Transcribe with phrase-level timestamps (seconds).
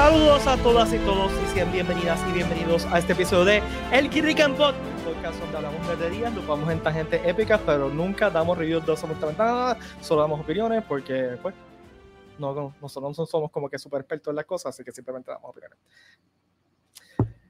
[0.00, 4.08] Saludos a todas y todos y sean bienvenidas y bienvenidos a este episodio de El
[4.08, 8.86] Kirrican Pod, podcast donde hablamos de nos vamos en tangentes épicas, pero nunca damos reviews
[8.86, 11.54] de absolutamente nada, solo damos opiniones porque, pues,
[12.38, 15.50] no, nosotros no somos como que súper expertos en las cosas, así que simplemente damos
[15.50, 15.76] opiniones.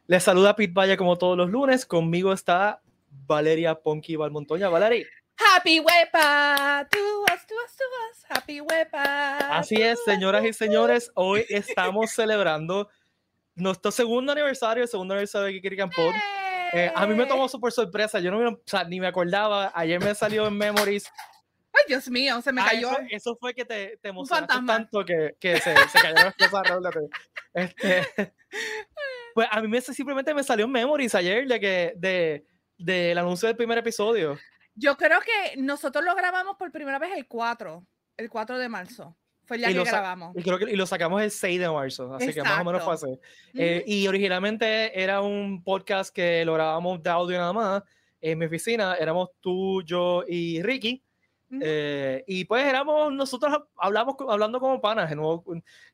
[0.08, 2.82] Les saluda Pete Valle como todos los lunes, conmigo está
[3.28, 4.68] Valeria Ponky Valmontoña.
[4.68, 5.06] Valeria.
[5.40, 9.38] Happy Wepa, to us, to us, to us, Happy Wepa.
[9.58, 12.88] Así es, señoras y señores, hoy estamos celebrando
[13.54, 16.14] nuestro segundo aniversario, el segundo aniversario de Kikiri Pod.
[16.72, 19.72] Eh, a mí me tomó súper sorpresa, yo no me, o sea, ni me acordaba,
[19.74, 21.10] ayer me salió en Memories.
[21.72, 22.90] Ay, Dios mío, se me cayó.
[23.10, 26.62] Eso, fue que te, te emocionaste tanto que, que se, se cayeron las cosas
[27.54, 28.06] Este,
[29.34, 32.44] pues a mí me, simplemente me salió en Memories ayer de que, de,
[32.76, 34.38] del anuncio del primer episodio.
[34.74, 39.16] Yo creo que nosotros lo grabamos por primera vez el 4, el 4 de marzo.
[39.44, 40.36] Fue el día que grabamos.
[40.36, 42.84] Y, creo que, y lo sacamos el 6 de marzo, así que más o menos
[42.84, 43.18] fue así.
[43.54, 47.82] Eh, y originalmente era un podcast que lo grabamos de audio nada más.
[48.20, 51.02] En mi oficina éramos tú, yo y Ricky.
[51.60, 55.42] Eh, y pues éramos, nosotros hablamos, hablando como panas, no,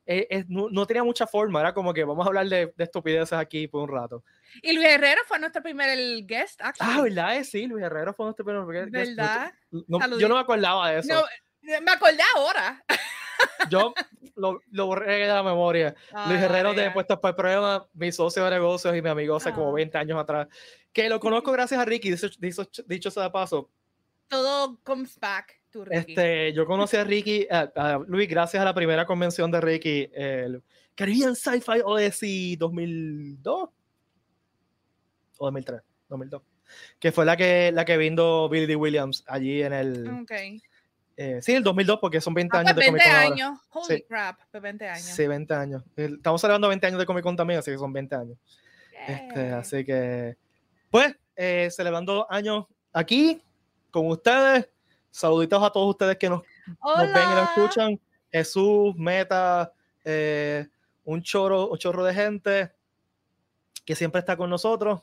[0.04, 3.66] eh, no, tenía mucha forma, era como que vamos a hablar de, de, estupideces aquí
[3.66, 4.22] por un rato.
[4.62, 7.42] Y Luis Herrero fue nuestro primer guest, Ah, ¿verdad?
[7.44, 8.90] Sí, Luis Herrero fue nuestro primer guest.
[8.90, 9.52] ¿Verdad?
[9.70, 11.14] yo no me acordaba de eso.
[11.62, 12.84] No, me acordé ahora.
[13.70, 13.92] Yo
[14.34, 15.94] lo, lo, borré de la memoria.
[16.26, 19.52] Luis Herrero de Puestos para el Programa, mi socio de negocios y mi amigo hace
[19.52, 20.00] como 20 ah.
[20.00, 20.48] años atrás,
[20.92, 23.68] que lo conozco gracias a Ricky, dicho, dicho, dicho sea de paso
[24.28, 26.12] todo comes back to Ricky.
[26.12, 30.62] Este, yo conocí a Ricky, a, Luis, gracias a la primera convención de Ricky, el
[30.94, 33.70] Caribbean Sci-Fi Odyssey 2002
[35.38, 36.42] o 2003, 2002,
[36.98, 38.76] que fue la que, la que vino Billy D.
[38.76, 40.20] Williams allí en el...
[40.22, 40.60] Okay.
[41.18, 43.12] Eh, sí, el 2002, porque son 20 ah, años pues de Comic Con.
[43.12, 45.16] 20 años, holy crap, 20 pues años.
[45.16, 45.82] Sí, 20 años.
[45.96, 48.38] Estamos celebrando 20 años de Comic Con también, así que son 20 años.
[49.06, 50.36] Este, así que,
[50.90, 53.42] pues, eh, celebrando años aquí,
[53.90, 54.68] con ustedes.
[55.10, 58.00] Saluditos a todos ustedes que nos, ven y nos escuchan.
[58.30, 59.72] Jesús, Meta,
[60.04, 60.66] eh,
[61.04, 62.72] un, chorro, un chorro de gente
[63.84, 65.00] que siempre está con nosotros.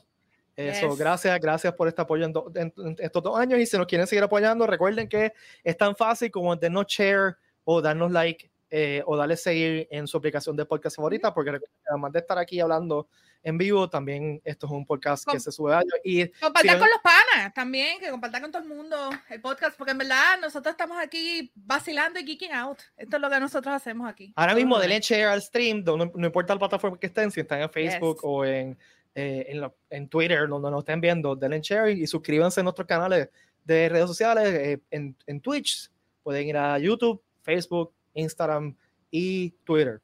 [0.56, 3.58] Eso, gracias, gracias por este apoyo en, estos dos años.
[3.58, 5.32] Y si nos quieren seguir apoyando, recuerden que
[5.62, 10.16] es tan fácil como darnos share o darnos like eh, o darle seguir en su
[10.16, 13.08] aplicación de podcast favorita, porque además de estar aquí hablando
[13.44, 13.88] en vivo.
[13.88, 18.00] También esto es un podcast que se sube a Y compartan con los panas también,
[18.00, 22.18] que compartan con todo el mundo el podcast, porque en verdad nosotros estamos aquí vacilando
[22.18, 22.78] y geeking out.
[22.96, 24.32] Esto es lo que nosotros hacemos aquí.
[24.34, 27.60] Ahora mismo denle share al stream, no, no, importa la plataforma que estén, si están
[27.60, 28.76] en Facebook o en,
[29.14, 33.28] eh, en, en, Twitter, donde nos estén viendo, denle share y suscríbanse a nuestros canales
[33.64, 35.90] de redes sociales, eh, en, en Twitch,
[36.22, 38.74] pueden ir a YouTube, Facebook, Instagram
[39.10, 40.00] y Twitter.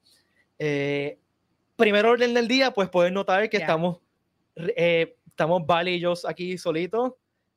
[0.58, 1.18] Eh,
[1.76, 3.98] primer orden del día, pues pueden notar que estamos,
[4.54, 7.14] eh, estamos Vale y yo aquí solitos.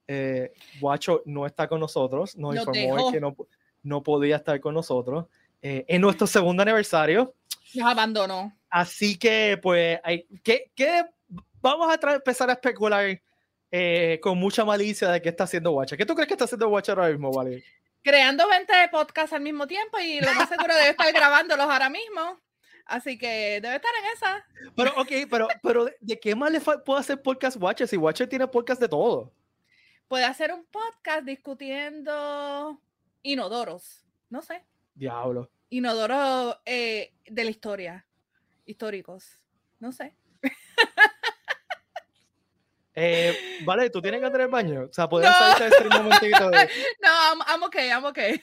[0.07, 3.35] Eh, Guacho no está con nosotros, nos informó que no,
[3.83, 5.25] no podía estar con nosotros.
[5.61, 7.33] En nuestro segundo aniversario.
[7.73, 8.53] Nos abandonó.
[8.69, 11.03] Así que, pues, hay, ¿qué, qué
[11.63, 13.19] vamos a empezar a especular
[13.72, 15.97] eh, con mucha malicia de qué está haciendo Guacho.
[15.97, 17.63] ¿Qué tú crees que está haciendo Guacho ahora mismo, Vale?
[18.03, 22.38] Creando 20 podcasts al mismo tiempo y lo más seguro debe estar grabándolos ahora mismo.
[22.85, 24.46] Así que debe estar en esa.
[24.75, 28.45] Pero, ok, pero, pero ¿de qué más le puede hacer podcast Watcher si Watcher tiene
[28.45, 29.31] podcast de todo?
[30.09, 32.78] Puede hacer un podcast discutiendo
[33.22, 34.03] inodoros.
[34.30, 34.66] No sé.
[34.95, 35.50] Diablo.
[35.69, 38.06] Inodoros eh, de la historia.
[38.66, 39.40] Históricos.
[39.80, 40.13] No sé.
[42.95, 44.87] Eh, vale, tú tienes que hacer el baño.
[44.89, 45.35] O sea, puedes no.
[45.35, 46.49] salirte este un momentito.
[46.49, 46.69] De...
[47.01, 48.41] No, I'm, I'm, okay, I'm okay.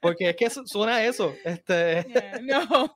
[0.00, 1.34] Porque es que suena eso.
[1.44, 2.06] Este...
[2.42, 2.92] no.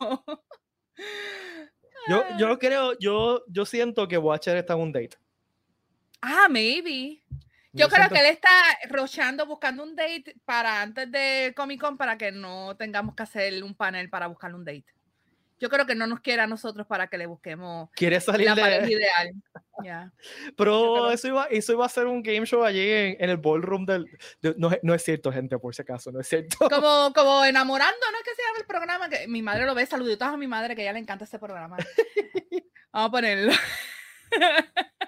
[2.09, 5.16] Yo, yo creo, yo, yo siento que Watcher está en un date.
[6.21, 7.22] Ah, maybe.
[7.72, 8.49] Yo, creo que él está
[8.89, 13.63] rochando buscando un date para antes de Comic Con para que no tengamos que hacer
[13.63, 14.96] un panel para buscarle un date.
[15.59, 18.55] Yo creo que no nos quiere a nosotros para que le busquemos ¿Quiere salir la
[18.55, 18.93] de...
[18.93, 20.13] ideal.
[20.57, 24.07] Pero eso iba, eso iba a ser un game show allí en, el ballroom del...
[24.57, 26.69] no, no, es cierto, gente, por si acaso, no es cierto.
[26.69, 28.19] Como, como enamorando, ¿no?
[28.23, 29.09] Que se llama el programa.
[29.09, 31.77] Que mi madre lo ve, saluditos a mi madre, que ya le encanta este programa.
[32.93, 33.53] Vamos a ponerlo.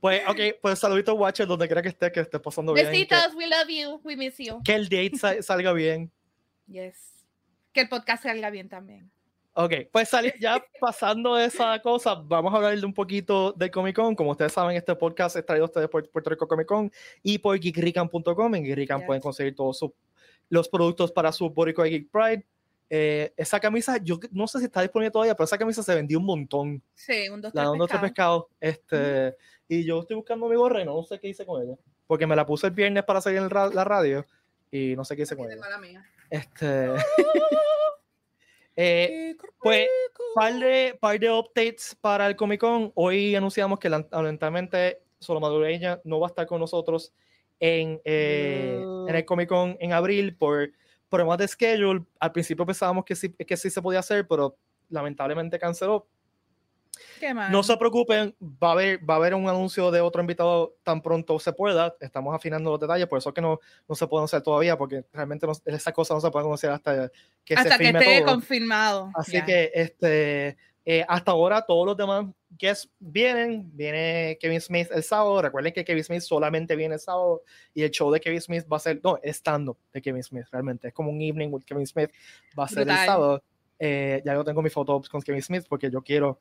[0.00, 2.86] Pues, ok, pues saluditos, Watcher, donde quiera que esté, que esté pasando bien.
[2.86, 4.62] Besitos, we love you, we miss you.
[4.64, 6.10] Que el date salga bien.
[6.66, 7.26] Yes.
[7.74, 9.12] Que el podcast salga bien también.
[9.52, 13.96] Ok, pues salir, ya pasando esa cosa, vamos a hablar de un poquito de Comic
[13.96, 14.14] Con.
[14.14, 16.90] Como ustedes saben, este podcast es traído a ustedes por Puerto Rico Comic Con
[17.22, 18.54] y por geekrican.com.
[18.54, 19.84] En Geekrican pueden conseguir todos
[20.48, 22.46] los productos para su Puerto Geek Pride.
[22.88, 26.18] Eh, esa camisa, yo no sé si está disponible todavía, pero esa camisa se vendió
[26.18, 26.82] un montón.
[26.94, 28.46] Sí, un dos, La de un dos, tres pescados.
[28.60, 29.36] Este,
[29.68, 31.74] Y yo estoy buscando mi gorra y no sé qué hice con ella.
[32.06, 34.24] Porque me la puse el viernes para salir en la radio
[34.70, 35.60] y no sé qué hice con De ella.
[35.60, 36.04] mala mía.
[36.28, 36.88] Este,
[38.82, 39.86] eh, pues,
[40.34, 42.92] par de, par de updates para el Comic Con.
[42.94, 47.12] Hoy anunciamos que lamentablemente Solo Madureña no va a estar con nosotros
[47.58, 50.70] en, eh, en el Comic Con en abril por
[51.10, 52.04] problemas de schedule.
[52.18, 54.56] Al principio pensábamos que sí, que sí se podía hacer, pero
[54.88, 56.06] lamentablemente canceló.
[57.18, 57.50] Qué mal.
[57.52, 61.00] No se preocupen, va a haber, va a haber un anuncio de otro invitado tan
[61.02, 61.94] pronto se pueda.
[62.00, 63.58] Estamos afinando los detalles, por eso es que no,
[63.88, 67.10] no se pueden hacer todavía, porque realmente no- esas cosas no se pueden conocer hasta
[67.44, 68.32] que Hasta se que firme esté todo.
[68.32, 69.10] confirmado.
[69.14, 69.44] Así Ya.
[69.44, 72.26] que este, eh, hasta ahora todos los demás
[72.58, 73.70] guests vienen.
[73.76, 75.40] Viene Kevin Smith el sábado.
[75.42, 77.42] Recuerden que Kevin Smith solamente viene el sábado
[77.74, 80.46] y el show de Kevin Smith va a ser, no, es stand-up de Kevin Smith
[80.50, 80.88] realmente.
[80.88, 82.10] Es como un evening with Kevin Smith.
[82.58, 83.06] Va a ser el Brutal.
[83.06, 83.42] sábado.
[83.78, 86.38] Eh, ya yo tengo mi foto con Kevin Smith porque yo quiero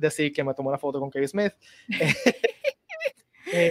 [0.00, 1.52] decir que me tomó una foto con Kevin Smith.
[3.52, 3.70] eh,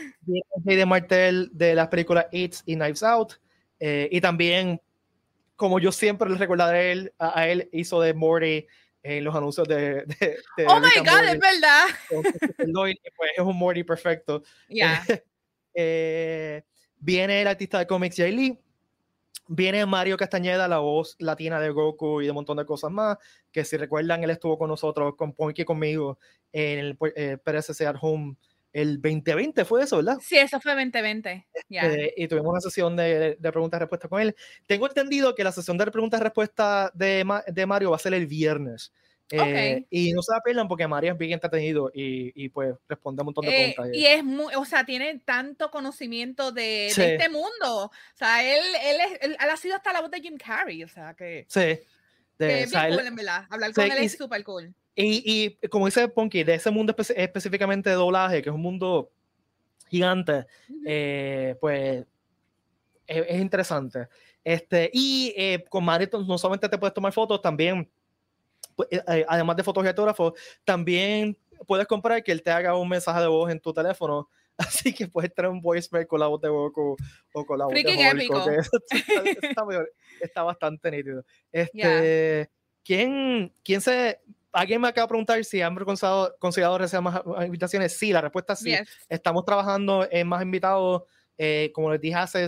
[0.68, 3.34] Hayden Martel de las películas It's y Knives Out.
[3.80, 4.82] eh, y también,
[5.56, 8.66] como yo siempre le recordaré a él, a, a él hizo de Morty
[9.04, 10.04] en los anuncios de.
[10.06, 11.86] de, de Oh my God, Morty es verdad.
[12.90, 14.44] y pues es un Morty perfecto.
[14.70, 15.04] Ya.
[15.82, 16.64] Eh,
[16.98, 18.60] viene el artista de cómics Jay Lee.
[19.52, 23.18] Viene Mario Castañeda, la voz latina de Goku y de un montón de cosas más.
[23.52, 26.20] Que si recuerdan, él estuvo con nosotros, con Ponky conmigo,
[26.52, 28.36] en el eh, PRSC at Home
[28.72, 30.20] el 2020, fue eso, ¿verdad?
[30.22, 31.48] Sí, eso fue 2020.
[31.70, 31.88] Ya.
[31.88, 34.36] Eh, y tuvimos una sesión de, de preguntas y respuestas con él.
[34.68, 38.14] Tengo entendido que la sesión de preguntas y respuestas de, de Mario va a ser
[38.14, 38.94] el viernes.
[39.32, 39.88] Eh, Ok.
[39.92, 43.26] Y no se la pierdan porque Mario es bien entretenido y, y pues responde un
[43.26, 43.98] montón de Eh, preguntas.
[44.02, 47.02] y es muy, o sea, tiene tanto conocimiento de, de Sí.
[47.04, 47.86] este mundo.
[47.86, 50.84] O sea, él, él, es, él, él ha sido hasta la voz de Jim Carrey.
[50.84, 51.60] O sea, que, Sí.
[51.60, 51.80] De-
[52.38, 53.46] que o es sea, bien él- cool, en verdad.
[53.50, 54.74] Hablar sí, con él y- es súper cool.
[54.96, 58.62] y, y como dice Ponky, de ese mundo espe- específicamente de doblaje, que es un
[58.62, 59.12] mundo
[59.90, 60.80] gigante, Ujú.
[60.86, 62.06] eh, pues
[63.08, 64.08] es, es interesante.
[64.44, 67.90] Este, y eh, con Mario no solamente te puedes tomar fotos, también,
[69.28, 70.34] además de fotos y autógrafos,
[70.64, 74.30] también puedes comprar que él te haga un mensaje de voz en tu teléfono.
[74.58, 76.98] Así que puedes traer un voicemail con la voz de Goku
[77.34, 78.22] o con la voz Freaking de Hulk,
[78.60, 79.64] eso está, eso está
[80.20, 81.24] está bastante nítido.
[81.52, 82.50] Este,
[82.84, 84.20] ¿quién, ¿Quién se...
[84.52, 87.96] Alguien me acaba de preguntar si han considerado, considerado recibir más invitaciones.
[87.96, 88.90] Sí, la respuesta es sí Yes.
[89.08, 91.04] estamos trabajando en más invitados.
[91.38, 92.48] eh, como les dije hace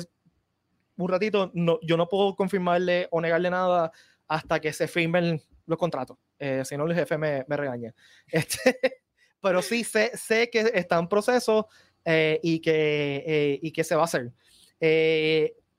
[0.97, 3.91] un ratito, no, yo no puedo confirmarle o negarle nada
[4.27, 6.17] hasta que se firmen los contratos.
[6.37, 7.93] eh, si no, el jefe me, me regaña.
[8.27, 9.01] Este,
[9.41, 11.67] pero sí, sé, sé que está en proceso
[12.05, 14.31] eh, y, que, eh, y que se va a hacer.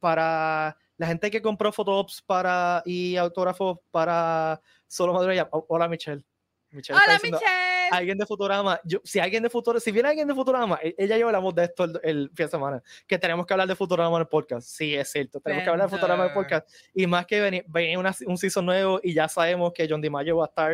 [0.01, 5.49] Para la gente que compró fotops para, y autógrafos para Solo Madureña.
[5.53, 6.25] oh, Hola, Michelle.
[6.73, 7.89] Michelle está Hola, diciendo, Michelle.
[7.93, 11.17] alguien de Futurama, yo, si alguien de Futurama, si viene alguien de Futurama, e- ella
[11.17, 13.77] lleva la voz de esto el, el fin de semana, que tenemos que hablar de
[13.77, 14.67] Futurama en el podcast.
[14.69, 16.69] Sí, es cierto, tenemos que hablar de Futurama en el podcast.
[16.95, 20.37] Y más que venir, viene una- un season nuevo y ya sabemos que John DiMaggio
[20.39, 20.73] va a estar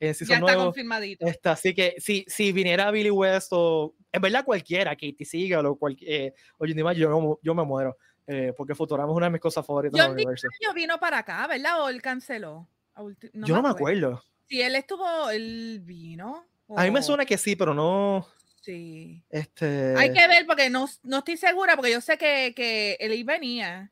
[0.00, 0.64] en Ya season está nuevo.
[0.66, 1.26] confirmadito.
[1.26, 5.76] Este, así que si, si viniera Billy West o en verdad cualquiera, Katie Seagal o,
[5.76, 7.96] cual, eh, o John DiMaggio, yo, no- yo me muero.
[8.26, 10.16] eh, porque Futurama es una de mis cosas favoritas John.
[10.62, 11.82] Yo vino para acá, ¿verdad?
[11.82, 12.66] O él canceló.
[12.96, 14.22] Ulti- yo no me acuerdo.
[14.48, 16.44] Si él estuvo, él vino.
[16.76, 18.26] A mí me suena que sí, pero no.
[18.60, 19.22] Sí.
[19.28, 23.22] Este, Hay que ver porque no, no estoy segura, porque yo sé que, que él
[23.24, 23.90] venía,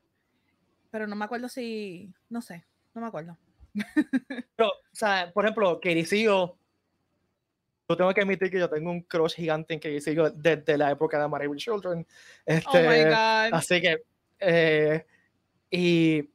[0.89, 3.37] pero no me acuerdo si, no sé, no me acuerdo.
[4.55, 6.53] Pero, o sea, por ejemplo, Seagal,
[7.89, 11.19] yo tengo que admitir que yo tengo un crush gigante en Seagal desde la época
[11.19, 12.05] de Married with Children.
[12.45, 13.57] Este, oh my God.
[13.57, 14.03] Así que,
[14.39, 15.05] eh,
[15.71, 16.29] y,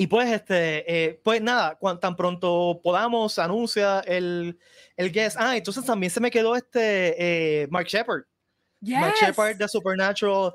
[0.00, 4.56] y pues, este, eh, pues nada, cuan, tan pronto podamos, anuncia el,
[4.96, 5.36] el guest.
[5.38, 8.22] Ah, entonces también se me quedó este eh, Mark Shepard.
[8.80, 9.28] Mark Yes.
[9.28, 10.52] Shepard de Supernatural.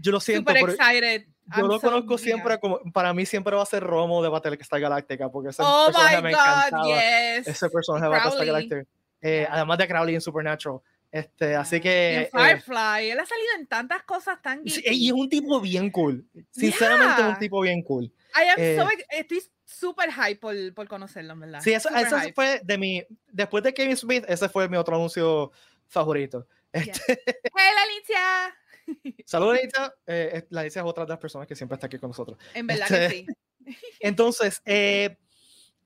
[0.00, 1.26] Yo lo siento, Super excited.
[1.54, 4.30] yo I'm lo so- conozco siempre como, para mí siempre va a ser Romo de
[4.30, 7.46] Battlestar Galáctica, porque ese Oh personaje my me God, encantaba yes.
[7.48, 8.46] ese personaje de Battlestar Crowley.
[8.68, 8.80] Galactica.
[9.20, 9.52] Eh, Yeah.
[9.52, 10.78] Además de Crowley en Supernatural.
[11.10, 12.20] Este, así Y que.
[12.22, 15.90] eh, Firefly, él ha salido en tantas cosas tan sí, y es un tipo bien
[15.90, 16.26] cool.
[16.50, 17.38] Sinceramente, es un Yeah.
[17.38, 18.04] tipo bien cool.
[18.36, 21.60] I am eh, so estoy súper hype por, por conocerlo, verdad.
[21.62, 23.02] Sí, eso, eso fue de mi.
[23.32, 25.50] Después de Kevin Smith, ese fue mi otro anuncio
[25.86, 26.46] favorito.
[26.72, 27.00] Este,
[27.56, 29.14] Hey, Alicia.
[29.24, 29.94] Saludos, Anita.
[30.06, 32.38] Eh, es- la Alicia es otra de las personas que siempre está aquí con nosotros.
[32.52, 33.32] En verdad Este- que
[33.64, 33.76] sí.
[34.00, 35.16] Entonces, eh,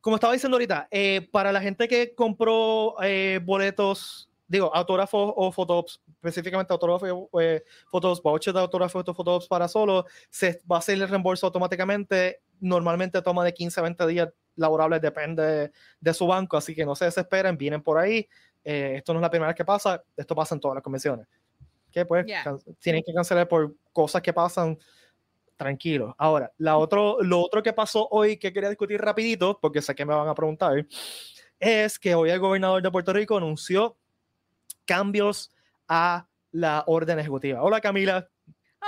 [0.01, 5.51] como estaba diciendo ahorita, eh, para la gente que compró eh, boletos, digo, autógrafos o
[5.51, 10.79] fotos, específicamente autógrafos, eh, fotos, vouchers de autógrafos o fotos para solo, se va a
[10.81, 16.27] hacer el reembolso automáticamente normalmente toma de 15 a 20 días laborables, depende de, su
[16.27, 18.29] banco, así que no se desesperen, vienen por ahí.
[18.63, 21.27] Eh, esto no es la primera vez que pasa, esto pasa en todas las convenciones.
[21.91, 22.27] Que pues
[22.79, 24.79] tienen que cancelar por cosas que pasan
[25.57, 26.15] tranquilo.
[26.19, 30.05] Ahora, la otro, lo otro que pasó hoy que quería discutir rapidito, porque sé que
[30.05, 30.87] me van a preguntar,
[31.59, 33.97] es que hoy el gobernador de Puerto Rico anunció
[34.85, 35.53] cambios
[35.89, 37.63] a la orden ejecutiva.
[37.63, 38.29] Hola Camila,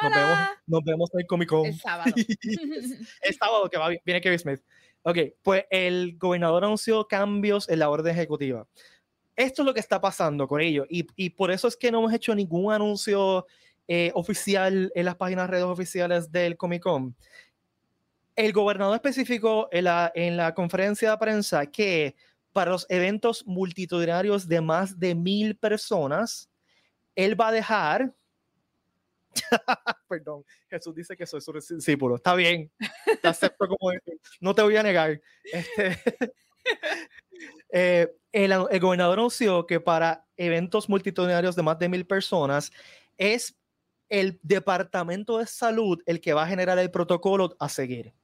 [0.02, 1.66] nos vemos, nos vemos en Comic Con.
[1.66, 2.12] El sábado.
[3.22, 4.60] el sábado que va, viene Kevin Smith.
[5.02, 8.66] Ok, pues el gobernador anunció cambios en la orden ejecutiva.
[9.36, 11.98] Esto es lo que está pasando con ello y, y por eso es que no
[11.98, 13.46] hemos hecho ningún anuncio
[13.86, 17.14] eh, oficial en las páginas redes oficiales del Comic Con.
[18.34, 22.16] El gobernador especificó en la, en la conferencia de prensa que
[22.54, 26.48] para los eventos multitudinarios de más de mil personas,
[27.16, 28.14] él va a dejar.
[30.08, 32.14] Perdón, Jesús dice que soy su discípulo.
[32.14, 32.70] Está bien,
[33.20, 33.90] te acepto como
[34.40, 35.20] no te voy a negar.
[35.42, 35.98] Este,
[37.72, 42.70] eh, el, el, gobernador anunció que para eventos multitudinarios de más de mil personas
[43.18, 43.56] es
[44.08, 48.14] el Departamento de Salud el que va a generar el protocolo a seguir.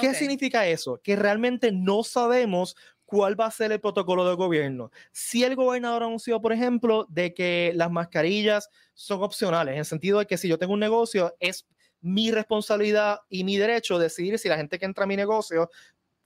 [0.00, 1.00] ¿Qué significa eso?
[1.02, 2.76] Que realmente no sabemos
[3.14, 4.90] cuál va a ser el protocolo del gobierno.
[5.12, 10.18] Si el gobernador anunció, por ejemplo, de que las mascarillas son opcionales, en el sentido
[10.18, 11.64] de que si yo tengo un negocio, es
[12.00, 15.70] mi responsabilidad y mi derecho decidir si la gente que entra a mi negocio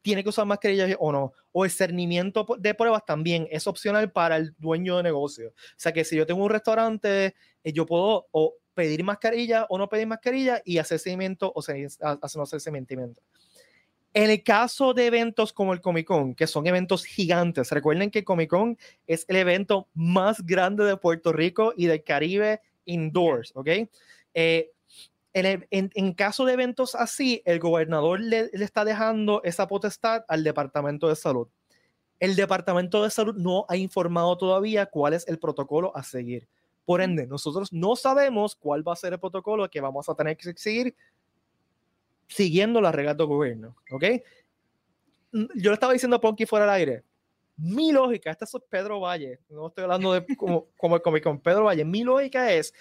[0.01, 1.35] tiene que usar mascarillas o no.
[1.53, 5.51] O el cernimiento de pruebas también es opcional para el dueño de negocio.
[5.51, 9.77] O sea que si yo tengo un restaurante, eh, yo puedo o pedir mascarilla o
[9.77, 13.21] no pedir mascarilla y hacer seguimiento o hacer no hacer seguimiento.
[14.19, 18.25] En el caso de eventos como el Comic Con, que son eventos gigantes, recuerden que
[18.25, 23.69] Comic Con es el evento más grande de Puerto Rico y del Caribe indoors, ¿ok?
[24.35, 24.73] Eh,
[25.35, 30.43] en, en, caso de eventos así, el gobernador le, le, está dejando esa potestad al
[30.43, 31.47] Departamento de Salud.
[32.19, 36.49] El Departamento de Salud no ha informado todavía cuál es el protocolo a seguir.
[36.85, 40.37] Por ende, nosotros no sabemos cuál va a ser el protocolo que vamos a tener
[40.37, 40.97] que seguir
[42.29, 43.77] siguiendo las reglas del gobierno.
[43.91, 44.05] ¿Ok?
[45.33, 47.05] Yo le estaba diciendo a Ponky fuera del aire.
[47.57, 51.41] Mi lógica, este es Pedro Valle, no estoy hablando de como, como el Comic Con,
[51.41, 51.85] Pedro Valle.
[51.85, 52.73] Mi lógica es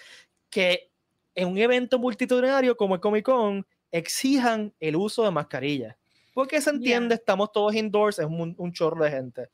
[0.50, 0.92] que
[1.34, 5.96] en un evento multitudinario como el Comic Con exijan el uso de mascarillas.
[6.32, 9.48] Porque se entiende, estamos todos indoors, es un, un chorro de gente.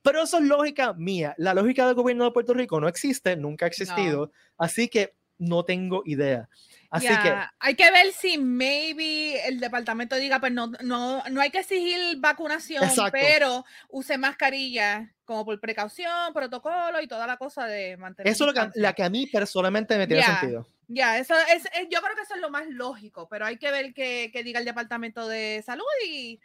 [0.00, 1.34] Pero eso es lógica mía.
[1.36, 4.32] La lógica del gobierno de Puerto Rico no existe, nunca ha existido.
[4.56, 6.48] Así que no tengo idea.
[6.90, 11.50] Así que hay que ver si maybe el departamento diga, pues no, no, no hay
[11.50, 17.96] que exigir vacunación, pero use mascarilla como por precaución, protocolo y toda la cosa de
[17.96, 18.30] mantener.
[18.30, 20.66] Eso es la que a mí personalmente me tiene sentido.
[20.86, 23.94] Ya, eso es, yo creo que eso es lo más lógico, pero hay que ver
[23.94, 26.38] qué, qué diga el departamento de salud y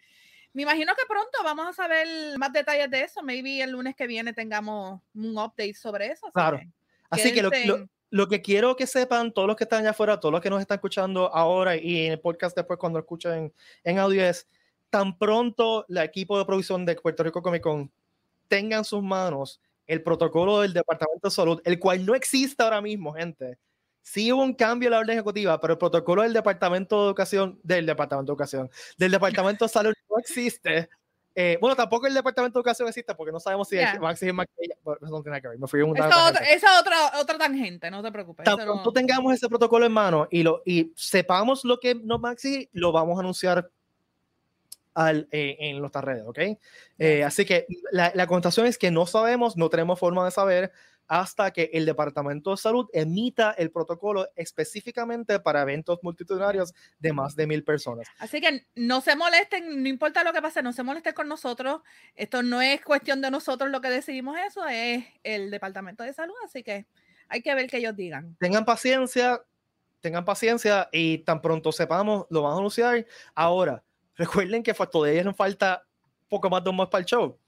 [0.53, 3.21] me imagino que pronto vamos a saber más detalles de eso.
[3.21, 6.31] Maybe el lunes que viene tengamos un update sobre eso.
[6.31, 6.61] claro.
[7.09, 7.89] así que lo, lo,
[8.29, 10.75] que quiero que sepan todos los que están allá afuera, todos los que nos están
[10.75, 14.47] escuchando ahora y en el podcast después cuando escuchen en audio es,
[14.89, 17.91] tan pronto el equipo de producción de Puerto Rico Comic Con
[18.47, 22.81] tenga en sus manos el protocolo del Departamento de Salud, el cual no existe ahora
[22.81, 23.57] mismo, gente
[24.07, 27.59] sí hubo un cambio en la orden ejecutiva, pero el protocolo del Departamento de Educación,
[27.61, 30.89] del Departamento de Educación, del Departamento de Salud no existe.
[31.39, 33.93] Eh, bueno, tampoco el Departamento de Educación existe porque no sabemos si yeah.
[33.99, 35.59] van a exigir más Eso no tiene que ver.
[35.59, 38.43] Me fui un Esa es otra, otra tangente, no te preocupes.
[38.43, 38.91] Tan pronto no...
[38.91, 42.71] tengamos ese protocolo en mano y, lo, y sepamos lo que nos va a exigir,
[42.73, 43.69] lo vamos a anunciar
[44.95, 46.39] al, eh, en nuestras redes, ¿ok?
[46.97, 50.71] Eh, así que la, la contestación es que no sabemos, no tenemos forma de saber
[51.07, 57.35] hasta que el Departamento de Salud emita el protocolo específicamente para eventos multitudinarios de más
[57.35, 58.07] de mil personas.
[58.19, 61.81] Así que no se molesten, no importa lo que pase, no se molesten con nosotros.
[62.15, 66.35] Esto no es cuestión de nosotros lo que decidimos eso, es el Departamento de Salud,
[66.43, 66.85] así que
[67.29, 68.35] hay que ver qué ellos digan.
[68.39, 69.41] Tengan paciencia,
[70.01, 73.05] tengan paciencia y tan pronto sepamos, lo vamos a anunciar.
[73.33, 73.83] Ahora,
[74.15, 75.83] recuerden que todavía nos falta
[76.27, 77.39] poco más de un mes para el show.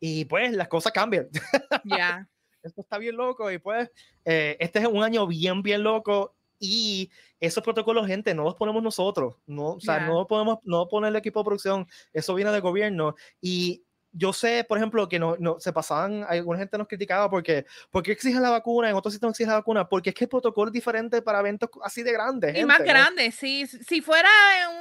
[0.00, 1.28] Y pues las cosas cambian.
[1.84, 2.28] Ya
[2.68, 3.90] esto está bien loco y pues
[4.24, 7.10] eh, este es un año bien, bien loco y
[7.40, 11.16] esos protocolos, gente, no los ponemos nosotros, no, o sea, no podemos no poner el
[11.16, 15.60] equipo de producción, eso viene del gobierno y yo sé, por ejemplo, que no, no
[15.60, 19.30] se pasaban, alguna gente nos criticaba porque, porque exigen la vacuna, en otros sitios no
[19.30, 22.56] exigen la vacuna, porque es que el protocolo es diferente para eventos así de grandes.
[22.56, 23.66] Y más grandes, sí.
[23.66, 24.28] Si fuera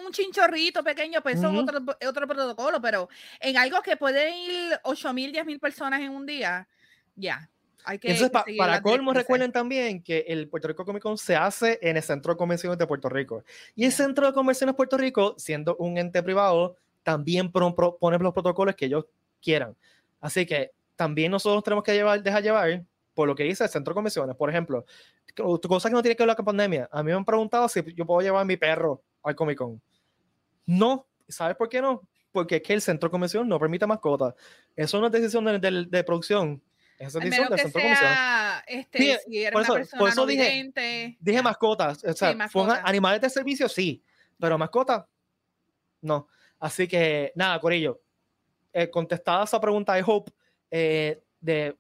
[0.04, 4.80] un chinchorrito pequeño, pues eso es otro, otro protocolo, pero en algo que puede ir
[4.84, 6.68] 8 mil, 10 mil personas en un día,
[7.16, 7.50] ya.
[7.90, 12.04] Entonces, para colmo, recuerden también que el Puerto Rico Comic Con se hace en el
[12.04, 13.44] Centro de Convenciones de Puerto Rico.
[13.76, 18.34] Y el Centro de Convenciones de Puerto Rico, siendo un ente privado, también pone los
[18.34, 19.06] protocolos que ellos
[19.42, 19.76] quieran.
[20.20, 23.94] Así que también nosotros tenemos que llevar, dejar llevar por lo que dice el Centro
[23.94, 24.36] de Convenciones.
[24.36, 24.86] Por ejemplo,
[25.36, 26.90] cosas que no tiene que ver con la pandemia.
[26.92, 29.82] A mí me han preguntado si yo puedo llevar a mi perro al Comic Con.
[30.66, 31.06] No.
[31.28, 32.08] ¿Sabes por qué no?
[32.32, 34.34] Porque es que el Centro de Convención no permite mascotas.
[34.76, 36.62] Eso no es decisión de, producción.
[36.98, 39.22] Eso es decisión del Centro de Convención.
[39.32, 42.04] Si por eso, por eso dije, dije mascotas.
[42.04, 42.36] O sea,
[42.84, 44.04] animales de servicio, sí.
[44.40, 45.06] Pero mascotas,
[46.02, 46.28] no.
[46.60, 48.02] Así que, nada, Corillo.
[48.74, 50.32] Eh, contestada esa pregunta de Hope,
[50.72, 51.76] eh, de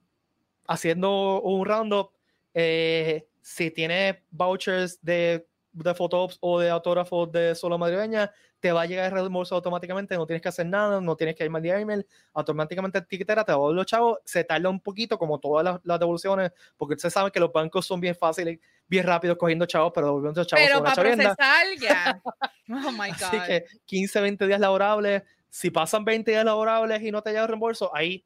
[0.67, 2.11] haciendo un roundup,
[2.53, 5.46] eh, si tiene vouchers de,
[5.83, 10.15] de photops o de autógrafos de solo madrileña, te va a llegar el reembolso automáticamente,
[10.15, 13.51] no tienes que hacer nada, no tienes que ir a email, automáticamente el tiquetera te
[13.51, 17.31] va a los chavos, se tarda un poquito como todas las, devoluciones, porque ustedes saben
[17.31, 20.65] que los bancos son bien fáciles, bien rápidos cogiendo chavos, pero devolviendo chavos.
[20.65, 22.21] Pero para procesar ya.
[22.69, 23.23] Oh my God.
[23.23, 27.43] Así que 15, 20 días laborables, si pasan 20 días laborables y no te llega
[27.43, 28.25] el reembolso, ahí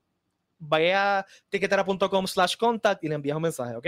[0.57, 3.87] vaya a tiquetera.com slash contact y le envías un mensaje, ¿ok?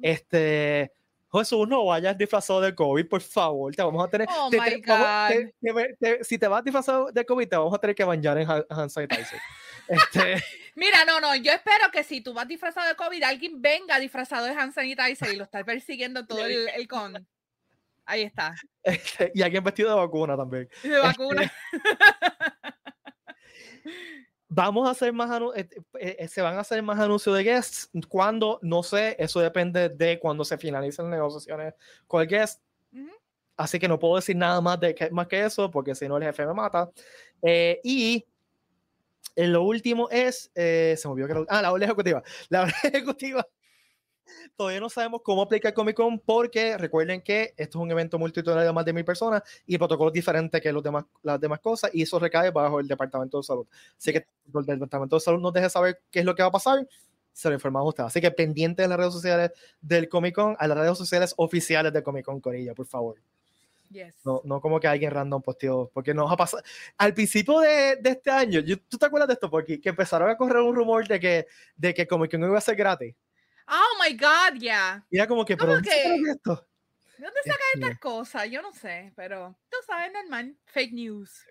[0.00, 0.92] Este,
[1.32, 3.74] Jesús, no vayas disfrazado de COVID, por favor.
[3.74, 4.26] Te vamos a tener.
[4.30, 5.52] Oh my God.
[6.22, 9.38] si te vas disfrazado de COVID, te vamos a tener que bañar en hand sanitizer.
[9.88, 10.42] este...
[10.74, 11.34] Mira, no, no.
[11.36, 15.32] Yo espero que si tú vas disfrazado de COVID, alguien venga disfrazado de hand sanitizer
[15.32, 17.26] y lo está persiguiendo todo el, el con.
[18.06, 18.54] Ahí está.
[18.82, 20.66] Este, y alguien vestido de vacuna también.
[20.82, 21.42] De vacuna.
[21.42, 21.54] Este,
[24.50, 25.68] Vamos a hacer más eh,
[26.00, 27.90] eh, eh, se van a hacer más anuncios de guests.
[28.08, 31.74] cuando No sé, eso depende de cuando se finalicen las negociaciones
[32.06, 32.62] con el guest.
[33.56, 36.16] Así que no puedo decir nada más, de que, más que eso, porque si no
[36.16, 36.90] el jefe me mata.
[37.82, 38.24] y
[39.36, 42.22] lo último es, se me olvidó que ah, la orden ejecutiva.
[42.48, 43.46] La orden ejecutiva
[44.56, 48.68] Todavía no sabemos cómo aplicar Comic Con porque recuerden que esto es un evento multitudinario
[48.68, 51.60] de más de mil personas y el protocolo es diferente que los demás, las demás
[51.60, 53.66] cosas y eso recae bajo el Departamento de Salud.
[53.96, 56.52] Así que el Departamento de Salud nos deje saber qué es lo que va a
[56.52, 56.86] pasar,
[57.32, 58.06] se lo informamos a ustedes.
[58.08, 61.92] Así que pendiente de las redes sociales del Comic Con, a las redes sociales oficiales
[61.92, 63.16] del Comic Con Corilla, por favor.
[64.24, 66.62] No, no como que alguien random posteó, porque nos ha pasado.
[66.96, 69.48] Al principio de, de este año, ¿tú te acuerdas de esto?
[69.48, 72.60] Porque que empezaron a correr un rumor de que, de que Comic Con iba a
[72.60, 73.14] ser gratis.
[73.68, 75.04] Oh my God, ya.
[75.10, 75.26] Yeah.
[75.26, 75.90] como que, pero ¿dónde
[76.30, 76.66] esto?
[77.18, 78.50] ¿De dónde sacan estas cosas?
[78.50, 80.56] Yo no sé, pero tú sabes, normal.
[80.66, 81.44] Fake news.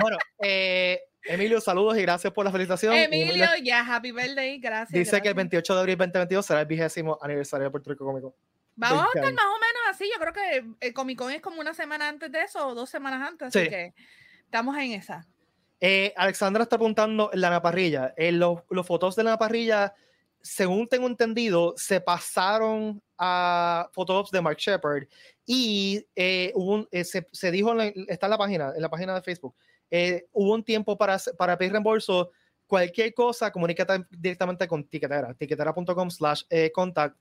[0.00, 2.94] Bueno, eh, Emilio, saludos y gracias por la felicitación.
[2.94, 4.92] Emilio, ya, happy birthday, gracias.
[4.92, 8.36] Dice que el 28 de abril 2022 será el vigésimo aniversario de Puerto Rico Cómico.
[8.76, 10.08] Vamos a estar más o menos así.
[10.12, 12.90] Yo creo que el Comic Con es como una semana antes de eso o dos
[12.90, 13.94] semanas antes, así que
[14.44, 15.26] estamos en esa.
[15.80, 18.14] Eh, Alexandra está apuntando la naparrilla.
[18.16, 19.94] En los, los fotos de la naparrilla
[20.46, 25.04] según tengo entendido, se pasaron a Photops de Mark Shepard
[25.44, 29.54] y eh, hubo eh, se, dijo, está en la página, en la página de Facebook,
[29.90, 32.30] eh, hubo un tiempo para, para pedir reembolso.
[32.66, 36.42] Cualquier cosa, comunícate directamente con Tiquetera, tiquetera.com slash
[36.74, 37.16] contact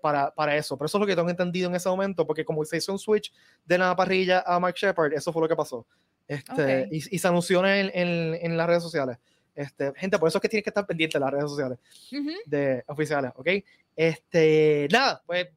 [0.00, 0.76] para, para eso.
[0.78, 2.98] Pero eso es lo que tengo entendido en ese momento, porque como se hizo un
[2.98, 3.30] switch
[3.64, 5.86] de la parrilla a Mark Shepard, eso fue lo que pasó.
[6.26, 9.18] Este, y, se anunció en, en, en las redes sociales.
[9.54, 11.78] Este, gente, por eso es que tienes que estar pendiente de las redes sociales
[12.46, 13.48] de oficiales, ¿ok?
[13.94, 15.48] Este, nada, pues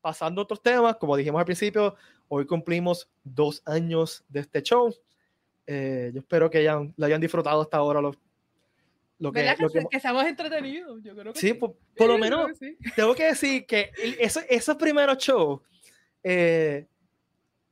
[0.00, 1.96] pasando a otros temas, como dijimos al principio,
[2.28, 4.94] hoy cumplimos dos años de este show.
[5.66, 8.16] Eh, yo espero que hayan, lo hayan disfrutado hasta ahora los,
[9.18, 11.54] lo que, lo que, que, seamos entretenidos, yo creo que sí.
[11.54, 12.50] Por, por, lo menos,
[12.94, 15.60] tengo que decir que eso, esos primeros shows
[16.22, 16.86] eh,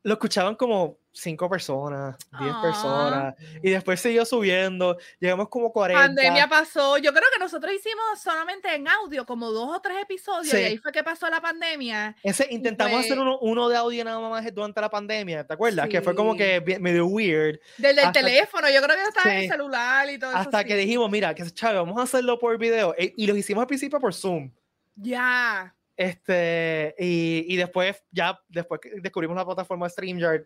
[0.03, 2.61] lo escuchaban como cinco personas, diez ah.
[2.63, 6.07] personas, y después siguió subiendo, llegamos como 40.
[6.07, 10.53] Pandemia pasó, yo creo que nosotros hicimos solamente en audio como dos o tres episodios,
[10.53, 12.17] y ahí fue que pasó la pandemia.
[12.23, 15.89] Ese, intentamos hacer uno, uno, de audio nada más durante la pandemia, ¿te acuerdas?
[15.89, 17.59] Que fue como que medio weird.
[17.79, 20.49] Del, del teléfono, yo creo que estaba en el celular y todo hasta eso.
[20.49, 23.63] Hasta que dijimos, mira, que Chávez, vamos a hacerlo por video, e, y lo hicimos
[23.63, 24.51] al principio por Zoom.
[24.97, 25.75] Ya.
[25.97, 30.45] Este, y, y después, ya, después descubrimos la plataforma StreamYard,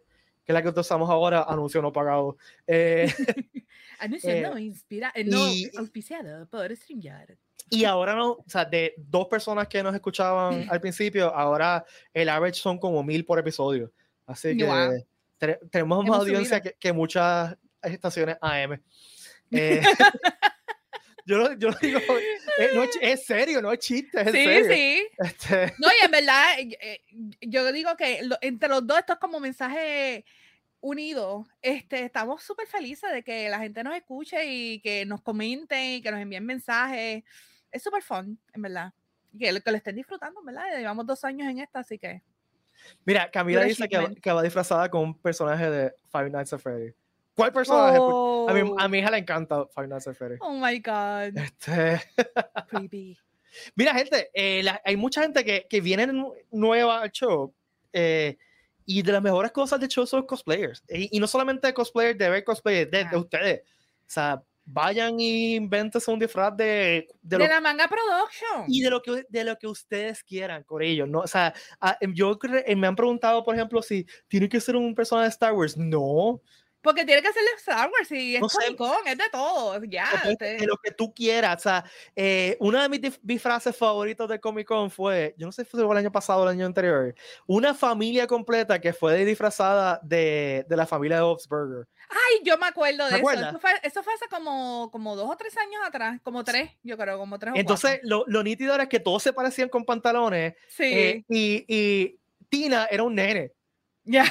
[0.48, 2.38] que es la que usamos ahora, anuncio no pagado.
[2.66, 3.06] Eh,
[3.98, 5.44] anuncio eh, no, inspira, eh, no
[5.78, 7.36] auspiciado por StreamYard.
[7.68, 11.84] Y ahora no, o sea, de dos personas que nos escuchaban al principio, ahora
[12.14, 13.92] el average son como mil por episodio.
[14.24, 15.04] Así que
[15.70, 18.80] tenemos más audiencia que, que, muchas estaciones AM.
[19.50, 19.80] Eh,
[21.28, 22.00] yo lo, yo digo,
[22.58, 24.66] eh, no, es, serio, no es chiste, es sí, serio.
[24.66, 25.74] Sí, este...
[25.78, 27.02] No, y en verdad, eh,
[27.42, 30.24] yo digo que entre los dos esto es como mensaje
[30.80, 31.46] unido.
[31.62, 36.02] Este, estamos súper felices de que la gente nos escuche y que nos comenten y
[36.02, 37.24] que nos envíen mensajes.
[37.70, 38.92] es súper fun, en verdad.
[39.32, 40.64] Y que, que lo estén disfrutando, ¿verdad?
[40.78, 42.22] Llevamos dos años en esta, así que.
[43.04, 46.92] Mira, Camila dice que, que va disfrazada con un personaje de Five Nights at Freddy.
[47.34, 47.96] ¿Cuál personaje?
[47.98, 48.88] A, mi, a Oh.
[48.88, 50.36] mi hija le encanta Five Nights at Freddy.
[50.40, 51.36] Oh my God.
[51.36, 52.00] Este,
[52.68, 53.18] Creepy.
[53.74, 57.52] Mira, gente, eh, la- hay mucha gente que, que viene nu- nueva al show
[57.92, 58.38] eh,
[58.90, 60.82] y de las mejores cosas del show son cosplayers.
[60.88, 63.60] Y, y no solamente cosplayers de ver cosplayers, de, de ustedes.
[63.60, 68.64] O sea, vayan y invéntense un disfraz de, de De, lo la manga production.
[68.66, 71.96] y de lo que de lo que ustedes quieran con ellos no o sea ah,
[72.02, 75.30] em, yo eh, me han preguntado por ejemplo si tiene que ser un personaje de
[75.30, 76.42] Star Wars no
[76.88, 78.58] Porque tiene que ser de Star Wars y es No sé.
[78.74, 79.84] Comic Con, es de todo.
[79.84, 80.08] Ya.
[80.24, 81.84] de, usted- de lo que tú quieras o sea
[82.16, 85.82] eh, una de mis disfraces favoritos de Comic Con fue yo no sé si fue
[85.84, 87.14] el año pasado o el año anterior
[87.46, 92.56] una familia completa que fue disfrazada de, de la familia de Bob's Burger Ay, yo
[92.56, 93.30] me acuerdo de ¿Te eso.
[93.32, 96.18] Eso fue, eso fue hace como, como dos o tres años atrás.
[96.22, 98.08] Como tres, yo creo, como tres o entonces cuatro.
[98.08, 100.84] lo, lo nítido era que todos se parecían con pantalones Sí.
[100.84, 103.52] eh, y, y Tina era un nene
[104.04, 104.24] ya.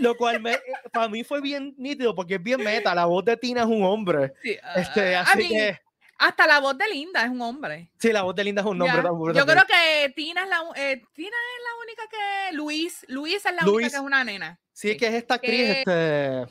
[0.00, 0.58] Lo cual me,
[0.92, 2.94] para mí fue bien nítido porque es bien meta.
[2.94, 4.32] La voz de Tina es un hombre.
[4.42, 5.78] sí, Este, ah, así que
[6.18, 7.90] Hasta la voz de Linda es un hombre.
[7.98, 11.02] sí, la voz de Linda es un tan- Yo creo que Tina es la, eh,
[11.12, 12.56] Tina es la única que.
[12.56, 13.04] Luis.
[13.08, 14.58] Luis es la única que es una nena.
[14.72, 15.68] Sí, es que es esta actriz.
[15.68, 16.46] Este,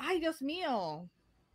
[0.00, 1.08] Ay, Dios mío.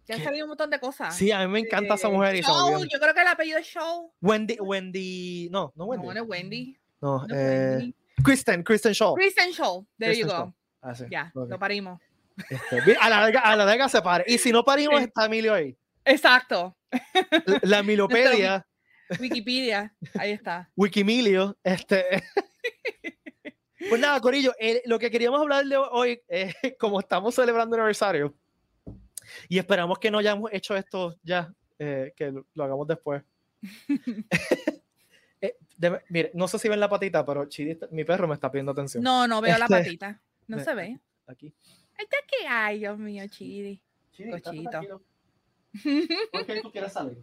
[0.05, 1.15] Ya han salido un montón de cosas.
[1.15, 2.35] sí, a mí me encanta esa Eh, mujer.
[2.43, 4.11] Show, yo creo que el apellido es Show.
[4.21, 6.07] Wendy, Wendy, no, no No, Wendy.
[6.07, 6.77] no es Wendy.
[7.01, 7.95] No, no eh, Wendy.
[8.23, 9.13] Kristen, Kristen Shaw.
[9.15, 9.85] Kristen Show.
[9.97, 10.37] There Kristen you go.
[10.43, 10.53] Shaw.
[10.83, 11.99] Ah, sí, Ya, lo parimos.
[12.49, 14.23] Este, a la larga, a la larga se pare.
[14.27, 15.05] Y si no parimos, Sí.
[15.05, 15.75] está Emilio ahí.
[16.05, 16.75] Exacto.
[17.45, 18.65] La- La Milopedia,
[19.19, 19.93] Wikipedia.
[20.15, 20.69] Ahí está.
[20.75, 22.05] Wikimilio, este.
[23.89, 28.33] Pues nada, Corillo, eh, lo que queríamos hablar de hoy, eh, como estamos celebrando aniversario,
[29.49, 33.21] y esperamos que no hayamos hecho esto ya, eh, que lo, lo hagamos después.
[35.41, 35.57] Eh,
[36.09, 39.03] mire, no sé si ven la patita, pero Chidi, mi perro me está pidiendo atención.
[39.03, 40.21] No, no veo la Este, patita.
[40.53, 40.99] No me- se ve.
[41.27, 41.53] Aquí.
[41.97, 43.81] Ay, ¿qué que hay, Dios mío, Chidi?
[44.31, 45.01] Cochito.
[46.31, 47.17] ¿Por qué tú quieres salir?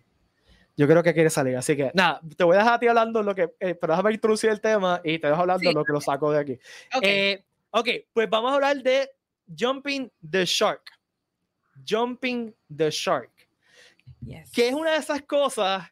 [0.77, 3.23] Yo creo que quieres salir, así que nada, te voy a dejar a ti hablando
[3.23, 5.75] lo que, eh, pero déjame introducir el tema y te dejo hablando Sí.
[5.75, 6.53] lo que lo saco de aquí.
[6.95, 7.03] Ok.
[7.03, 9.11] Eh, ok, pues vamos a hablar de
[9.59, 10.83] Jumping the Shark.
[11.87, 13.31] Jumping the Shark.
[14.25, 14.51] yes.
[14.53, 15.87] Que es una de esas cosas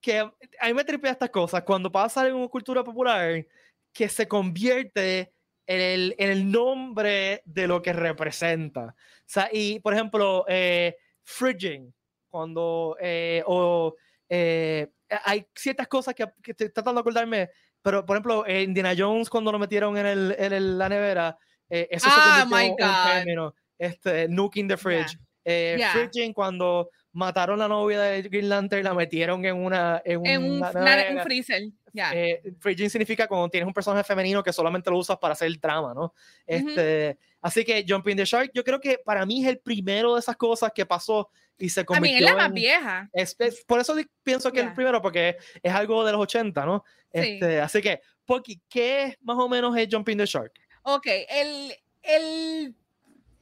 [0.00, 0.32] que a
[0.66, 3.44] mí me tripea estas cosas cuando pasa en una cultura popular
[3.92, 5.30] que se convierte en
[5.66, 8.94] el, el nombre de lo que representa.
[8.96, 11.92] O sea, y por ejemplo, eh, fridging,
[12.28, 13.94] cuando, eh, o
[14.28, 14.88] eh,
[15.24, 17.50] hay ciertas cosas que, que estoy tratando de acordarme,
[17.80, 21.38] pero por ejemplo, eh, Indiana Jones cuando lo metieron en, el, en el- la nevera,
[21.68, 23.12] eh, eso Ah, se my un God.
[23.14, 25.16] término, este, nuking the fridge.
[25.46, 25.90] Eh, Yeah.
[25.90, 30.24] fridging cuando mataron a la novia de Green Lantern y la metieron en una en,
[30.26, 31.22] en un, una na- un nevera.
[31.22, 31.62] freezer.
[31.94, 32.12] Ya.
[32.12, 35.58] Eh, fridging significa cuando tienes un personaje femenino que solamente lo usas para hacer el
[35.60, 36.12] drama, ¿no?
[36.46, 40.20] Este, Así que Jumping the Shark, yo creo que para mí es el primero de
[40.20, 43.10] esas cosas que pasó y se a mí convirtió es la más en- vieja.
[43.12, 46.64] es- es- por eso pienso que es el primero, porque es algo de los 80,
[46.64, 46.82] ¿no?
[47.12, 47.20] Sí.
[47.20, 50.52] Este, así que, Poki, ¿qué es más o menos es Jumping the Shark?
[50.82, 52.74] Ok, el, el,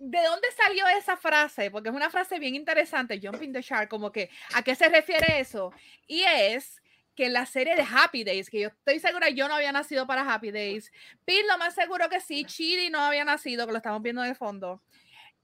[0.00, 1.70] ¿de dónde salió esa frase?
[1.70, 5.38] Porque es una frase bien interesante, jumping the shark, como que, ¿a qué se refiere
[5.38, 5.72] eso?
[6.08, 6.81] Y es
[7.22, 10.08] que en la serie de Happy Days, que yo estoy segura, yo no había nacido
[10.08, 10.90] para Happy Days,
[11.24, 14.34] Pete lo más seguro que sí, Chidi no había nacido, que lo estamos viendo de
[14.34, 14.82] fondo.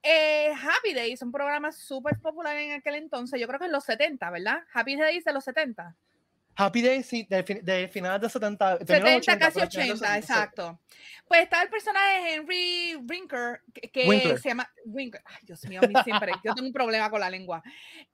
[0.02, 3.84] Eh, Happy Days, un programa súper popular en aquel entonces, yo creo que en los
[3.84, 4.64] 70, ¿verdad?
[4.72, 5.94] Happy Days de los 70.
[6.60, 8.78] Happy Days, sí, de, de finales de 70.
[8.80, 10.80] terminó en 70, casi pero finales de 80, 70, exacto.
[11.28, 15.22] Pues está el personaje de Henry Winkler, que, que se llama Winkler.
[15.24, 17.62] Ay, Dios mío, mí siempre, yo tengo un problema con la lengua.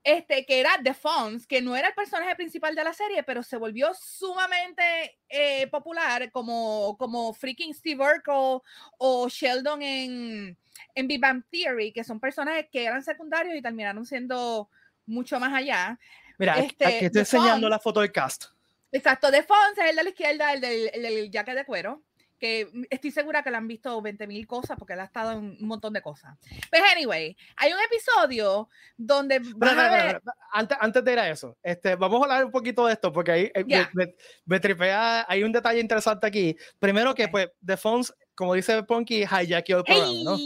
[0.02, 3.42] Este, que era The Fonz, que no era el personaje principal de la serie, pero
[3.42, 8.60] se volvió sumamente eh, popular como, como freaking Steve Urkel
[8.98, 10.58] o Sheldon en,
[10.94, 14.68] en Big Bang Theory, que son personajes que eran secundarios y terminaron siendo
[15.06, 15.98] mucho más allá.
[16.38, 18.44] Mira, este, aquí estoy enseñando Fonz- la foto del cast.
[18.92, 22.02] Exacto, de Fonse es el de la izquierda, el del, el del jacket de cuero,
[22.38, 25.38] que estoy segura que le han visto 20 mil cosas porque él ha estado en
[25.38, 26.36] un montón de cosas.
[26.70, 30.34] Pues anyway, hay un episodio donde a espera, ver- espera.
[30.52, 33.30] Antes, antes de ir a eso, este, vamos a hablar un poquito de esto porque
[33.32, 36.56] ahí eh, me- me, me tripea, hay un detalle interesante aquí.
[36.78, 40.36] Primero que, pues, The Fonz, como dice Punky, hijackeó el programa, ¿no?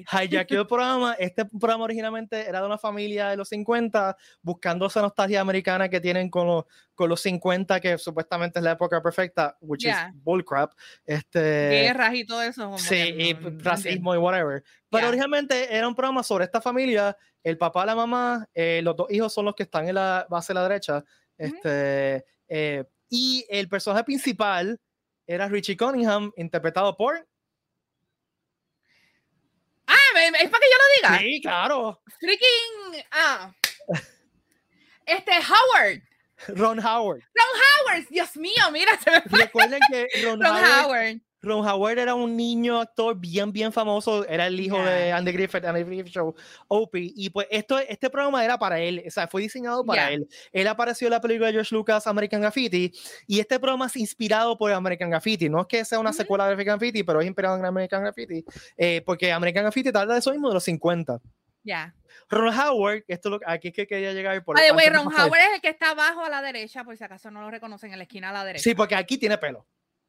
[0.00, 1.14] Hijackeó el programa.
[1.18, 6.00] Este programa originalmente era de una familia de los 50, buscando esa nostalgia americana que
[6.00, 10.08] tienen con los, con los 50, que supuestamente es la época perfecta, which Ya.
[10.14, 10.72] is bullcrap.
[11.04, 11.40] Este,
[11.84, 12.64] guerras y todo eso.
[12.64, 14.62] como Sí, que y no- no racismo y whatever.
[14.90, 15.08] Pero Ya.
[15.08, 19.32] originalmente era un programa sobre esta familia, el papá, la mamá, eh, los dos hijos
[19.32, 21.04] son los que están en la base de la derecha,
[21.38, 24.80] Este, eh, y el personaje principal
[25.26, 27.26] era Richie Cunningham, interpretado por.
[30.16, 31.18] Es para que yo lo diga.
[31.18, 32.02] Sí, claro.
[32.20, 33.04] Freaking.
[33.10, 33.52] Ah.
[35.04, 36.02] Este, Howard.
[36.48, 37.22] Ron Howard.
[37.34, 39.40] Ron Howard, Dios mío, mira, se me fue.
[39.40, 41.20] Recuerden que Ron, Ron Howard, Howard.
[41.46, 44.26] Ron Howard era un niño actor bien, bien famoso.
[44.26, 45.12] Era el hijo de.
[45.12, 46.34] Andy Griffith, Andy Griffith Show,
[46.68, 47.12] Opie.
[47.16, 49.02] Y pues esto, este programa era para él.
[49.06, 50.14] O sea, fue diseñado para Yeah.
[50.14, 50.28] él.
[50.52, 52.92] Él apareció en la película de George Lucas, American Graffiti.
[53.26, 55.48] Y este programa es inspirado por American Graffiti.
[55.48, 58.44] No es que sea una secuela de American Graffiti, pero es inspirado en American Graffiti.
[58.76, 61.20] eh, porque American Graffiti tarda de eso mismo de los 50.
[61.62, 61.94] Ya.
[62.28, 64.42] Ron Howard, esto es lo, aquí es que quería llegar.
[64.44, 65.06] Por, antes de Ron.
[65.08, 67.92] Howard es el que está abajo a la derecha, por si acaso no lo reconocen
[67.92, 68.62] en la esquina a la derecha.
[68.62, 69.66] Sí, porque aquí tiene pelo.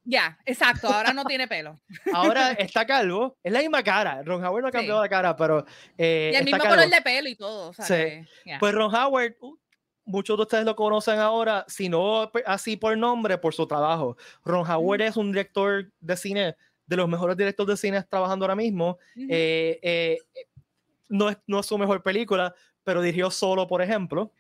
[0.10, 1.78] Ya, exacto, ahora no tiene pelo.
[2.14, 3.36] Ahora está calvo.
[3.44, 4.24] Es la misma cara.
[4.24, 4.78] Ron Howard no ha Sí.
[4.78, 5.66] cambiado la cara, pero.
[5.98, 6.76] eh, Y el mismo calvo.
[6.76, 7.70] color de pelo y todo.
[7.70, 7.94] O sea Sí.
[7.94, 8.26] que.
[8.58, 9.58] Pues Ron Howard, uh,
[10.06, 14.16] muchos de ustedes lo conocen ahora, si no pe- así por nombre, por su trabajo.
[14.46, 18.56] Ron Howard es un director de cine, de los mejores directores de cine trabajando ahora
[18.56, 18.92] mismo.
[19.18, 19.28] Ujú.
[19.30, 20.20] Eh, eh,
[21.10, 24.32] no, es, no es su mejor película, pero dirigió solo, por ejemplo.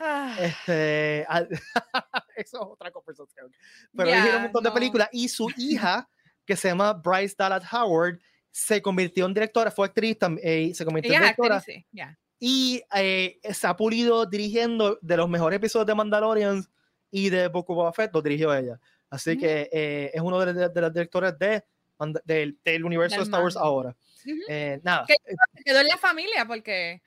[0.00, 1.48] Ah, Este, al-
[2.36, 3.52] eso es otra conversación.
[3.94, 4.74] Pero dirigió un montón de no.
[4.74, 6.08] películas y su hija,
[6.46, 8.18] que se llama Bryce Dallas Howard,
[8.50, 12.18] se convirtió en directora, fue actriz también, eh, se convirtió ella en directora actriz, ya.
[12.40, 16.64] y eh, se ha pulido dirigiendo de los mejores episodios de Mandalorian
[17.10, 18.80] y de Book of Boba Fett, lo dirigió ella.
[19.10, 19.40] Así Ujú.
[19.40, 21.62] que eh, es uno de, de, de los directores de,
[21.98, 23.94] Manda- del, universo de Star Wars ahora.
[24.48, 25.04] Eh, nada.
[25.06, 25.14] Se
[25.64, 27.02] quedó en la familia porque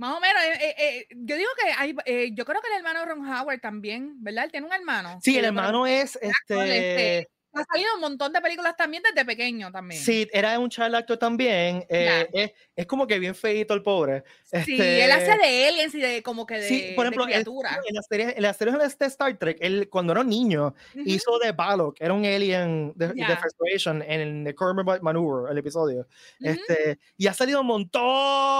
[0.00, 2.78] más o menos, eh, eh, eh, yo digo que hay, eh, yo creo que el
[2.78, 4.46] hermano Ron Howard también, ¿verdad?
[4.46, 5.18] Él tiene un hermano.
[5.22, 7.18] sí, el hermano es este.
[7.18, 10.00] este, ha salido un montón de películas también desde pequeño también.
[10.00, 11.84] Sí, era un child actor también.
[11.88, 14.22] eh, es, es como que bien feito el pobre.
[14.44, 17.32] Sí, Este, él hace de aliens y de como que de, Sí, por ejemplo, de
[17.32, 17.80] él- criatura.
[17.86, 21.02] en las series, en las series de Star Trek, él cuando era un niño Ujú.
[21.04, 23.36] hizo de Balok, era un alien de, de Ya.
[23.36, 26.06] Frustration en el de Cormer Maneuver, el episodio.
[26.40, 26.50] Ujú.
[26.50, 27.66] este, y ha salido un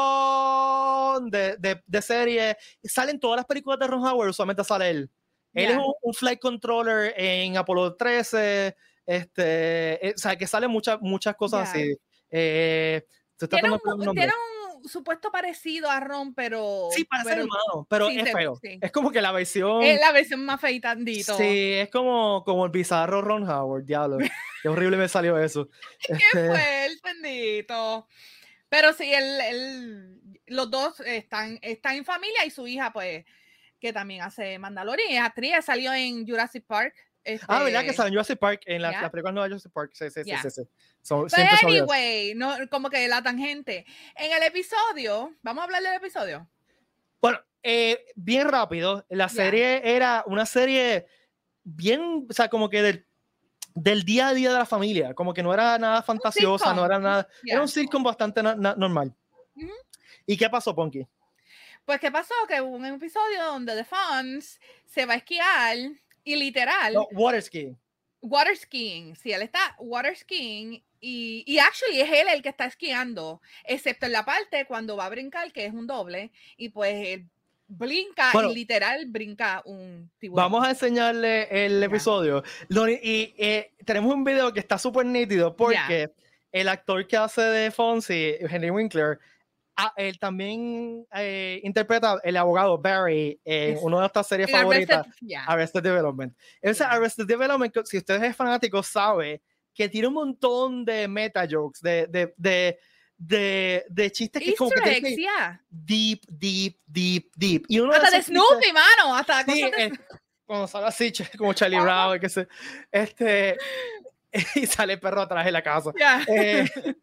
[0.00, 2.57] montón de, de, de series.
[2.85, 5.11] Salen todas las películas de Ron Howard, usualmente sale él.
[5.54, 10.70] Él es un, un flight controller en Apolo 13, este, eh, o sea, que salen
[10.70, 11.96] muchas, muchas cosas así.
[12.30, 13.04] Eh,
[13.48, 14.32] Tiene un tiene
[14.88, 16.88] supuesto parecido a Ron, pero.
[16.92, 18.58] Sí, parece pero hermano, pero sí, es feo.
[18.62, 18.78] sí.
[18.80, 19.82] Es como que la versión.
[19.82, 21.36] es la versión más feitandito.
[21.36, 24.18] Sí, es como, como el bizarro Ron Howard, diablo.
[24.62, 25.68] Qué horrible me salió eso.
[26.06, 28.06] ¿Qué Este, fue el bendito?
[28.68, 33.24] Pero sí, él, él- los dos están, están en familia y su hija, pues,
[33.80, 36.94] que también hace Mandalorian, es actriz, salió en Jurassic Park.
[37.48, 37.80] Ah, ¿verdad?
[37.80, 39.02] Que este, sale en Jurassic Park, en la, Ya.
[39.02, 39.90] la película nueva Jurassic Park.
[39.94, 40.40] Sí, sí, sí, Ya.
[40.42, 40.50] sí.
[40.50, 40.62] sí.
[41.02, 41.82] Siempre son ellos.
[41.90, 43.84] anyway, no, como que la tangente.
[44.16, 46.48] En el episodio, vamos a hablar del episodio.
[47.20, 51.06] Bueno, eh, bien rápido, la serie era una serie
[51.62, 53.06] bien, o sea, como que del,
[53.74, 56.98] del día a día de la familia, como que no era nada fantasiosa, no era
[56.98, 59.14] nada, era un sitcom bastante na- na- normal.
[59.54, 59.68] Ujú.
[60.26, 61.06] ¿Y qué pasó, Ponky?
[61.90, 62.35] Pues, ¿qué pasó?
[62.46, 65.76] Que hubo un episodio donde The Fonz se va a esquiar
[66.22, 67.76] y literal, No, water skiing.
[68.20, 69.16] water skiing.
[69.16, 74.07] Sí, él está water skiing y, y actually es él el que está esquiando, excepto
[74.07, 77.26] en la parte cuando va a brincar, que es un doble, y pues él
[77.66, 78.53] brinca Bueno.
[78.53, 80.44] y literal brinca un tiburón.
[80.44, 81.87] Vamos a enseñarle el Ya.
[81.87, 82.44] episodio.
[82.68, 86.12] Lo- y eh, tenemos un video que está súper nítido porque
[86.53, 89.18] el actor que hace de Fonzie, Henry Winkler,
[89.86, 94.60] ah, él también eh, interpreta el abogado Barry en Es- una de estas series Arrested-
[94.62, 95.06] favoritas.
[95.46, 96.36] Arrested Development.
[96.60, 96.90] Ese Ya.
[96.90, 99.42] Arrested Development, si usted es fanático, sabe
[99.74, 102.78] que tiene un montón de meta jokes, de, de, de,
[103.16, 105.62] de, de chistes que como que Easter eggs, ya.
[105.68, 107.64] deep, deep, deep, deep.
[107.68, 109.92] Y uno Hasta de chistes- Snoopy, mano, hasta Sí, cosas de eh,
[110.44, 111.78] cuando sale así, como Charlie.
[111.80, 112.48] Brown, que se,
[112.90, 113.56] este,
[114.54, 115.92] y sale el perro atrás de la casa.
[116.28, 116.68] Eh,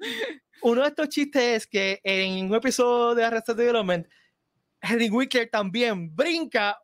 [0.62, 4.08] uno de estos chistes es que en un episodio de Arrested Development,
[4.82, 6.78] Henry Winkler también brinca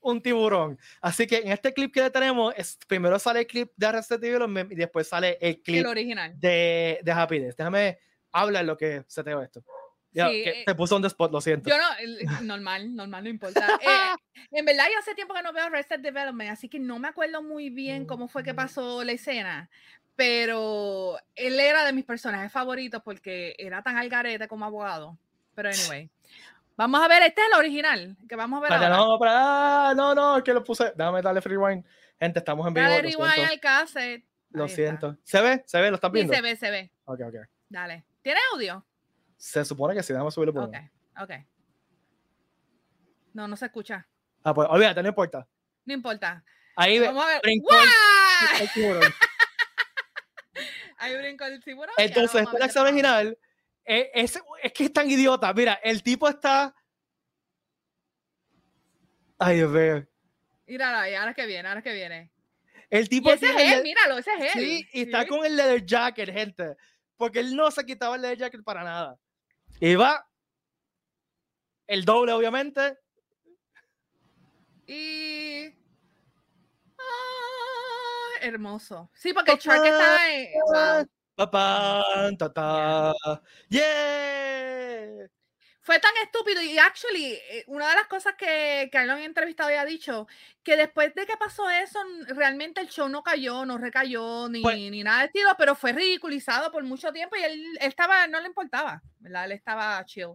[0.00, 0.78] un tiburón.
[1.00, 4.20] Así que en este clip que le tenemos, es, primero sale el clip de Arrested
[4.20, 6.32] Development y después sale el clip el original.
[6.38, 7.56] de, de Happiness.
[7.56, 7.98] Déjame
[8.32, 9.64] hablar lo que se te ve esto.
[10.16, 11.68] Ya, Sí, que eh, te puso on the spot, lo siento.
[11.68, 13.78] Yo no, el- normal, normal, no importa.
[13.82, 13.86] Eh,
[14.50, 17.42] en verdad, yo hace tiempo que no veo Arrested Development, así que no me acuerdo
[17.42, 19.68] muy bien cómo fue que pasó la escena,
[20.16, 25.18] pero él era de mis personajes favoritos porque era tan algarete como abogado.
[25.54, 26.10] Pero anyway,
[26.76, 29.12] vamos a ver, este es el original que vamos a ver Espérate, ahora.
[29.12, 30.92] no, para, ah, no, no, que lo puse.
[30.96, 31.84] Déjame darle free rewind.
[32.18, 32.86] Gente, estamos en vivo.
[32.88, 33.52] Dale lo rewind siento.
[33.52, 34.24] al cassette.
[34.50, 35.16] Lo siento.
[35.22, 35.62] ¿Se ve?
[35.66, 35.90] ¿Se ve?
[35.90, 36.32] ¿Lo estás Sí, viendo?
[36.34, 36.90] se ve, se ve.
[37.04, 37.34] Ok, ok.
[37.68, 38.04] Dale.
[38.22, 38.84] ¿Tiene audio?
[39.36, 40.74] Se supone que sí, déjame subirlo por Ok,
[41.20, 41.30] ok.
[43.34, 44.06] No, no se escucha.
[44.42, 45.46] Ah, pues olvídate, no importa.
[45.84, 46.42] No importa.
[46.74, 47.40] Ahí Vamos a ver.
[47.42, 48.62] brincó el- ¡Guau!
[48.62, 49.02] el tiburón.
[50.98, 51.94] Ahí brincó el tiburón.
[51.98, 52.82] y Entonces, después pasa.
[52.82, 53.38] original,
[53.84, 55.52] eh, es, es que es tan idiota.
[55.52, 56.74] Mira, el tipo está.
[59.38, 60.06] Ay, Dios mío.
[60.66, 62.30] Míralo ahí, ahora que viene, ahora que viene.
[62.88, 64.62] El Y tipo ese es él, el- míralo, ese es él.
[64.62, 65.28] Sí, y está Sí.
[65.28, 66.76] con el leather jacket, gente.
[67.16, 69.18] Porque él no se quitaba el leather jacket para nada.
[69.80, 70.26] Y va
[71.86, 72.98] el doble, obviamente.
[74.86, 75.66] Y.
[76.98, 79.10] Ah, hermoso.
[79.14, 80.52] Sí, porque el en.
[80.64, 81.06] wow.
[81.36, 82.04] Papá,
[82.38, 83.12] ta, ta.
[83.68, 85.28] Yeah.
[85.86, 89.84] Fue tan estúpido y actually eh, una de las cosas que Carlos en entrevistado había
[89.84, 90.26] dicho
[90.64, 94.76] que después de que pasó eso realmente el show no cayó, no recayó ni, Pues-
[94.76, 98.40] ni nada de estilo, pero fue ridiculizado por mucho tiempo y él, él estaba, no
[98.40, 99.44] le importaba, ¿verdad?
[99.44, 100.30] Él estaba chill.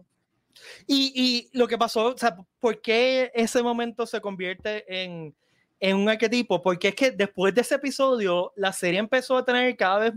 [0.86, 5.34] Y, y lo que pasó, o sea, ¿por qué ese momento se convierte en,
[5.80, 6.62] en un arquetipo?
[6.62, 10.12] Porque es que después de ese episodio, la serie empezó a tener cada vez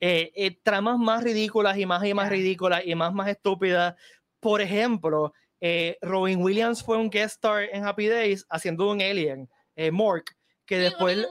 [0.00, 3.94] eh, eh, tramas más ridículas y más y más ridículas y más más estúpidas.
[4.42, 9.48] Por ejemplo, eh, Robin Williams fue un guest star en Happy Days haciendo un alien,
[9.76, 11.24] eh, Mork, que después,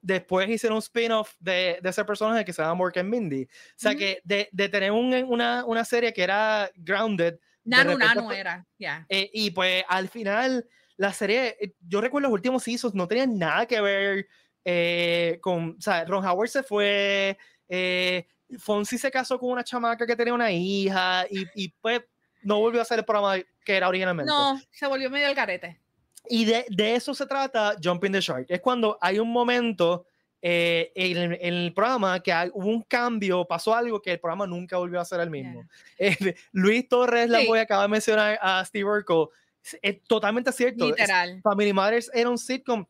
[0.00, 3.42] después hicieron un spin-off de, de ese personaje que se llama Mork and Mindy.
[3.44, 3.98] O sea, Ujú.
[3.98, 9.04] que de, de tener un- una, una serie que era grounded, Nanu fue- era, ya.
[9.10, 13.38] eh, y pues al final, la serie, eh, yo recuerdo los últimos seasons, no tenían
[13.38, 14.26] nada que ver
[14.64, 17.36] eh, con, o sea, Ron Howard se fue,
[17.68, 18.26] eh,
[18.58, 22.00] Fonsi se casó con una chamaca que tenía una hija y, y pues
[22.44, 24.30] no volvió a hacer el programa que era originalmente.
[24.30, 25.80] No, se volvió medio el garete.
[26.28, 28.46] Y de, de eso se trata Jumping the Shark.
[28.48, 30.06] Es cuando hay un momento
[30.40, 34.20] eh, en, el- en el programa que hay- hubo un cambio, pasó algo que el
[34.20, 35.64] programa nunca volvió a ser el mismo.
[35.98, 37.46] Eh, Luis Torres la Sí.
[37.46, 39.26] voy acaba de mencionar a Steve Urkel.
[39.64, 40.84] Es, es totalmente cierto.
[40.84, 41.40] Es- Literal.
[41.42, 42.84] Family Matters era un sitcom,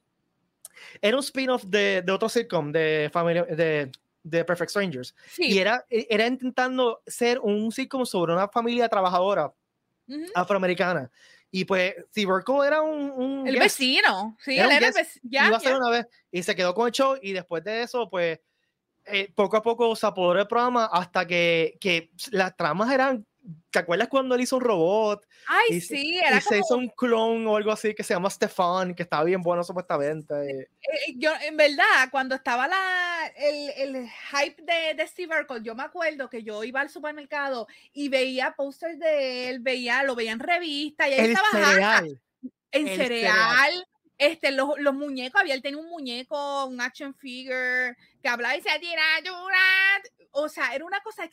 [1.01, 3.90] era un spin-off de, de otro sitcom de, Family, de,
[4.24, 5.14] de Perfect Strangers.
[5.38, 5.58] Y Sí.
[5.60, 9.52] era, e, era intentando ser un sitcom sobre una familia trabajadora
[10.34, 11.10] afroamericana.
[11.50, 11.94] Y pues
[12.26, 13.10] Urkel era un...
[13.12, 13.78] un El guest.
[13.78, 15.20] vecino, sí, Era él era el vecino.
[15.30, 15.78] Ya, iba a ser ya.
[15.78, 18.40] una vez y se quedó con el show y después de eso pues
[19.04, 23.24] eh, poco a poco se apoderó del programa hasta que, que las tramas eran
[23.70, 26.80] ¿te acuerdas cuando él hizo un robot Ay, y sí, y era se hizo como,
[26.80, 31.14] un clon o algo así que se llama Stefan que estaba bien bueno supuestamente eh,
[31.16, 35.83] yo, en verdad, cuando estaba la, el, el hype de, de Steve Urkel, yo me
[35.83, 40.40] acuerdo que yo iba al supermercado y veía pósters de él, veía, lo veía en
[40.40, 42.20] revista y él el estaba cereal
[42.74, 43.33] en el cereal.
[43.33, 43.87] cereal.
[44.16, 48.62] Este, los, los muñecos, había él tenía un muñeco, un action figure, que hablaba y
[49.24, 50.02] llorar.
[50.30, 51.24] O sea, era una cosa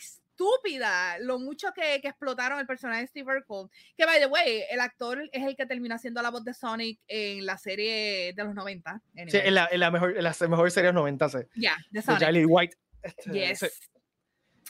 [0.42, 3.70] estúpida lo mucho que, que explotaron el personaje de Steve Urkel.
[3.98, 7.00] Que, by the way, el actor es el que termina haciendo la voz de Sonic
[7.08, 9.02] en la serie de los 90.
[9.14, 9.48] Sí, anyway.
[9.48, 12.00] en, la, en la mejor en la mejor serie de los 90 sí, Ya, de
[12.00, 12.20] de Sonic.
[12.22, 13.60] Charlie White Este, Yes.
[13.60, 13.68] sí,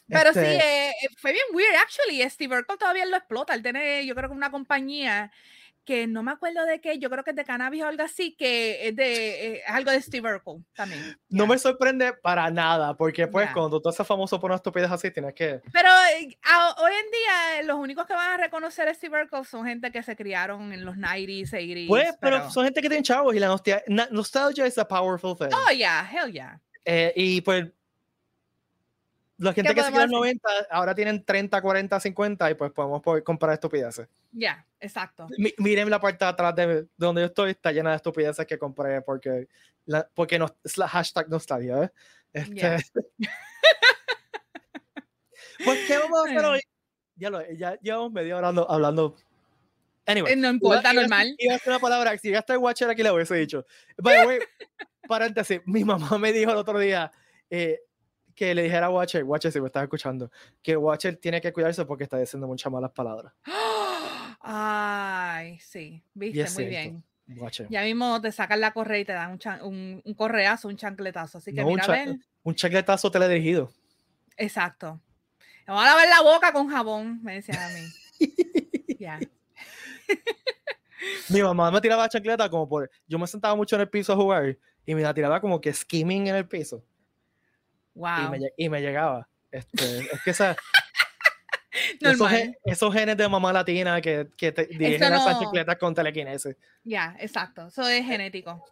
[0.07, 2.29] Pero sí, este, eh, eh, fue bien weird, actually.
[2.29, 3.53] Steve Urkel todavía lo explota.
[3.53, 5.31] Él tiene, yo creo que una compañía
[5.85, 8.35] que no me acuerdo de qué, yo creo que es de cannabis o algo así,
[8.35, 11.17] que es de eh, algo de Steve Urkel también.
[11.29, 11.49] no ya.
[11.49, 13.53] me sorprende para nada porque pues Ya.
[13.53, 15.89] cuando tú haces famoso por una estupidez así tienes que Pero
[16.19, 19.45] eh, a- hoy en día eh, los únicos que van a reconocer a Steve Urkel
[19.45, 21.87] son gente que se criaron en los 90s, 80s.
[21.87, 25.55] Pues, pero son gente que tiene chavos y la nostalgia, nostalgia es a powerful thing.
[25.55, 26.59] Oh, yeah, hell yeah.
[26.85, 27.67] Eh, y pues,
[29.43, 32.53] la gente ¿Qué que se quedó en podemos 90 ahora tienen 30, 40, 50 y
[32.55, 34.07] pues podemos po- comprar estupideces.
[34.31, 35.27] Ya, exacto.
[35.37, 38.45] Mi- miren la parte de atrás de, de donde yo estoy, está llena de estupideces
[38.45, 39.47] que compré porque,
[39.85, 41.83] la, porque no, es la hashtag nostalgia.
[41.83, 41.91] ¿eh?
[42.33, 42.77] Este, Ya.
[45.65, 46.59] pues, ¿qué vamos a hacer hoy?
[47.15, 48.71] Ya lo ya llevamos media hora hablando.
[48.71, 49.15] hablando.
[50.07, 51.35] Anyway, Eh, No importa, iba normal.
[51.37, 53.65] Iba a una palabra, si llegaste al Watcher aquí le hubiese dicho.
[53.97, 54.39] By the way,
[55.07, 57.11] paréntesis, mi mamá me dijo el otro día
[57.49, 57.79] eh,
[58.41, 60.31] que le dijera a Watcher, Watcher si me estás escuchando,
[60.63, 63.31] que Watcher tiene que cuidarse porque está diciendo muchas malas palabras.
[64.41, 67.03] Ay, sí, viste, muy bien.
[67.37, 67.67] Watcher.
[67.69, 70.75] Ya mismo te sacan la correa y te dan un, chan- un, un correazo, un
[70.75, 71.37] chancletazo.
[71.37, 72.15] Así que No, un, mira, a cha- ver.
[72.41, 73.71] un chaquetazo teledirigido.
[74.37, 74.99] Exacto.
[75.67, 77.85] Me voy a lavar la boca con jabón, me decían a mí.
[78.99, 79.19] Ya.
[81.29, 82.89] Mi mamá me tiraba la chancleta como por.
[83.07, 85.71] Yo me sentaba mucho en el piso a jugar y me la tiraba como que
[85.73, 86.83] skimming en el piso
[87.95, 88.29] y, Wow.
[88.31, 89.27] me, lle- y me llegaba.
[89.51, 90.55] Este, es que esa,
[92.01, 96.55] esos, gen- esos genes de mamá latina que, que te dirigen no- chancletas con telequinesis.
[96.83, 97.67] Ya, exacto.
[97.67, 98.63] Eso es genético.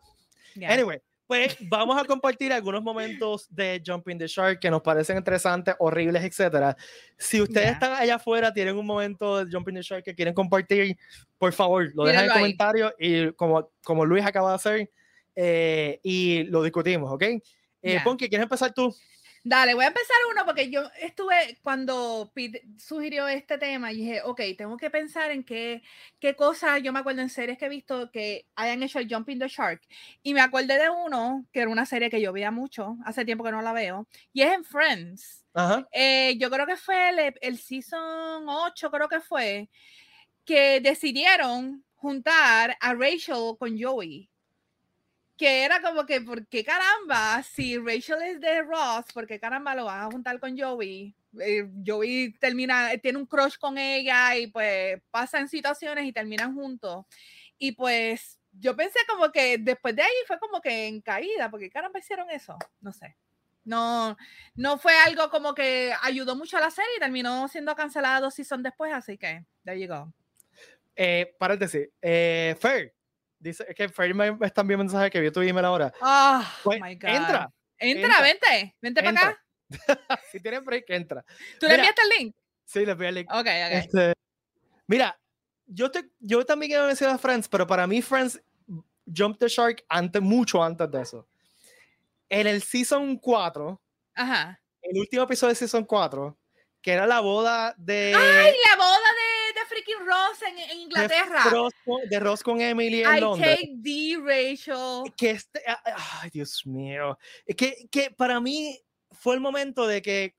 [0.56, 0.72] Ya.
[0.72, 5.76] Anyway, Pues vamos a compartir algunos momentos de Jumping the Shark que nos parecen interesantes,
[5.78, 6.76] horribles, etcétera.
[7.18, 10.98] Si ustedes están allá afuera, tienen un momento de Jumping the Shark que quieren compartir,
[11.38, 14.92] por favor, lo dejan en el comentario y como, como Luis acaba de hacer,
[15.36, 17.24] eh, y lo discutimos, ¿ok?
[17.82, 18.96] Eh, Ponky, ¿quieres empezar tú?
[19.44, 24.22] Dale, voy a empezar uno porque yo estuve cuando Pete sugirió este tema y dije,
[24.24, 25.82] ok, tengo que pensar en qué,
[26.20, 29.40] qué cosas yo me acuerdo en series que he visto que hayan hecho el Jumping
[29.40, 29.82] the Shark.
[30.24, 33.46] Y me acordé de uno, que era una serie que yo veía mucho, hace tiempo
[33.46, 35.46] que no la veo, y es en Friends.
[35.94, 39.70] Eh, yo creo que fue el, el season 8, creo que fue,
[40.44, 44.30] que decidieron juntar a Rachel con Joey
[45.40, 47.42] que era como que, ¿por qué caramba?
[47.44, 51.16] Si Rachel es de Ross, ¿por qué caramba lo van a juntar con Joey?
[51.40, 57.06] Eh, Joey termina, tiene un crush con ella y pues pasan situaciones y terminan juntos.
[57.58, 61.70] Y pues yo pensé como que después de ahí fue como que en caída, porque
[61.70, 63.16] caramba hicieron eso, no sé.
[63.64, 64.18] No,
[64.56, 68.34] no fue algo como que ayudó mucho a la serie y terminó siendo cancelada dos
[68.34, 70.12] seasons después, así que, there you go.
[70.98, 72.94] Eh, paréntesis, eh, Fair,
[73.40, 75.94] Dice es que Freddy me está enviando mensaje que vio tu email ahora.
[76.02, 77.10] Oh, my God.
[77.10, 77.54] Entra.
[77.78, 78.76] Entra, vente.
[78.82, 79.44] Vente para acá.
[80.32, 81.24] si tienes break, entra.
[81.60, 82.36] ¿Tú le enviaste el link?
[82.66, 83.32] Sí, le envié el link.
[83.32, 83.46] Ok, ok.
[83.48, 84.14] Este,
[84.88, 85.18] mira,
[85.66, 88.42] yo, te, yo también quiero mencionar a Friends, pero para mí Friends
[89.06, 91.28] Jump the Shark antes, mucho antes de eso.
[92.28, 93.82] En el Season 4,
[94.16, 94.62] Ajá.
[94.82, 96.38] el último episodio de Season 4,
[96.82, 98.14] que era la boda de...
[98.16, 99.29] ¡Ay, la boda de
[99.70, 101.44] freaking Ross en, Inglaterra.
[102.10, 103.58] De Ross, con, Emily en I Londres.
[103.58, 105.14] take the Rachel.
[105.16, 107.18] Que este, ay, Dios mío.
[107.56, 108.78] Que, que para mí
[109.12, 110.36] fue el momento de que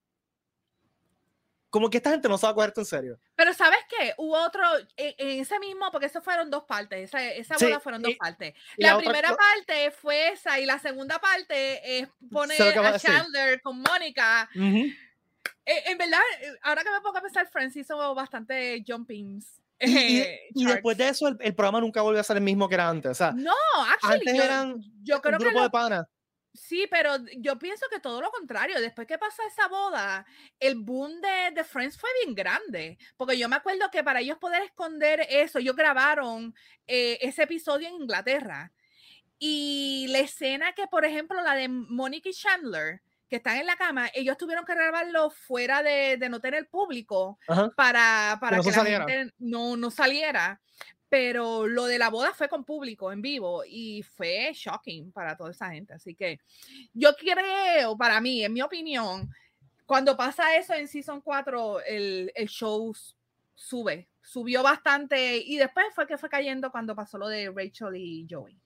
[1.70, 3.18] como que esta gente no se va a en serio.
[3.36, 4.12] Pero ¿sabes qué?
[4.18, 4.62] Hubo otro,
[4.96, 8.54] en, ese mismo, porque eso fueron dos partes, esa, esa boda fueron dos partes.
[8.76, 14.50] La, primera parte fue esa y la segunda parte es poner a Chandler con Mónica.
[14.56, 14.92] Eh,
[15.86, 19.60] en verdad, eh, ahora que me pongo a pensar, Friends hizo bastante jumpings.
[19.80, 20.22] Y,
[20.54, 23.12] y, después de eso, el, programa nunca volvió a ser el mismo que era antes.
[23.12, 23.54] O sea, no,
[23.88, 26.06] actually, antes eran yo creo un grupo de panas.
[26.52, 28.80] Sí, pero yo pienso que todo lo contrario.
[28.80, 30.26] Después que pasa esa boda,
[30.58, 32.98] el boom de, de, Friends fue bien grande.
[33.16, 36.54] Porque yo me acuerdo que para ellos poder esconder eso, ellos grabaron
[36.86, 38.72] eh, ese episodio en Inglaterra.
[39.38, 43.00] Y la escena que, por ejemplo, la de Monica y Chandler,
[43.30, 47.38] que están en la cama, ellos tuvieron que grabarlo fuera de, de no tener público
[47.76, 50.60] para, para que, la gente no, no saliera.
[51.08, 55.50] Pero lo de la boda fue con público, en vivo, y fue shocking para toda
[55.50, 55.94] esa gente.
[55.94, 56.38] Así que
[56.92, 59.28] yo creo, para mí, en mi opinión,
[59.86, 62.92] cuando pasa eso en Season 4, el, el show
[63.54, 68.26] sube, subió bastante, y después fue que fue cayendo cuando pasó lo de Rachel y
[68.28, 68.60] Joey.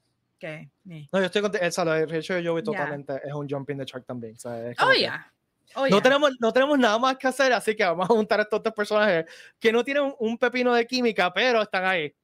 [1.12, 1.66] No, yo estoy contento.
[1.66, 4.34] Esa, de Rachel Joey totalmente es un jump in the shark también.
[4.80, 5.30] oh, yeah.
[5.76, 8.42] Oh, no, tenemos, no tenemos nada más que hacer, así que vamos a juntar a
[8.44, 9.24] estos tres personajes
[9.58, 12.14] que no tienen un pepino de química, pero están ahí.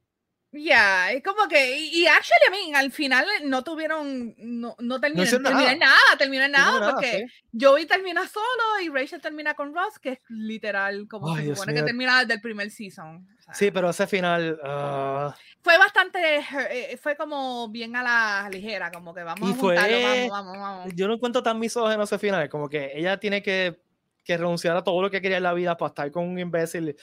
[0.53, 5.79] Ya, es como que, y, actually, I mean, al final no tuvieron, no, no terminaron,
[5.79, 7.27] nada, terminó en nada, porque
[7.59, 11.83] Joey termina solo y Rachel termina con Ross, que es literal como se supone que
[11.85, 13.29] termina desde el primer season.
[13.53, 14.59] sí, pero ese final...
[14.65, 15.37] Ah.
[15.63, 16.39] Fue bastante,
[16.71, 20.93] eh, fue como bien a la ligera, como que vamos a juntarlo, vamos, vamos, vamos.
[20.97, 23.79] Yo no encuentro tan misógeno ese final, como que ella tiene que,
[24.25, 26.97] que renunciar a todo lo que quería en la vida para estar con un imbécil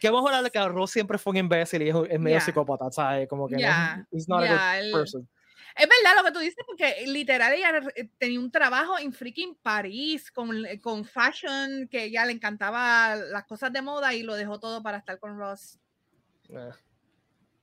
[0.00, 3.28] que vamos a hablar que Ross siempre fue un imbécil y es, medio psicópata, ¿sabes?
[3.28, 4.06] Como que yeah.
[4.10, 5.28] no, not a good person.
[5.76, 7.82] Es verdad lo que tú dices, porque literal ella
[8.16, 13.70] tenía un trabajo en freaking París con, con fashion, que ella le encantaba las cosas
[13.72, 15.78] de moda y lo dejó todo para estar con Ross.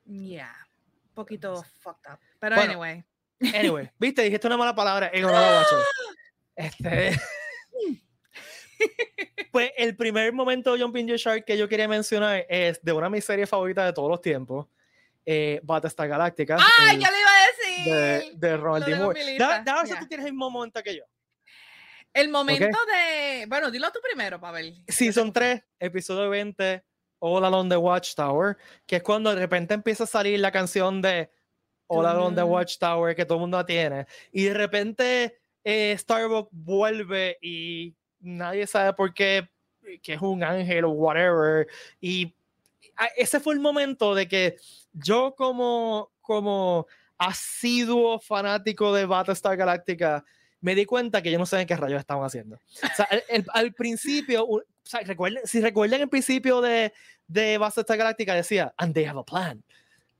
[0.05, 0.53] Yeah.
[1.07, 2.19] un poquito fucked up.
[2.39, 3.03] Pero anyway.
[3.53, 5.65] Anyway, viste, dijiste una mala palabra en honor a
[6.55, 7.19] Este.
[9.51, 13.05] Pues el primer momento de Jumping the Shark que yo quería mencionar es de una
[13.05, 14.65] de mis series favoritas de todos los tiempos,
[15.25, 16.57] eh, Battlestar Galactica.
[16.59, 17.93] ¡Ah, ya le iba a decir!
[17.93, 18.95] De, de Ronald D.
[18.95, 19.37] Moore.
[19.37, 19.99] Da, da yeah.
[19.99, 21.03] tú tienes el mismo momento que yo.
[22.13, 23.45] El momento de...
[23.47, 24.83] Bueno, dilo tú primero, Pavel.
[24.87, 26.83] Season 3, episodio 20,
[27.19, 31.31] All Along the Watchtower, que es cuando de repente empieza a salir la canción de
[31.87, 34.05] All Along the Watchtower que todo el mundo tiene.
[34.31, 39.47] Y de repente eh, Starbucks vuelve y nadie sabe por qué,
[40.01, 41.67] que es un ángel o whatever.
[42.01, 42.33] Y
[43.15, 44.57] ese fue el momento de que
[44.93, 50.23] yo como, como asiduo fanático de Battlestar Galactica,
[50.61, 52.55] me di cuenta que yo no sabía qué rayos estaban haciendo.
[52.55, 53.07] O sea,
[53.53, 56.93] al principio, o sea, recuerden, si recuerdan el principio de,
[57.27, 59.61] de Battlestar Galactica, decía, and they have a plan.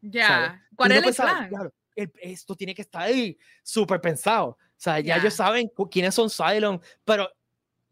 [0.01, 1.72] Ya, ¿cuál es el plan?
[1.95, 4.47] esto tiene que estar ahí súper pensado.
[4.47, 7.30] O sea, ya ellos saben quiénes son Cylon, pero,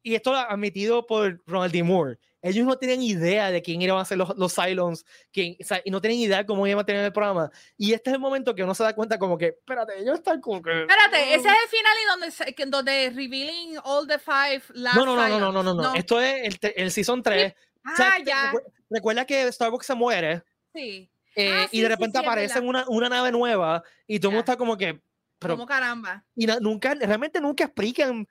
[0.03, 1.83] y esto admitido por Ronald D.
[1.83, 5.63] Moore, ellos no tienen idea de quién iban a ser los, los Cylons, quién, o
[5.63, 7.51] sea, y no tienen idea cómo iban a tener el programa.
[7.77, 10.41] Y este es el momento que uno se da cuenta como que, espérate, ellos están
[10.41, 10.81] como que...
[10.81, 15.15] Espérate, ese es el final y donde, donde revealing all the five last no, no,
[15.15, 17.53] no, no, no, no, no, Esto es el, el Season 3.
[17.83, 18.53] Ah, ya.
[18.89, 20.43] Recuerda que Starbucks se muere.
[20.73, 21.11] Sí.
[21.35, 24.57] Eh, ah, y de repente aparece una, una, nave nueva y todo el mundo está
[24.57, 24.99] como que...
[25.39, 26.23] Pero, como caramba.
[26.35, 28.27] Y nunca, realmente nunca explican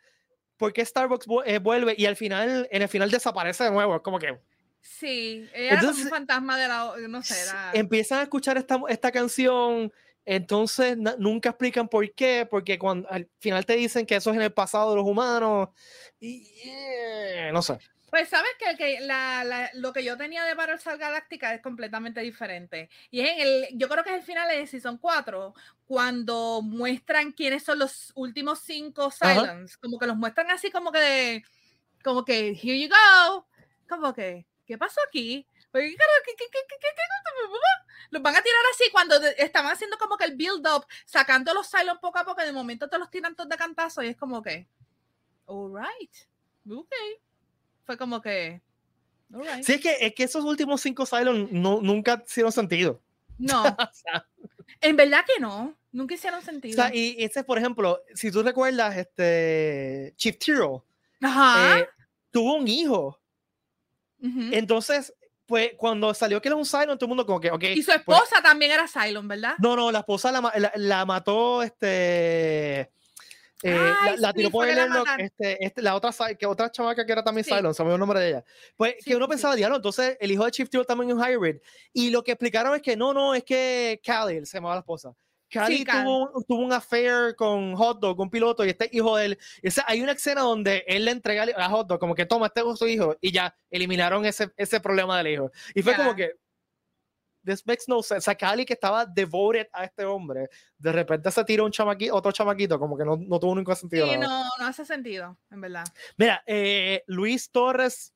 [0.61, 3.97] por qué Starbucks eh, vuelve y al final, en el final desaparece de nuevo.
[3.97, 4.39] Es como que.
[4.83, 6.93] Sí, ella Entonces, como un fantasma de la.
[7.09, 7.71] No sé, era...
[7.73, 9.91] Empiezan a escuchar esta, esta canción.
[10.27, 14.43] Entonces nunca explican por qué, porque cuando al final te dicen que eso es en
[14.43, 15.71] el pasado de los humanos.
[16.21, 16.45] Y
[17.53, 17.79] no sé.
[18.11, 22.21] Pues sabes que, que la, la, lo que yo tenía de Battlestar Galáctica es completamente
[22.21, 22.91] diferente.
[23.11, 25.55] Y es en el, yo creo que es el final de Season 4,
[25.87, 29.77] cuando muestran quiénes son los últimos cinco Silence.
[29.81, 31.45] Como que los muestran así como que,
[32.03, 33.47] como que, here you go.
[33.89, 35.47] Como que, ¿qué pasó aquí?
[38.11, 41.69] Los van a tirar así cuando estaban haciendo como que el build up, sacando los
[41.69, 44.43] Silence poco a poco, de momento te los tiran todos de cantazo y es como
[44.43, 44.67] que,
[45.47, 46.17] alright,
[46.69, 46.93] ok
[47.85, 48.61] fue como que.
[49.63, 53.01] Sí, es que, es que esos últimos cinco Cylon no, nunca hicieron sentido.
[53.39, 53.63] No.
[54.81, 55.77] en verdad que no.
[55.93, 56.73] Nunca hicieron sentido.
[56.73, 60.85] O sea, y ese, por ejemplo, si tú recuerdas, este Chief Tiro
[61.21, 61.87] eh,
[62.31, 63.19] tuvo un hijo.
[64.23, 65.15] Entonces,
[65.47, 67.65] pues cuando salió que era un Cylon, todo el mundo como que, ok.
[67.75, 69.55] Y su pues esposa también era Cylon, ¿verdad?
[69.59, 72.91] No, no, la esposa la, la, la mató, este
[73.63, 74.79] eh, la, tiró por el
[75.19, 77.51] este, este, la otra, que otra chavaca que era también sí.
[77.51, 78.45] Silent, el nombre de ella.
[78.77, 81.57] Pues que uno pensaba, diablo, entonces el hijo de Chief Tiro también es un hybrid.
[81.93, 85.15] Y lo que explicaron es que no, no, es que Callie, se llamaba la esposa.
[85.51, 89.39] Callie tuvo, tuvo, un affair con Hot Dog, un piloto, y este hijo de él.
[89.87, 92.79] hay una escena donde él le entrega a Hot Dog, como que toma, este es
[92.79, 95.51] su hijo, y ya eliminaron ese, ese problema del hijo.
[95.75, 96.35] Y fue como que,
[97.45, 98.19] this makes no sense.
[98.19, 102.15] O sea, Cali que estaba devoted a este hombre, de repente se tira un chamaquito,
[102.15, 104.07] otro chamaquito, como que no, no tuvo ningún sentido.
[104.07, 105.85] Sí, no, no hace sentido, en verdad.
[106.17, 108.15] Mira, eh, Luis Torres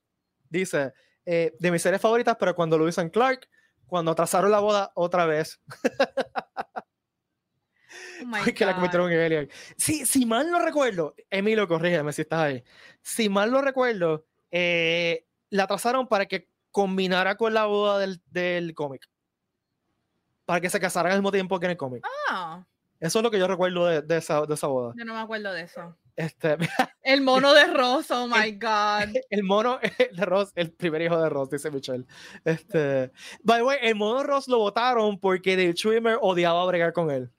[0.49, 0.93] dice,
[1.27, 3.49] eh, de mis series favoritas, pero cuando Luis en Clark,
[3.87, 5.61] cuando atrasaron la boda otra vez.
[8.22, 9.51] Oh que la cometieron en Alien.
[9.77, 12.64] Sí, si mal no recuerdo, Emilio, corrígeme si estás ahí.
[13.03, 18.75] Si mal no recuerdo, eh, la atrasaron para que combinara con la boda del, del
[18.75, 19.09] cómic
[20.45, 22.05] para que se casaran al mismo tiempo que en el cómic.
[22.28, 22.64] Ah.
[23.01, 24.95] Eso es lo que yo recuerdo de, de, esa, de esa boda.
[24.97, 25.97] Yo no me acuerdo de eso.
[26.16, 26.57] Este,
[27.03, 29.16] el mono de Ross, oh my God.
[29.30, 29.80] El mono
[30.12, 32.05] de Ross, el primer hijo de Ross, dice Michelle.
[32.45, 33.11] Este,
[33.42, 37.11] by the way, el mono de Ross lo votaron porque Dave Schwimmer odiaba bregar con
[37.11, 37.30] él.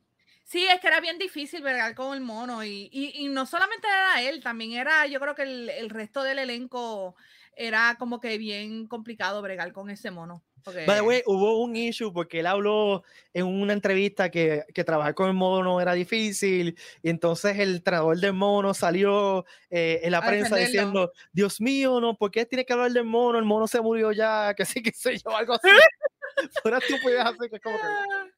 [0.43, 3.87] Sí, es que era bien difícil bregar con el mono y, y, y, no solamente
[3.87, 7.15] era él, también era, yo creo que el, el resto del elenco
[7.55, 10.43] era como que bien complicado bregar con ese mono.
[10.67, 10.85] Okay.
[10.85, 13.03] By the way, hubo un issue porque él habló
[13.33, 18.17] en una entrevista que, que trabajar con el mono era difícil y entonces el entrenador
[18.17, 22.73] del mono salió eh, en la prensa diciendo, Dios mío, no, ¿por qué tiene que
[22.73, 23.37] hablar del mono?
[23.37, 25.67] El mono se murió ya, que sí, que sé yo, algo así.
[26.35, 27.83] Estupidez así que es como que...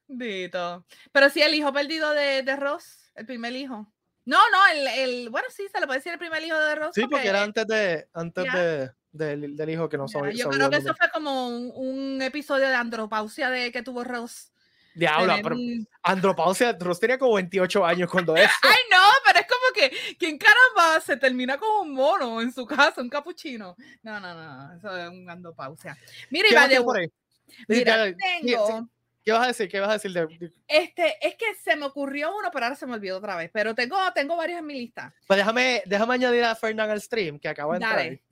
[0.06, 0.84] Dito.
[1.10, 3.90] Pero sí, el hijo perdido de, de Ross, el primer hijo.
[4.24, 6.90] No, no, el, el, bueno, sí, se le puede decir el primer hijo de Ross.
[6.94, 10.32] Sí, porque, era antes de, antes de, del, del, hijo que no sabía.
[10.32, 14.52] Yo creo que eso fue como un, un, episodio de andropausia de que tuvo Ross.
[14.94, 15.56] Diablo, pero
[16.02, 18.52] andropausia, Ross tenía como 28 años cuando eso.
[18.62, 22.66] Ay, no, pero es como que, ¿quién caramba se termina como un mono en su
[22.66, 23.76] casa, un capuchino?
[24.02, 25.96] No, no, no, eso es un andropausia.
[26.30, 27.10] Mira, Iván.
[27.68, 28.88] Mira, tengo...
[29.24, 29.68] ¿Qué vas a decir?
[29.68, 30.52] ¿Qué vas a decir de...
[30.66, 33.50] Este, es que se me ocurrió uno, pero ahora se me olvidó otra vez.
[33.52, 35.14] Pero tengo, tengo varios en mi lista.
[35.26, 37.96] Pues déjame, déjame añadir a Fernando al stream, que acaba de entrar.
[37.96, 38.22] Dale.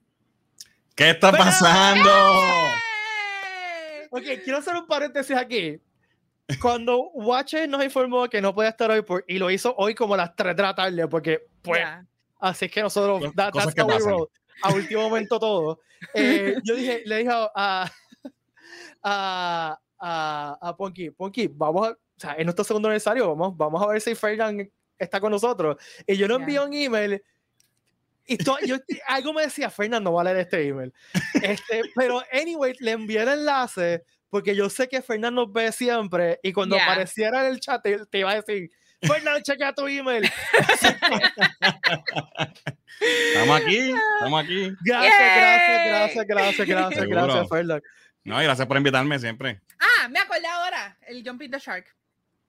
[0.96, 2.08] ¿Qué está pasando?
[2.08, 4.06] ¡Eh!
[4.10, 5.78] Ok, quiero hacer un paréntesis aquí.
[6.60, 10.14] Cuando Watcher nos informó que no podía estar hoy por, y lo hizo hoy como
[10.14, 12.06] a las 3 de la tarde, porque pues, yeah.
[12.40, 13.82] así que nosotros, that, that's que
[14.62, 15.80] a último momento todo.
[16.14, 17.92] Eh, yo dije, le dije a,
[19.02, 23.82] a, a, a Ponky, Ponky, vamos a, o sea, en nuestro segundo aniversario, vamos, vamos
[23.82, 24.66] a ver si Fernan
[24.98, 25.76] está con nosotros.
[26.06, 27.22] Y yo le envié un email.
[28.26, 30.92] Y todo, yo, algo me decía, Fernando, va a leer este email.
[31.34, 36.52] Este, pero, anyway, le envié el enlace porque yo sé que Fernando ve siempre y
[36.52, 36.84] cuando yeah.
[36.84, 38.70] apareciera en el chat te, te iba a decir,
[39.00, 40.24] Fernando, chequea tu email.
[43.00, 44.72] estamos aquí, estamos aquí.
[44.84, 47.82] Gracias, gracias, gracias, gracias, gracias, gracias, Fernando.
[48.24, 49.60] No, y gracias por invitarme siempre.
[49.78, 51.86] Ah, me acordé ahora, el Jumping the Shark.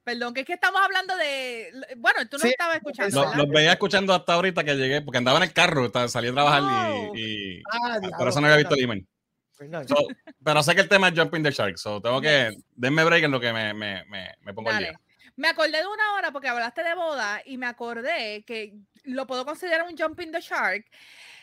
[0.08, 1.70] Perdón, que es que estamos hablando de.
[1.98, 3.30] Bueno, tú no Sí, estabas escuchando.
[3.36, 6.34] Los veía escuchando hasta ahorita que llegué, porque andaba en el carro, estaba- salí a
[6.34, 7.12] trabajar Oh.
[7.14, 9.06] y, y- Ah, por eso no había visto el email.
[9.52, 9.86] Fernan.
[9.86, 9.96] So,
[10.42, 12.56] pero sé que el tema es Jumping the Shark, so tengo que.
[12.74, 14.88] Denme break en lo que me, me, me, me pongo al Dale.
[14.92, 15.00] día.
[15.36, 19.44] Me acordé de una hora porque hablaste de boda y me acordé que lo puedo
[19.46, 20.86] considerar un Jumping the Shark.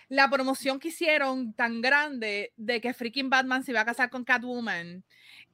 [0.08, 4.24] La promoción que hicieron tan grande de que freaking Batman se iba a casar con
[4.24, 5.04] Catwoman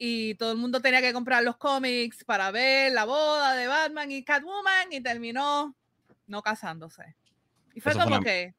[0.03, 4.11] y todo el mundo tenía que comprar los cómics para ver la boda de Batman
[4.11, 5.75] y Catwoman y terminó
[6.27, 7.15] no casándose.
[7.75, 8.55] Y fue Eso fue como una- que,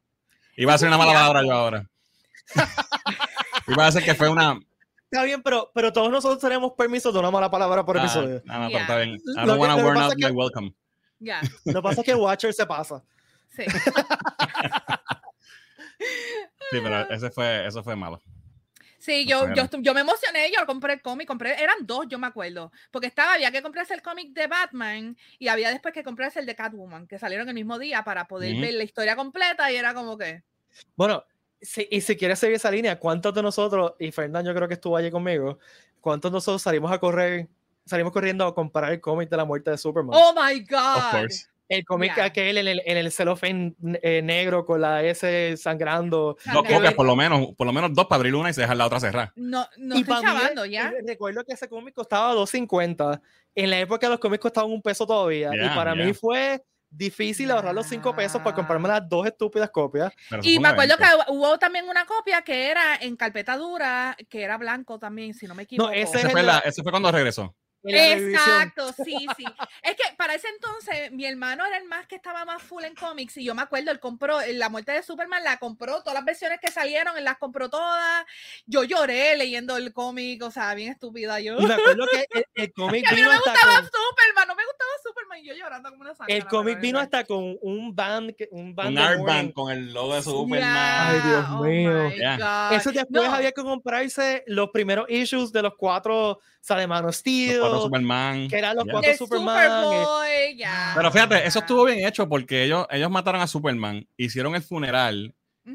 [0.56, 1.90] Iba a hacer una mala palabra yo ahora.
[3.66, 4.60] Iba a decir que fue una.
[5.10, 8.40] Está bien, pero, pero todos nosotros tenemos permiso de una mala palabra por Ah, episodio.
[8.48, 8.78] ah, no, Yeah.
[8.78, 9.14] pero está bien.
[9.16, 10.72] I Lo don't lo que burn pasa out my welcome.
[11.18, 13.02] ya, Lo que pasa es que Watcher se pasa.
[13.50, 13.64] sí.
[16.70, 18.20] Sí, pero ese fue, eso fue malo.
[19.02, 22.28] Sí, yo, yo, yo me emocioné, yo compré el cómic, compré, eran dos, yo me
[22.28, 26.38] acuerdo, porque estaba, había que comprarse el cómic de Batman y había después que comprarse
[26.38, 29.74] el de Catwoman, que salieron el mismo día para poder ver la historia completa y
[29.74, 30.44] era como que,
[30.94, 31.24] Bueno,
[31.60, 34.74] si, y si quieres seguir esa línea, ¿cuántos de nosotros, y Fernando yo creo que
[34.74, 35.58] estuvo allí conmigo,
[36.00, 37.48] ¿cuántos de nosotros salimos a correr,
[37.84, 40.16] salimos corriendo a comparar el cómic de la muerte de Superman?
[40.16, 41.10] oh my Of God.
[41.10, 41.51] course.
[41.72, 42.24] El cómic yeah.
[42.24, 46.36] aquel en el, en el celofán eh, negro con la S sangrando.
[46.52, 48.76] Dos copias, por lo menos, por lo menos dos para abrir una y se dejar
[48.76, 49.32] la otra cerrada.
[49.36, 50.88] No, no y estoy mí, chavando ya.
[50.90, 53.20] eh, recuerdo que ese cómic costaba 2.50.
[53.54, 55.50] En la época los cómics costaban un peso todavía.
[55.52, 56.62] y Yeah, para mí fue
[56.94, 60.12] difícil ahorrar los 5 pesos para comprarme las dos estúpidas copias.
[60.42, 61.24] Y me acuerdo evento.
[61.26, 65.46] que hubo también una copia que era en carpeta dura, que era blanco también, si
[65.46, 65.90] no me equivoco.
[65.90, 67.54] ese Ese es fue, el- la- ese fue cuando regresó.
[67.84, 68.34] En la revisión.
[68.34, 69.44] Exacto, sí, sí.
[69.82, 72.94] Es que para ese entonces mi hermano era el más que estaba más full en
[72.94, 76.24] cómics y yo me acuerdo, él compró La muerte de Superman, la compró, todas las
[76.24, 78.24] versiones que salieron, él las compró todas.
[78.66, 81.56] Yo lloré leyendo el cómic, o sea, bien estúpida yo.
[81.58, 84.48] Y me acuerdo que el, el cómic mí no vino me hasta gustaba con, Superman,
[84.48, 86.36] no me gustaba Superman y yo llorando como una sangre.
[86.36, 89.52] el cómic vino hasta con un band, un band Un artband Warning.
[89.52, 90.62] con el logo de Superman.
[90.62, 92.10] Ay, Dios mío.
[92.16, 92.70] Yeah.
[92.72, 93.34] Eso después No.
[93.34, 97.60] había que comprarse los primeros issues de los cuatro, o sea, de Man of Steel,
[97.72, 98.48] cuatro Superman.
[98.48, 98.92] que eran los Yeah.
[98.92, 99.56] cuatro Superman.
[99.66, 100.92] eh, Superboy, ya.
[100.96, 105.34] Pero fíjate, eso estuvo bien hecho porque ellos, ellos mataron a Superman, hicieron el funeral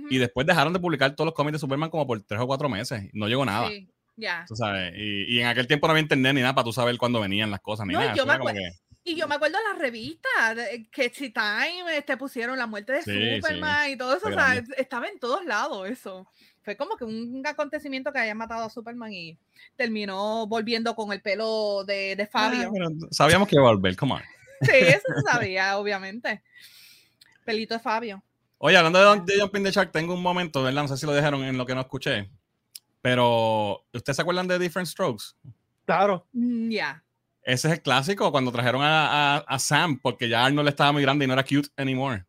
[0.10, 2.68] y después dejaron de publicar todos los cómics de Superman como por tres o cuatro
[2.70, 3.10] meses.
[3.14, 3.70] No llegó nada.
[3.70, 3.88] sí,
[4.18, 4.46] ya.
[4.48, 6.98] Tú sabes, y, y en aquel tiempo no había internet ni nada para tú saber
[6.98, 8.14] cuándo venían las cosas ni No, nada.
[8.16, 11.96] yo me acuerdo- que- Y yo me acuerdo de las revistas, de- que si Time
[11.96, 13.36] este, pusieron la muerte de Sí, sí.
[13.38, 16.28] Superman y todo eso, o sea, estaba en todos lados eso.
[16.68, 19.38] Fue como que un acontecimiento que haya matado a Superman y
[19.78, 22.68] terminó volviendo con el pelo de, de Fabio.
[22.68, 24.22] Ah, pero sabíamos que iba a volver, come on.
[24.62, 26.44] Sí, eso se sabía, obviamente.
[27.46, 28.22] Pelito de Fabio.
[28.58, 30.82] Oye, hablando de, Don- de Jumping the Shark, tengo un momento, ¿verdad?
[30.82, 32.30] No sé si lo dejaron en lo que no escuché.
[33.02, 35.24] Pero, ¿ustedes se acuerdan de Different Strokes?
[35.86, 36.28] Claro.
[36.34, 37.02] Mm, Ya.
[37.44, 41.02] Ese es el clásico cuando trajeron a, a- a Sam, porque ya Arnold estaba muy
[41.02, 42.26] grande y no era cute anymore.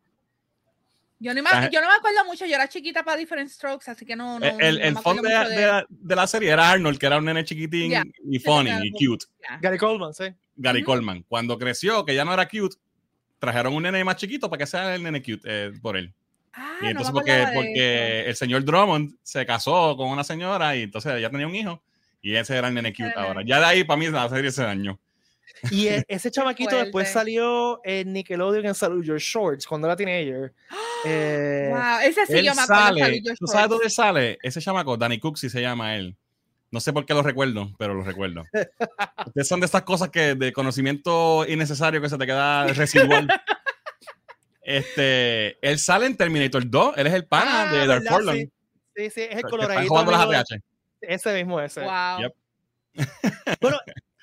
[1.21, 3.91] Yo, no me, La- yo no me acuerdo mucho, yo era chiquita para Different Strokes,
[3.91, 4.39] así que no.
[4.39, 7.05] no Eh, el no el fondo de, de la, de la serie era Arnold, que
[7.05, 8.03] era un nene chiquitín Ya.
[8.25, 9.25] y funny y cute.
[9.41, 9.57] Ya.
[9.61, 10.25] Gary Coleman, sí.
[10.55, 10.81] Gary.
[10.83, 11.23] Coleman.
[11.27, 12.77] Cuando creció, que ya no era cute,
[13.37, 16.13] trajeron un nene más chiquito para que sea el nene cute eh, por él.
[16.53, 20.23] Ah, Y no entonces, porque, acordaba de porque el señor Drummond se casó con una
[20.23, 21.81] señora y entonces ella tenía un hijo
[22.21, 23.41] y ese era el nene cute ahora.
[23.45, 24.99] Ya de ahí, para mí, la serie se dañó.
[25.71, 30.53] Y e- ese chamaquito después salió en Nickelodeon en Salute Your Shorts cuando era teenager.
[31.05, 34.37] Eh, Wow, ese sí yo me sale, Salud, ¿tú sabes dónde sale?
[34.43, 36.17] Ese chamaco, Danny Cook, si se llama él.
[36.71, 38.43] No sé por qué lo recuerdo, pero lo recuerdo.
[39.25, 43.29] Ustedes son de estas cosas que de conocimiento innecesario que se te queda residual.
[44.61, 48.03] este, él sale en Terminator 2, él es el pana Ah, de Dark.
[48.05, 48.37] Forlorn.
[48.37, 48.51] Sí,
[48.95, 50.45] sí, sí, es el coloradito.
[51.01, 51.81] Ese mismo, ese.
[51.81, 52.19] Wow.
[52.19, 52.33] Yep.
[53.61, 53.77] Bueno,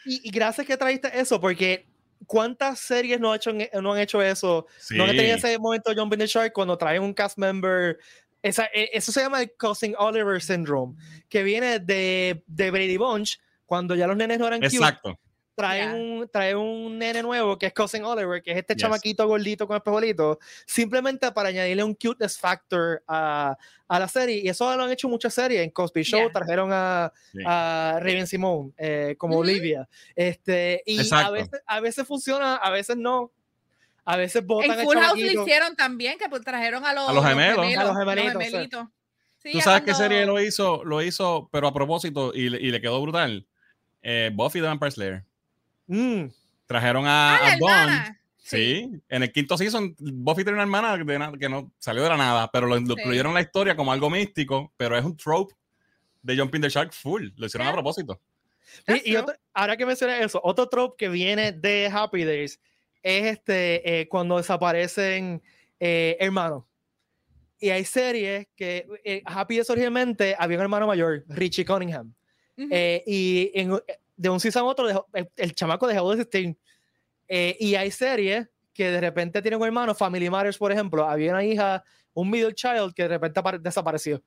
[0.07, 1.87] y, y gracias que trajiste eso, porque
[2.27, 4.67] ¿cuántas series no, ha hecho, en- no han hecho eso?
[4.79, 4.97] Sí.
[4.97, 7.99] No han tenido ese momento Jumping the Shark cuando traen un cast member.
[8.43, 10.95] Esa, e- eso se llama el Cousin Oliver Syndrome,
[11.29, 14.87] que viene de, de Brady Bunch, cuando ya los nenes no eran cute.
[15.57, 15.95] Traen, Ya.
[15.97, 18.83] un, traen un nene nuevo que es Cousin Oliver, que es este Yes.
[18.83, 23.57] chamaquito gordito con espejuelito, simplemente para añadirle un cuteness factor a,
[23.89, 24.37] a la serie.
[24.45, 25.63] Y eso lo han hecho muchas series.
[25.63, 26.33] En Cosby Show Ya.
[26.33, 27.39] trajeron a, Sí.
[27.47, 29.41] a Raven Simone eh, como Ujú.
[29.45, 29.89] Olivia.
[30.15, 33.33] Este, y a veces, a veces funciona, a veces no.
[34.05, 37.09] A veces En botan al Full House lo hicieron también, que pues, trajeron a los,
[37.09, 37.59] A los gemelos.
[37.59, 38.51] A los los gemelitos, sí.
[38.51, 38.87] gemelitos.
[39.39, 40.85] Sí, ¿Tú sabes qué cuando- serie lo hizo?
[40.85, 43.47] Lo hizo, pero a propósito, y, le- y le quedó brutal.
[44.03, 45.25] Eh, Buffy the Vampire Slayer.
[45.87, 46.25] Mm,
[46.67, 48.17] Trajeron a, Ah, a Dawn.
[48.39, 48.91] Sí.
[49.09, 52.51] en el quinto season, Buffy tenía una hermana de que no salió de la nada,
[52.53, 53.01] pero lo, lo Sí.
[53.01, 55.55] incluyeron en la historia como algo místico, pero es un trope
[56.23, 57.29] de Jumping the Shark full.
[57.37, 57.75] Lo hicieron a Ya.
[57.75, 58.21] propósito.
[58.89, 62.61] Y, y otro- ahora que mencionas eso, otro trope que viene de Happy Days
[63.03, 65.43] es este eh, cuando desaparecen
[65.81, 66.65] eh, hermanos.
[67.59, 72.13] Y hay series que eh, Happy Days originalmente había un hermano mayor, Richie Cunningham.
[72.57, 73.81] Eh, y en-
[74.17, 76.57] de un season a otro dejó- el, el chamaco dejó de existir.
[77.29, 81.33] Eh, y hay series que de repente tienen un hermano, Family Matters, por ejemplo, había
[81.33, 81.83] una hija,
[82.15, 84.23] un middle child que de repente apare- desapareció.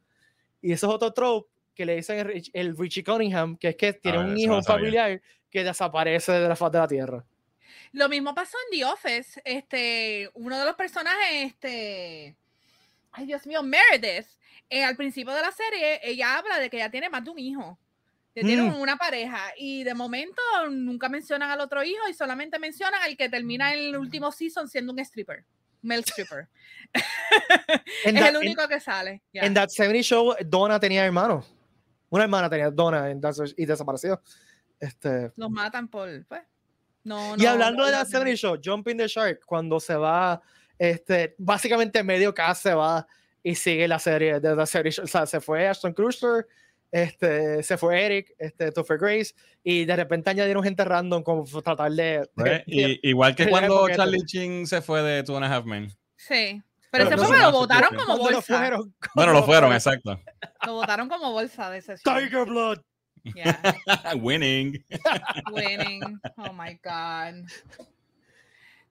[0.61, 3.75] Y eso es otro trope que le dicen el, Rich- el Richie Cunningham, que es
[3.75, 7.25] que tiene Ah, un hijo, familiar que desaparece de la faz de la tierra.
[7.93, 9.41] Lo mismo pasó en The Office.
[9.45, 12.35] Este, uno de los personajes, este,
[13.11, 14.27] ay Dios mío, Meredith,
[14.69, 17.39] eh, al principio de la serie, ella habla de que ella tiene más de un
[17.39, 17.79] hijo.
[18.41, 18.75] Que tiene Mm.
[18.79, 23.29] una pareja y de momento nunca mencionan al otro hijo y solamente mencionan al que
[23.29, 25.45] termina el último season siendo un stripper,
[25.81, 26.47] male stripper.
[28.05, 29.21] Es That- el único que sale.
[29.33, 29.41] ya.
[29.43, 31.53] En That 70 Show, Donna tenía hermanos.
[32.09, 34.21] Una hermana tenía Donna en That 70 y desapareció.
[34.79, 36.41] Este, Los matan por, pues,
[37.03, 38.09] no, y no, hablando no, de That no.
[38.09, 40.41] 70 Show, Jumping the Shark, cuando se va,
[40.77, 43.05] este, básicamente medio cast se va
[43.43, 45.03] y sigue la serie de The 70 Show.
[45.03, 46.47] O sea, se fue Ashton Kutcher,
[46.91, 49.33] este, se fue Eric, este, Topher Grace,
[49.63, 52.29] y de repente añadieron gente random como tratar de...
[52.35, 53.87] Pues, de- y- igual que cuando.
[53.89, 55.89] Charlie Chin se fue de Two and a Half Men.
[56.15, 56.61] Sí.
[56.91, 58.71] Pero Pero, ese fue lo votaron como lo bolsa.
[59.13, 60.19] Bueno, lo fueron, exacto.
[60.65, 62.15] Lo votaron como bolsa de ese show.
[62.17, 62.79] Tiger Blood.
[63.35, 63.59] Yeah.
[64.19, 64.83] Winning.
[65.51, 66.19] Winning.
[66.37, 67.45] Oh my God.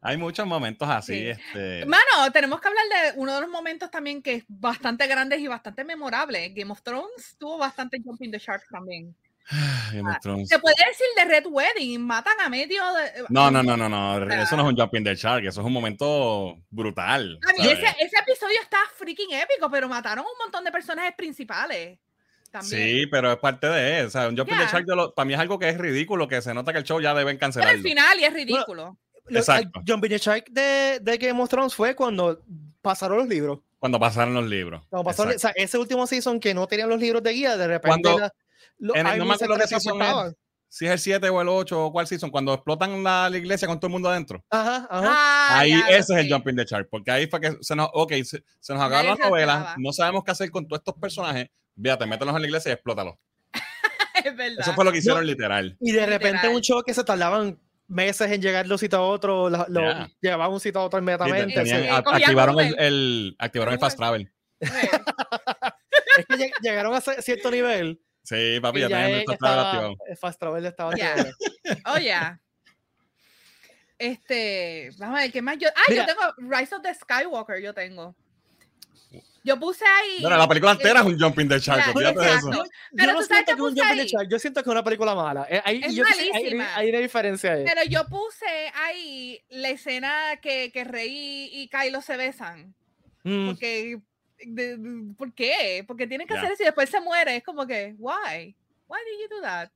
[0.00, 1.14] Hay muchos momentos así.
[1.14, 1.28] Sí.
[1.28, 5.40] Este, Mano, tenemos que hablar de uno de los momentos también que es bastante grandes
[5.40, 6.54] y bastante memorables.
[6.54, 9.14] Game of Thrones tuvo bastante Jumping the Shark también.
[9.92, 10.48] Game of Thrones.
[10.48, 13.24] Se puede decir de Red Wedding, matan a medio de.
[13.30, 14.22] No, no, no, no, no.
[14.34, 17.38] Eso no es un jumping the shark, eso es un momento brutal.
[17.48, 21.98] A mí ese, ese episodio está freaking épico, pero mataron un montón de personajes principales.
[22.50, 22.98] También.
[23.00, 24.06] Sí, pero es parte de eso.
[24.06, 24.70] O sea, un jumping the Ya.
[24.70, 26.84] shark de lo- para mí es algo que es ridículo, que se nota que el
[26.84, 27.74] show ya deben Pero cancelarlo.
[27.76, 28.84] al final y es ridículo.
[28.84, 28.98] Lo-
[29.36, 29.80] Exacto.
[29.80, 32.42] el Jumping the Shark de, de Game of Thrones fue cuando
[32.82, 33.60] pasaron los libros.
[33.78, 34.82] Cuando pasaron los libros.
[34.88, 37.66] Cuando pasaron, o sea, ese último season que no tenían los libros de guía, de
[37.68, 38.32] repente Cuando- la-
[38.78, 40.34] los en el- no me acuerdo qué season es.
[40.70, 43.66] Si es el 7 o el 8 o cuál season, cuando explotan la, la iglesia
[43.66, 44.44] con todo el mundo adentro.
[44.50, 45.06] Ajá, ajá.
[45.08, 47.88] Ah, ahí ya, ese es el jumping the shark, porque ahí fue que se nos,
[47.94, 49.74] ok, se, se nos acabó Nadie la se novela, esperaba.
[49.78, 51.48] no sabemos qué hacer con todos estos personajes,
[51.80, 53.14] fíjate, mételos en la iglesia y explótalos.
[54.24, 54.58] Es verdad.
[54.60, 55.76] Eso fue lo que hicieron literal.
[55.80, 56.56] Y de repente Literal.
[56.56, 57.58] un show que se tardaban
[57.88, 60.08] meses en llegar de un sitio a otro, lo, lo- Ya.
[60.20, 61.54] llevaban un sitio a otro Sí, inmediatamente.
[61.54, 61.88] tenían- sí.
[61.88, 64.32] a- Cogían activaron el, activaron el fast travel.
[64.60, 64.68] Sí.
[66.18, 68.00] Es que lleg- llegaron a cierto nivel.
[68.24, 69.96] Sí, papi, ya ya tenían el fast travel activado.
[70.08, 71.10] el fast travel estaba Ya.
[71.12, 71.34] activado.
[71.86, 72.40] Oh, yeah.
[73.98, 75.68] Este, vamos a ver, ¿qué más yo?
[75.74, 76.06] Ah, Mira.
[76.06, 78.14] yo tengo Rise of the Skywalker, yo tengo.
[79.44, 80.18] Yo puse ahí.
[80.20, 82.36] Bueno, la película entera eh, es un jumping the shark, Ya, olvídate de eso.
[82.48, 82.64] exacto.
[82.64, 84.06] Yo Pero no tú sabes siento que que un Jumping the.
[84.06, 85.46] Shark, yo siento que es una película mala.
[85.48, 86.68] Eh, hay- Es yo que hay- hay, malísima.
[86.90, 87.64] una diferencia ahí.
[87.64, 92.74] Pero yo puse ahí la escena que, que Rey y Kylo se besan.
[93.22, 93.98] Mm, Porque,
[94.44, 95.84] de- de- ¿por qué?
[95.86, 96.40] Porque tienen que Ya.
[96.40, 97.36] hacer eso y después se muere.
[97.36, 98.54] Es como que, why?
[98.86, 99.70] Why did you do that?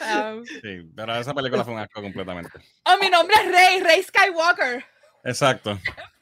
[0.00, 2.50] Ah, Sí, pero esa película fue un asco completamente.
[2.86, 4.84] oh, mi nombre es Rey, Rey Skywalker.
[5.24, 5.78] Exacto.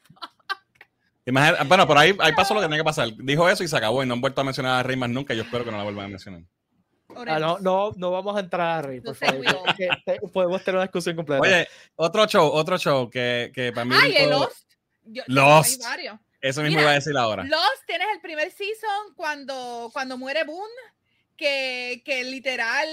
[1.24, 3.08] Imagina- bueno, por ahí, ahí pasó lo que tenía que pasar.
[3.16, 5.34] Dijo eso y se acabó y no han vuelto a mencionar a Rey más nunca.
[5.34, 6.42] Yo espero que no la vuelvan a mencionar.
[7.28, 9.44] ah, no, no, no vamos a entrar a reír, por No favor.
[10.32, 11.42] Podemos tener una discusión completa.
[11.42, 13.94] Oye, otro show, otro show que, que para mí.
[13.98, 14.72] Ay, el todo- Lost.
[15.04, 15.80] Yo- Lost.
[15.82, 16.18] hay varios.
[16.40, 17.44] Eso mismo Mira, iba a decir ahora.
[17.44, 20.72] Lost tienes el primer season cuando, cuando muere Boone,
[21.36, 22.88] que, que literal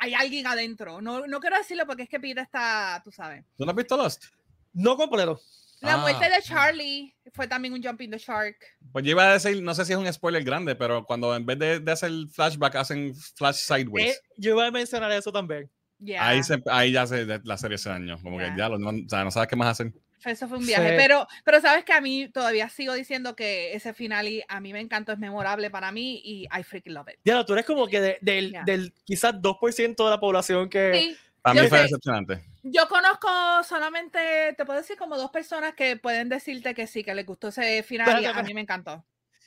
[0.00, 1.00] hay alguien adentro.
[1.00, 3.44] No, no quiero decirlo porque es que Pete está, tú sabes.
[3.56, 4.24] ¿Tú no has visto Lost?
[4.72, 5.40] no completo.
[5.80, 6.40] La Ah, muerte de.
[6.42, 8.56] Charlie fue también un Jumping the Shark.
[8.92, 11.44] Pues yo iba a decir, no sé si es un spoiler grande, pero cuando en
[11.44, 14.14] vez de, de hacer flashback hacen flash sideways.
[14.14, 15.70] Eh, yo iba a mencionar eso también.
[15.98, 16.28] Yeah.
[16.28, 18.18] Ahí, se, ahí ya se, la serie se dañó.
[18.22, 18.52] Como Ya.
[18.52, 19.92] que ya lo- no, o sea, no sabes qué más hacer.
[20.24, 20.90] Eso fue un viaje.
[20.90, 20.94] Sí.
[20.96, 24.72] Pero, pero sabes que a mí todavía sigo diciendo que ese final y a mí
[24.72, 27.20] me encantó, es memorable para mí y I freaking love it.
[27.24, 28.62] Ya, tú eres como que de- del, Ya.
[28.64, 30.92] del quizás 2% de la población que...
[30.94, 31.16] Sí,
[31.54, 31.84] Yo mí fue sé.
[31.84, 32.44] decepcionante.
[32.62, 33.28] Yo conozco
[33.64, 37.48] solamente, te puedo decir como dos personas que pueden decirte que sí, que les gustó
[37.48, 39.04] ese final y Espérate, a mí me encantó.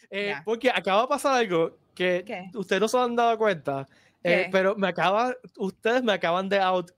[0.09, 0.35] Eh.
[0.45, 2.49] Porque acaba de pasar algo que ¿Qué?
[2.53, 3.87] ustedes no se han dado cuenta,
[4.23, 6.91] eh, pero me acaba, ustedes me acaban de out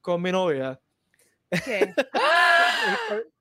[0.00, 0.78] con mi novia,
[1.64, 1.94] ¿Qué?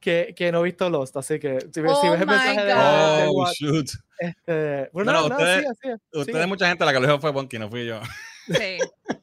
[0.00, 2.32] que, que no he visto Lost, así que si, ves- si Oh ves el my
[2.34, 3.16] mensaje de, God.
[3.18, 3.88] de Oh, shoot.
[4.18, 7.86] este, bueno, no, no, ustedes- mucha gente, la que lo dijo fue Bonky, no fui
[7.86, 8.00] yo.
[8.46, 8.78] Sí.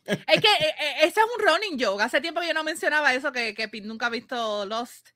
[0.05, 2.01] Es que eh, eh, ese es un running joke.
[2.01, 5.09] Hace tiempo que yo no mencionaba eso, que, que Pete nunca ha visto Lost.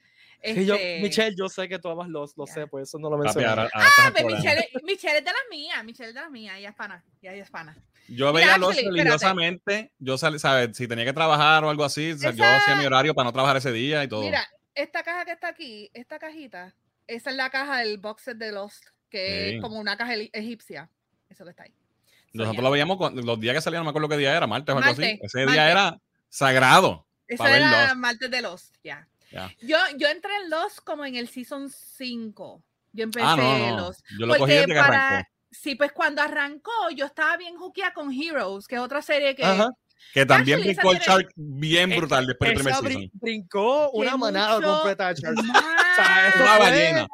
[0.44, 3.10] Sí, yo, Este, Michelle, yo sé que tú amas los, lo sé, por eso no
[3.10, 3.48] lo Papi, mencioné.
[3.48, 4.36] ahora- ahora estás Ah, en pues.
[4.36, 7.32] Michelle, Michelle es de las mías, Michelle es de las mías, ella es pana, ya
[7.34, 7.78] ella es pana.
[8.10, 9.94] Yo Mira, veía los actually, religiosamente.
[10.00, 10.42] Yo, ¿sabes?
[10.76, 13.72] Si tenía que trabajar o algo así, yo hacía mi horario para no trabajar ese
[13.72, 14.22] día y todo.
[14.24, 14.46] Mira,
[14.76, 16.76] esta caja que está aquí, esta cajita,
[17.08, 19.56] esa es la caja del box set de Lost, que Sí.
[19.56, 20.90] es como una caja egipcia.
[21.30, 21.74] Eso que está ahí.
[22.34, 24.48] So, Nosotros lo veíamos cuando- los días que salían, no me acuerdo qué día era,
[24.48, 25.20] martes o algo así.
[25.22, 25.98] Ese día era
[26.30, 27.06] sagrado.
[27.28, 27.96] Ver era Lost.
[27.96, 29.08] martes de Lost, ya.
[29.62, 32.64] Yo, yo entré en Lost como en el season 5.
[32.92, 33.78] Yo empecé Ah, no, no.
[33.78, 34.02] Lost.
[34.20, 35.30] Yo lo cogí Porque desde que para- arrancó.
[35.52, 39.44] Sí, pues cuando arrancó, yo estaba bien juqueada con Heroes, que es otra serie que.
[39.46, 39.70] Ajá.
[40.14, 43.12] Que también esa brincó el Shark bien brutal después del primer season.
[43.14, 45.44] brincó una manada mucho- completa de Sharks.
[45.44, 45.64] ¡Más!
[45.96, 47.08] sea, Una ballena.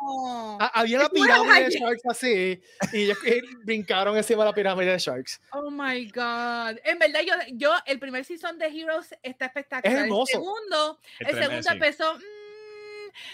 [0.62, 1.80] Ah, Había una pirámide de.
[1.80, 2.62] Sharks así
[2.94, 3.18] y ellos
[3.64, 5.40] brincaron encima de la pirámide de Sharks.
[5.52, 6.78] Oh my God.
[6.84, 9.96] En verdad, yo, yo, el primer season de Heroes está espectacular.
[9.98, 10.32] Es hermoso.
[10.34, 12.16] El segundo, el segundo empezó.
[12.16, 12.20] mm,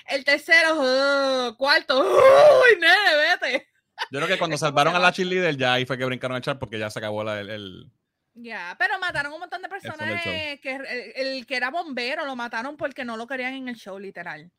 [0.10, 0.76] el tercero,
[1.49, 3.68] uh, cuarto, uy, nene, vete.
[4.12, 6.60] Yo creo que cuando salvaron a la cheerleader, ya ahí fue que brincaron el Shark
[6.60, 7.91] porque ya se acabó la- el, el-
[8.36, 10.22] Ya, pero mataron un montón de personas.
[10.24, 13.98] que el, el que era bombero lo mataron porque no lo querían en el show,
[13.98, 14.52] literal.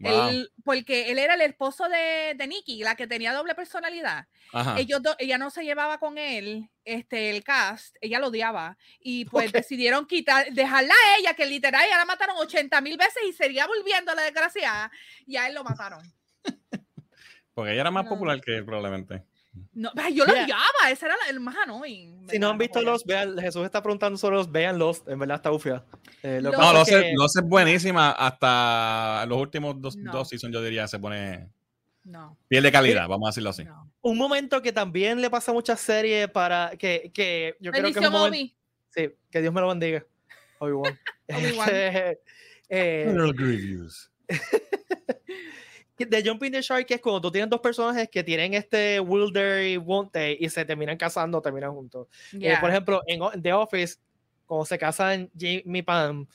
[0.00, 0.28] Wow.
[0.28, 4.28] Él- porque él era el esposo de, de Nikki, la que tenía doble personalidad.
[4.52, 4.78] Ajá.
[4.78, 8.76] Ellos dos- ella no se llevaba con él, este, el cast, ella lo odiaba.
[9.00, 9.54] Y pues Ok.
[9.54, 13.66] decidieron quitar, dejarla a ella, que literal ya la mataron 80 mil veces y seguía
[13.66, 14.92] volviendo la desgraciada.
[15.26, 16.00] Y a él lo mataron.
[17.54, 18.10] Porque ella era más No.
[18.10, 19.24] popular que él, probablemente.
[19.72, 22.26] No, yo lo odiaba, ese era la- el más annoying.
[22.28, 25.36] Si no han visto los, vean, Jesús está preguntando sobre los, vean los, en verdad
[25.36, 25.84] está ufia.
[26.22, 30.12] Eh, lo Los- No, no es sé, que- es buenísima hasta los últimos dos, No.
[30.12, 31.48] dos seasons, yo diría, se pone
[32.04, 33.64] No, piel de calidad, vamos a decirlo así.
[33.64, 33.90] no.
[34.00, 37.98] un momento que también le pasa a muchas series para que, que yo creo que
[37.98, 38.54] es un momento,
[38.94, 40.04] sí, que Dios me lo bendiga.
[40.60, 40.98] Obi-Wan.
[41.28, 41.68] Obi-Wan.
[42.70, 44.10] Eh, Grievous.
[46.06, 49.68] de Jumping the Shark es cuando tú tienes dos personajes que tienen este will there
[49.70, 52.06] y won't they y se terminan casando, terminan juntos.
[52.34, 52.60] Eh, Ya.
[52.60, 53.96] por ejemplo, en The Office,
[54.46, 56.26] cuando se casan Jamie y Pam,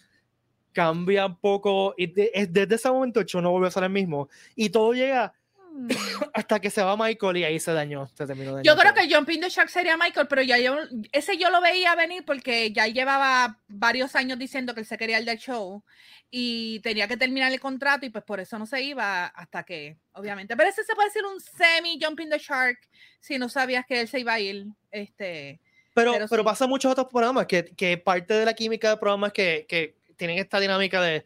[0.71, 3.83] cambia un poco y de- es- desde ese momento el show no vuelve a ser
[3.83, 5.33] el mismo y todo llega.
[6.33, 9.41] hasta que se va Michael y ahí se dañó, se terminó Yo creo que Jumping
[9.41, 10.75] the Shark sería Michael, pero ya yo,
[11.11, 15.17] ese yo lo veía venir porque ya llevaba varios años diciendo que él se quería
[15.17, 15.83] el del show
[16.29, 19.97] y tenía que terminar el contrato y pues por eso no se iba hasta que,
[20.13, 20.55] obviamente.
[20.55, 22.79] Pero ese se puede decir un semi Jumping the Shark
[23.19, 24.65] si no sabías que él se iba a ir.
[24.91, 25.59] Este,
[25.93, 26.45] Pero, pero pero sí.
[26.45, 29.95] pasa en muchos otros programas que, que parte de la química de programas que, que
[30.17, 31.25] tienen esta dinámica de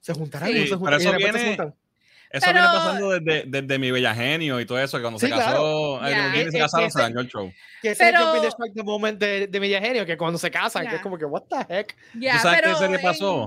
[0.00, 1.83] se juntarán, Sí, no se juntarán, y eso de repente se viene- juntan.
[2.36, 5.26] Eso Pero- viene pasando desde, desde mi bella genio y todo eso, que cuando Sí,
[5.26, 5.98] se claro.
[6.00, 7.52] casó, Disney Es- se casaron, que se dañó el show.
[7.80, 10.82] Que ese es el Pero- de moment de, de Media Genio, que cuando se casan,
[10.84, 10.96] que Ya.
[10.96, 11.96] es como que, what the heck.
[12.14, 13.44] ya, ¿Tú sabes qué pero serie pasó?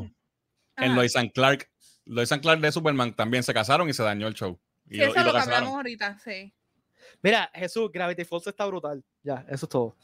[0.78, 0.96] en- En.
[0.96, 1.70] Lois and Clark,
[2.06, 4.58] Lois and Clark de Superman también se casaron y se dañó el show.
[4.90, 6.54] Y, Sí, lo, eso y lo lo que hablamos ahorita, sí.
[7.22, 9.04] Mira, Jesús, Gravity Falls está brutal.
[9.24, 9.98] Ya, eso es todo.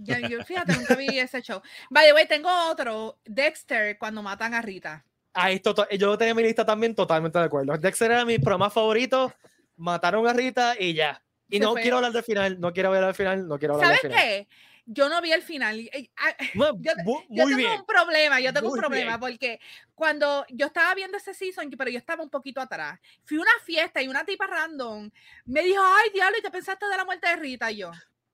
[0.00, 1.60] Ya, yo, fíjate, nunca vi ese show.
[1.90, 5.04] By the way, tengo otro, Dexter, cuando matan a Rita.
[5.34, 7.76] Ahí esto, to- yo tenía mi lista también totalmente de acuerdo.
[7.78, 9.32] Dexter era mi programa favorito,
[9.76, 11.22] mataron a Rita y ya.
[11.48, 11.82] Y Se no fue.
[11.82, 14.24] quiero hablar del final, no quiero hablar del final, no quiero hablar ¿Sabes del final.
[14.24, 14.48] qué?
[14.90, 15.78] Yo no vi el final.
[15.80, 16.94] y- ah, Yo-
[17.28, 17.70] Yo tengo bien.
[17.80, 19.60] un problema, yo tengo muy un problema porque
[19.94, 23.50] cuando yo estaba viendo ese season, pero yo estaba un poquito atrás, fui a una
[23.64, 25.10] fiesta y una tipa random
[25.44, 27.70] me dijo, ay, diablo, ¿y qué pensaste de la muerte de Rita?
[27.70, 27.90] Y yo,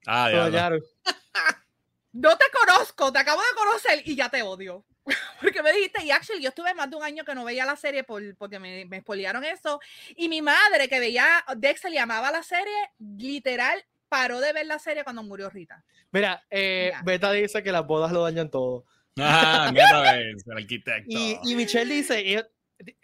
[0.07, 0.71] Ah, ya,
[2.13, 4.85] no te conozco, te acabo de conocer y ya te odio.
[5.41, 7.77] porque me dijiste, y actually, yo estuve más de un año que no veía la
[7.77, 9.81] serie por, porque me, me spoilearon eso.
[10.17, 14.79] Y mi madre, que veía Dexter y amaba la serie, literal, paró de ver la
[14.79, 15.85] serie cuando murió Rita.
[16.13, 16.93] Mira, eh.
[17.05, 18.85] Beta dice que las bodas lo dañan todo.
[19.19, 21.07] Ah, mira, el arquitecto.
[21.09, 22.45] Y, y Michelle dice,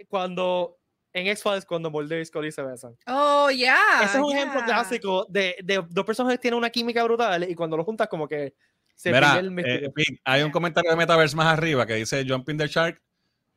[0.08, 0.78] cuando
[1.12, 2.96] en X-Files, cuando Mulder y Scully se besan.
[3.06, 3.78] Oh, ya.
[4.02, 4.66] Ese es un ejemplo ya.
[4.66, 8.28] clásico de, de dos personas que tienen una química brutal y cuando lo juntas como
[8.28, 8.54] que
[9.00, 9.90] se el eh,
[10.24, 13.00] hay un comentario de Metaverse más arriba que dice Jumping the Shark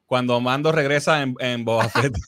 [0.06, 2.14] cuando Mando regresa en, en Boba Fett.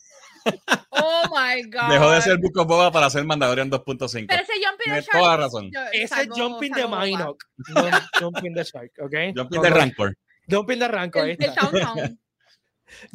[0.92, 1.90] Oh my God.
[1.90, 4.26] Dejó de ser Book of Boba para ser Mandalorian 2.5.
[4.28, 5.12] Pero ese Jumping the Shark.
[5.12, 5.72] toda la razón.
[5.74, 7.04] yo- Ese es Jumping Boba.
[7.04, 7.44] Minoc,
[7.74, 7.90] no
[8.20, 9.14] Jumping the Shark, ¿ok?
[9.36, 10.16] Jumping the Rancor.
[10.48, 11.54] Jumping the Rancor, ahí El,
[11.98, 12.20] el.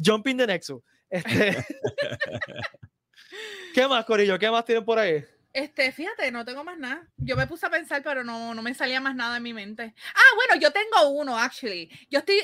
[0.05, 0.81] Jumping the Nexus.
[1.09, 1.65] Este...
[3.73, 4.37] ¿Qué más, Corillo?
[4.37, 5.23] ¿Qué más tienen por ahí?
[5.53, 7.05] Este, fíjate, no tengo más nada.
[7.17, 9.93] Yo me puse a pensar, pero no, no me salía más nada en mi mente.
[10.15, 11.89] Ah, bueno, yo tengo uno, actually.
[12.09, 12.37] Yo estoy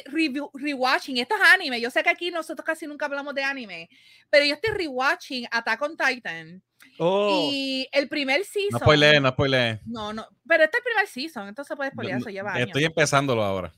[0.53, 1.17] rewatching.
[1.17, 1.79] Esto es anime.
[1.79, 3.89] Yo sé que aquí nosotros casi nunca hablamos de anime,
[4.29, 6.61] pero yo estoy rewatching Attack on Titan.
[6.99, 8.71] Oh, Y el primer season.
[8.71, 9.79] No spoilees, no spoilees.
[9.85, 10.27] No, no.
[10.47, 12.67] Pero este es el primer season, entonces se puede spoilear, No, eso lleva años.
[12.67, 13.73] Estoy empezándolo ahora.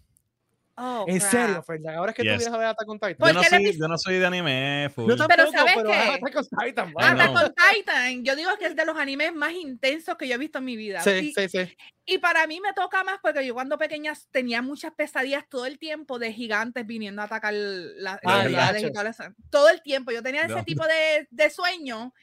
[0.82, 1.32] Oh, En crap.
[1.32, 2.38] serio, Fernan, ahora es que tú Yes.
[2.38, 3.16] vienes a ver Attack on Titan.
[3.18, 5.10] ¿Por Yo no, qué le soy, yo no soy de anime, full.
[5.10, 5.96] Yo tampoco, ¿sabes pero qué?
[5.98, 6.94] Attack on Titan.
[6.98, 10.38] Attack on Titan, yo digo que es de los animes más intensos que yo he
[10.38, 11.02] visto en mi vida.
[11.02, 11.78] Sí, y, sí, sí.
[12.06, 15.78] y para mí me toca más porque yo cuando pequeña tenía muchas pesadillas todo el
[15.80, 19.24] tiempo de gigantes viniendo a atacar la- Ah, las ciudades y todo eso.
[19.50, 20.12] Todo el tiempo.
[20.12, 20.64] Yo tenía ese No.
[20.64, 22.14] tipo de, de sueño.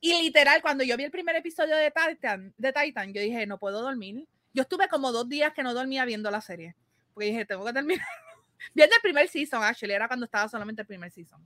[0.00, 3.58] Y literal, cuando yo vi el primer episodio de Titan, de Titan, yo dije, no
[3.58, 4.26] puedo dormir.
[4.52, 6.74] Yo estuve como dos días que no dormía viendo la serie.
[7.14, 8.06] Porque dije, tengo que terminar.
[8.74, 11.44] Viendo el primer season, actually, era cuando estaba solamente el primer season.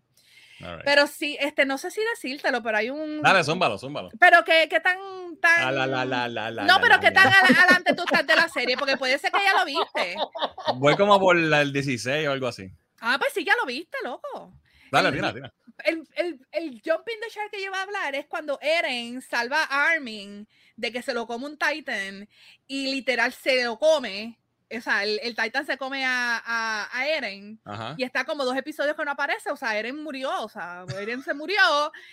[0.59, 0.85] Right.
[0.85, 3.21] Pero sí, este, no sé si decírtelo, pero hay un.
[3.21, 4.09] Dale, zúmbalo, zúmbalo.
[4.19, 4.97] Pero que, que tan,
[5.41, 5.65] tan.
[5.69, 8.97] Ah, la, la, la, no, pero que tan adelante tú estás de la serie, porque
[8.97, 10.17] puede ser que ya lo viste.
[10.77, 12.71] Voy como por el 16 o algo así.
[13.01, 14.55] Ah, pues sí, ya lo viste, loco.
[14.91, 15.55] Dale, El- tira, tira.
[15.85, 19.65] El, el, el jumping the shark que yo iba a hablar es cuando Eren salva
[19.65, 22.27] a Armin de que se lo come un Titan
[22.67, 24.39] y literal se lo come.
[24.75, 27.95] O sea, el, el Titan se come a, a, a Eren Ajá.
[27.97, 29.51] y está como dos episodios que no aparece.
[29.51, 30.43] O sea, Eren murió.
[30.43, 31.57] O sea, Eren se murió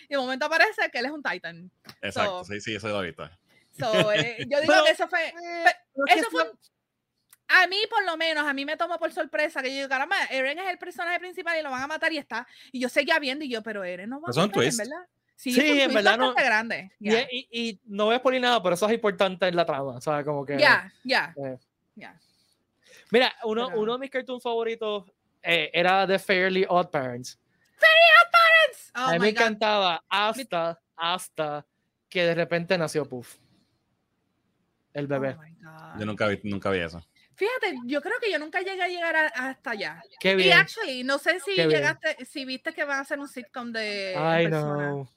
[0.04, 1.72] y de momento aparece que él es un Titan.
[2.02, 3.28] Exacto, so- sí, sí, eso lo visto.
[3.80, 5.28] So, eh, yo digo Pero- que eso fue.
[5.30, 5.76] Eh,
[6.10, 6.44] Eso fue.
[7.48, 10.16] A mí, por lo menos, a mí me tomó por sorpresa que yo digo, caramba,
[10.30, 12.48] Eren es el personaje principal y lo van a matar y está.
[12.72, 14.74] Y yo seguía viendo y yo, pero Eren no va a Eso es un matar,
[14.78, 15.08] verdad.
[15.36, 16.92] Sí, Sí, es en verdad no- grande.
[17.00, 19.66] Y, Ya, y, y no voy a exponer nada, pero eso es importante en la
[19.66, 19.96] trama.
[19.98, 20.58] O sea, como que.
[20.58, 21.34] ya, ya.
[21.44, 21.58] eh.
[23.14, 25.06] Mira, uno, Pero- uno de mis cartoons favoritos
[25.44, 27.40] eh, era The Fairly Odd Parents.
[28.96, 29.42] Oh a mí me God.
[29.42, 31.66] encantaba hasta, hasta
[32.10, 33.38] que de repente nació Puff.
[34.94, 35.36] El Oh bebé.
[35.62, 36.00] God.
[36.00, 37.04] Yo nunca vi, nunca vi eso.
[37.36, 40.02] Fíjate, yo creo que yo nunca llegué a llegar a- hasta allá.
[40.20, 40.58] Qué Y bien.
[40.58, 41.70] actually, no sé si Qué bien.
[41.82, 44.14] llegaste, si viste que van a hacer un sitcom de.
[44.14, 44.76] en I persona.
[44.90, 45.08] know.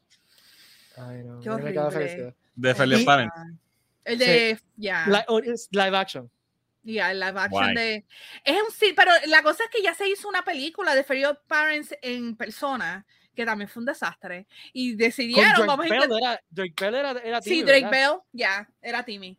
[0.97, 1.41] I know.
[1.43, 2.09] Qué A mí me acaba de horrible.
[2.09, 2.35] felicidad.
[2.55, 3.33] De Felipe Y- Parent.
[4.05, 4.59] El de.
[4.77, 5.25] Ya.
[5.29, 6.31] Oh, it's live action.
[6.87, 7.75] Ya, el live action Guay.
[7.75, 8.07] de.
[8.45, 11.25] Es un sí, pero la cosa es que ya se hizo una película de Fairy
[11.25, 14.47] Odd Parents en persona, que también fue un desastre.
[14.73, 16.33] Y Con decidieron, Drake vamos a Bell, intentar.
[16.33, 18.11] era, Drake Bell era, era Sí, Timmy, Drake ¿verdad?
[18.13, 19.37] Bell, ya, era Timmy.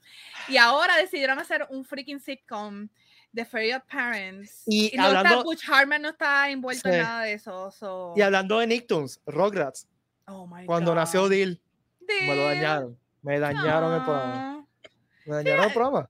[0.49, 2.89] Y ahora decidieron hacer un freaking sitcom
[3.31, 4.63] de Fairy Odd Parents.
[4.65, 6.95] Y no está, hablando- Butch Hartman no está envuelto Sí.
[6.95, 7.71] en nada de eso.
[7.71, 9.87] so- Y hablando de Nicktoons, Rugrats,
[10.25, 10.97] Oh my cuando God.
[10.97, 11.61] nació Dill,
[12.01, 12.99] me lo dañaron.
[13.21, 14.67] Me dañaron el programa.
[15.25, 16.09] Me dañaron el programa.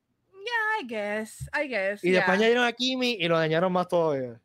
[0.80, 2.04] Yeah, I guess, I guess.
[2.04, 2.46] Y después yeah.
[2.48, 4.40] añadieron a Kimi y lo dañaron más todavía.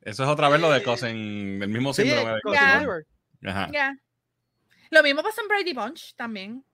[0.00, 2.32] Eso es otra vez lo de Cousin, del mismo Sí, síndrome.
[2.32, 2.78] de Ya.
[2.78, 3.06] Oliver.
[3.46, 3.68] Ajá.
[3.70, 3.96] Yeah.
[4.90, 6.64] Lo mismo pasó en Brady Bunch también.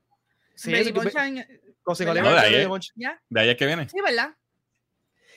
[0.54, 1.60] Sí, Brady eso que- Bunch en-.
[1.84, 2.66] Oliver, No, de ahí, Brady.
[2.66, 2.92] Bunch.
[3.28, 3.88] De ahí es que viene.
[3.88, 4.30] Sí, ¿verdad?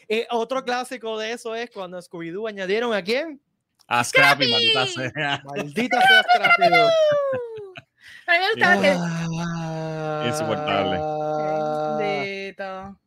[0.07, 3.41] Eh, otro clásico de eso es cuando Scooby-Doo añadieron a quién?
[3.87, 5.11] A Scrappy, maldita Scrappy.
[5.13, 5.41] sea.
[5.45, 6.63] Maldita sea Scrappy.
[8.27, 8.93] A mí me gustaba que.
[8.97, 10.23] Ah.
[10.27, 10.99] Insoportable.
[12.57, 12.99] Bendito.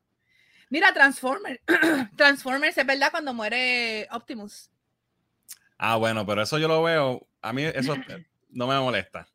[0.70, 1.60] Mira, Transformers.
[2.16, 4.70] Transformers es verdad cuando muere Optimus.
[5.78, 7.26] Ah, bueno, pero eso yo lo veo.
[7.42, 7.94] A mí eso
[8.50, 9.28] no me molesta.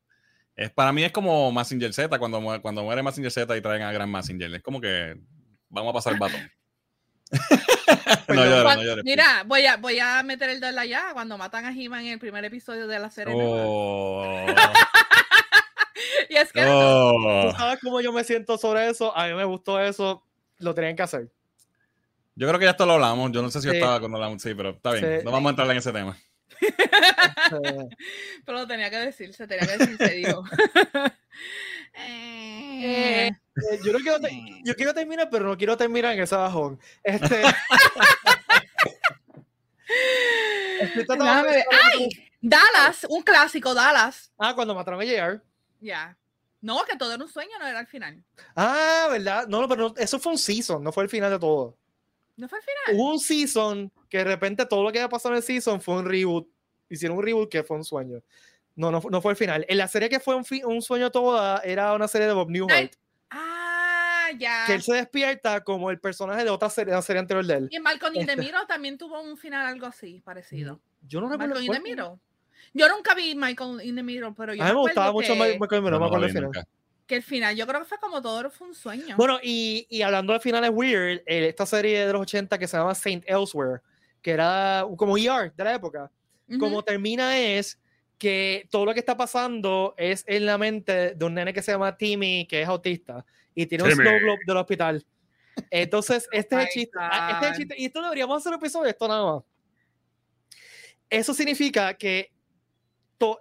[0.55, 3.83] Es, para mí es como Massinger Z, cuando, mu- cuando muere Massinger Z y traen
[3.83, 4.53] a Gran Massinger.
[4.53, 5.17] Es como que
[5.69, 6.51] vamos a pasar el batón.
[8.27, 9.03] no no.
[9.03, 12.19] Mira, voy a, voy a meter el de allá cuando matan a He-Man en el
[12.19, 13.33] primer episodio de la serie.
[13.37, 14.45] Oh,
[16.29, 17.49] Y es que oh.
[17.49, 19.15] ¿Tú sabes cómo yo me siento sobre eso?
[19.17, 20.23] A mí me gustó eso.
[20.59, 21.31] Lo tenían que hacer.
[22.35, 23.31] Yo creo que ya esto lo hablamos.
[23.31, 24.41] Yo no sé si yo estaba cuando hablamos.
[24.41, 25.19] Sí, pero está bien.
[25.19, 25.25] Sí.
[25.25, 26.17] No vamos a entrar en ese tema.
[28.45, 30.43] Pero lo tenía que decir, se tenía que decir, se dijo.
[32.01, 34.19] Eh, eh, yo, no quiero
[34.63, 36.79] yo quiero terminar, pero no quiero terminar en ese bajón.
[37.03, 37.41] Este.
[40.95, 41.17] Estoy.
[42.39, 44.31] Dallas, un clásico, Dallas.
[44.37, 45.41] Ah, cuando mataron a JR.
[45.79, 46.17] Ya.
[46.61, 48.21] No, que todo era un sueño, no era el final.
[48.55, 49.47] Ah, ¿verdad?
[49.47, 51.77] No, no, pero no- eso fue un season, no fue el final de todo.
[52.35, 52.99] No fue el final.
[53.01, 55.95] Hubo un season que de repente todo lo que había pasado en el season fue
[55.95, 56.47] un reboot.
[56.89, 58.21] Hicieron un reboot que fue un sueño.
[58.75, 59.65] No, no, no fue el final.
[59.69, 62.91] En la serie que fue un, un sueño toda era una serie de Bob Newhart.
[63.29, 64.63] Ah, ya.
[64.67, 67.53] Que él se despierta como el personaje de otra serie, de la serie anterior de
[67.55, 67.67] él.
[67.71, 70.79] Y en Malcolm Este- Middle también tuvo un final algo así, parecido.
[71.07, 71.55] Yo no recuerdo.
[71.55, 72.19] Malcolm cuál- the Middle.
[72.73, 75.39] Yo nunca vi Michael in the Middle, pero yo A mí me gustaba mucho que,
[75.39, 76.67] Michael Michael, no me No, no acuerdo el final.
[77.07, 79.15] que el final, yo creo que fue como todo fue un sueño.
[79.17, 82.77] Bueno, y, y hablando de finales weird, eh, esta serie de los 80 que se
[82.77, 83.81] llama Saint Elsewhere,
[84.21, 86.11] que era como ER de la época,
[86.47, 86.59] Ujú.
[86.59, 87.79] como termina es
[88.17, 91.71] que todo lo que está pasando es en la mente de un nene que se
[91.71, 94.03] llama Timmy, que es autista, y tiene un Timmy.
[94.03, 95.05] snow globe del hospital.
[95.71, 96.97] Entonces, este es el chiste.
[96.99, 97.75] ah, Este es el chiste.
[97.81, 99.43] Y esto deberíamos hacer un episodio de esto nada más.
[101.09, 102.31] Eso significa que
[103.19, 103.39] to-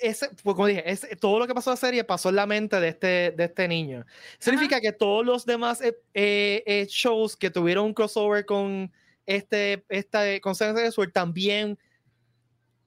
[0.00, 2.46] ese, pues como dije, ese- todo lo que pasó en la serie pasó en la
[2.46, 4.04] mente de este, de este niño.
[4.38, 8.90] Significa que todos los demás eh, eh, eh, shows que tuvieron un crossover con
[9.26, 10.40] este, esta de
[10.90, 11.78] Sword también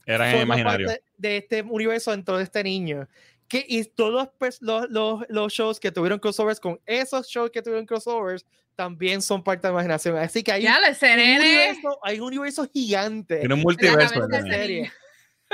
[0.06, 0.88] Era en forma imaginario.
[0.88, 3.08] parte de este universo dentro de este niño.
[3.48, 4.30] Que, y todos
[4.60, 9.44] los, los, los shows que tuvieron crossovers con esos shows que tuvieron crossovers también son
[9.44, 10.18] parte de la imaginación.
[10.18, 13.38] Así que hay, Ya, la un, universo, hay un universo gigante.
[13.38, 14.20] Tiene un La multiverso.
[14.20, 14.40] ¿verdad?
[14.40, 14.92] ese serie.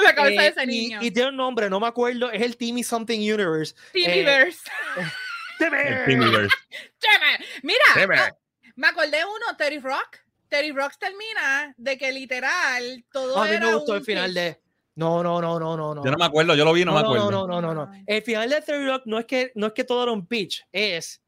[0.03, 0.99] La cabeza de Eh, ese y, niño.
[1.01, 3.75] y tiene un nombre, no me acuerdo, es el Timmy Something Universe.
[3.93, 4.61] Timiverse.
[5.59, 6.55] El Timiverse.
[6.99, 7.45] Cheme.
[7.63, 8.15] Mira, Cheme.
[8.17, 8.35] ah,
[8.75, 10.17] me acordé uno, Terry Rock.
[10.47, 14.33] Terry Rock termina de que literal todo A mí era me gustó un el final
[14.33, 14.59] de.
[14.95, 16.03] No, no, no, no, no, no.
[16.03, 17.29] Yo no me acuerdo, yo lo vi, no, me no, acuerdo.
[17.31, 18.03] no, no, no, no, no.
[18.07, 20.65] El final de Theory Rock no es que no es que todo era un pitch,
[20.71, 21.21] es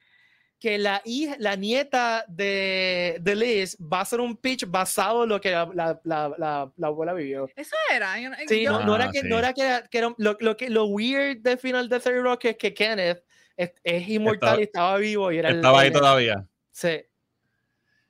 [0.61, 5.29] que la hija, la nieta de, de Liz va a hacer un pitch basado en
[5.29, 7.49] lo que la, la, la, la- la abuela vivió.
[7.55, 8.19] Eso era.
[8.19, 9.27] yo- Sí, yo- no, no era Ah, que, sí.
[9.27, 12.45] no era que, que era- lo, lo que lo weird del final de Theory Rock
[12.45, 13.23] es que Kenneth
[13.57, 16.47] es, es inmortal Estaba- y estaba vivo y era el- Estaba ahí el- todavía.
[16.71, 17.01] Sí.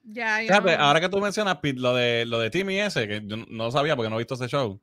[0.04, 3.38] ya, no- ahora que tú mencionas, Pete, lo de, lo de Timmy ese, que yo
[3.47, 4.80] no- sabía porque no he visto ese show.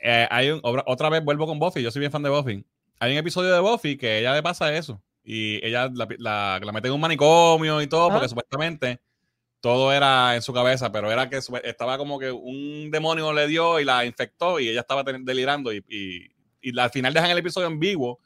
[0.00, 2.64] eh, hay un- otra vez vuelvo con Buffy, yo soy bien fan de Buffy.
[3.00, 5.02] Hay un episodio de Buffy que ella le pasa eso.
[5.24, 9.00] Y ella la, la, la mete en un manicomio y todo, porque supuestamente
[9.60, 13.80] todo era en su cabeza, pero era que estaba como que un demonio le dio
[13.80, 15.72] y la infectó y ella estaba delirando.
[15.72, 18.20] Y, y, y la- al final dejan el episodio en vivo,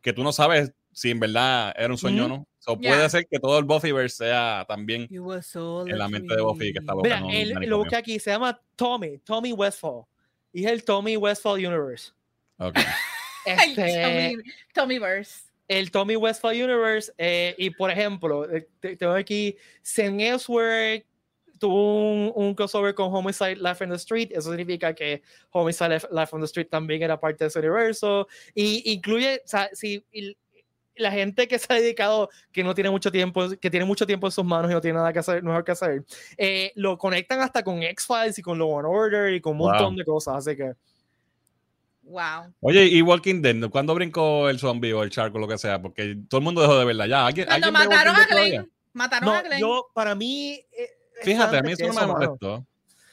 [0.00, 2.48] que tú no sabes si en verdad era un sueño o no.
[2.58, 2.90] So, Ya.
[2.90, 5.06] Puede ser que todo el Buffyverse sea también
[5.42, 8.60] so en la mente de Buffy que estaba Mira, él, lo busqué aquí, se llama
[8.74, 10.04] Tommy, Tommy Westfall.
[10.52, 12.12] Y es el Tommy Westfall Universe.
[12.58, 12.74] Ok.
[13.46, 14.42] Ay, Este, Tommy,
[14.74, 15.47] Tommyverse.
[15.68, 17.12] El Tommy Westfall Universe.
[17.18, 21.04] eh, y por ejemplo, eh, te- tengo aquí Sam Ellsworth
[21.58, 24.28] tuvo un, un crossover con Homicide Life on the Street.
[24.32, 28.28] Eso significa que Homicide Life, Life on the Street también era parte de ese universo.
[28.54, 30.36] Y incluye, o sea, si y
[30.94, 34.26] la gente que se ha dedicado, que no tiene mucho tiempo, que tiene mucho tiempo
[34.26, 36.04] en sus manos y no tiene nada que hacer, mejor que hacer,
[36.36, 39.68] eh, lo conectan hasta con X-Files y con Law and Order y con un Wow.
[39.70, 40.36] montón de cosas.
[40.46, 40.72] Así que.
[42.08, 42.54] Wow.
[42.60, 45.80] Oye, y Walking Dead, ¿cuándo brincó el zombie o el shark o lo que sea?
[45.82, 47.26] Porque todo el mundo dejó de verla ya.
[47.26, 48.26] ¿Alguien, Cuando ¿alguien ve mataron a?
[48.26, 48.72] Glenn.
[48.94, 49.60] Mataron No, a Glenn.
[49.60, 50.52] yo, para mí.
[50.72, 50.88] eh,
[51.22, 52.66] Fíjate, a mí eso no me molestó.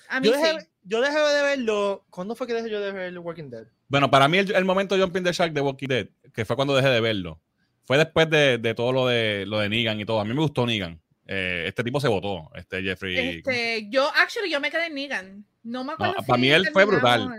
[0.09, 0.41] a mí Yo sí.
[0.41, 2.05] dejé, yo dejé de verlo.
[2.09, 3.65] ¿Cuándo fue que dejé yo de ver Walking Dead?
[3.87, 6.75] Bueno, para mí el, el momento Jumping the Shark de Walking Dead, que fue cuando
[6.75, 7.39] dejé de verlo,
[7.83, 10.19] fue después de, de todo lo de, lo de Negan y todo.
[10.21, 10.99] A mí me gustó Negan.
[11.27, 13.37] Eh, este tipo se votó, este Jeffrey.
[13.39, 15.45] Este, yo, actually, yo me quedé en Negan.
[15.63, 16.13] No me acuerdo.
[16.15, 17.29] para si mí él fue brutal.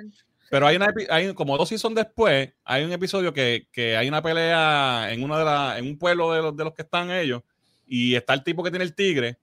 [0.51, 4.23] Pero hay una hay como dos seasons después, hay un episodio que, que hay una
[4.23, 7.43] pelea en una de la, en un pueblo de los, de los que están ellos,
[7.87, 9.39] y está el tipo que tiene el tigre,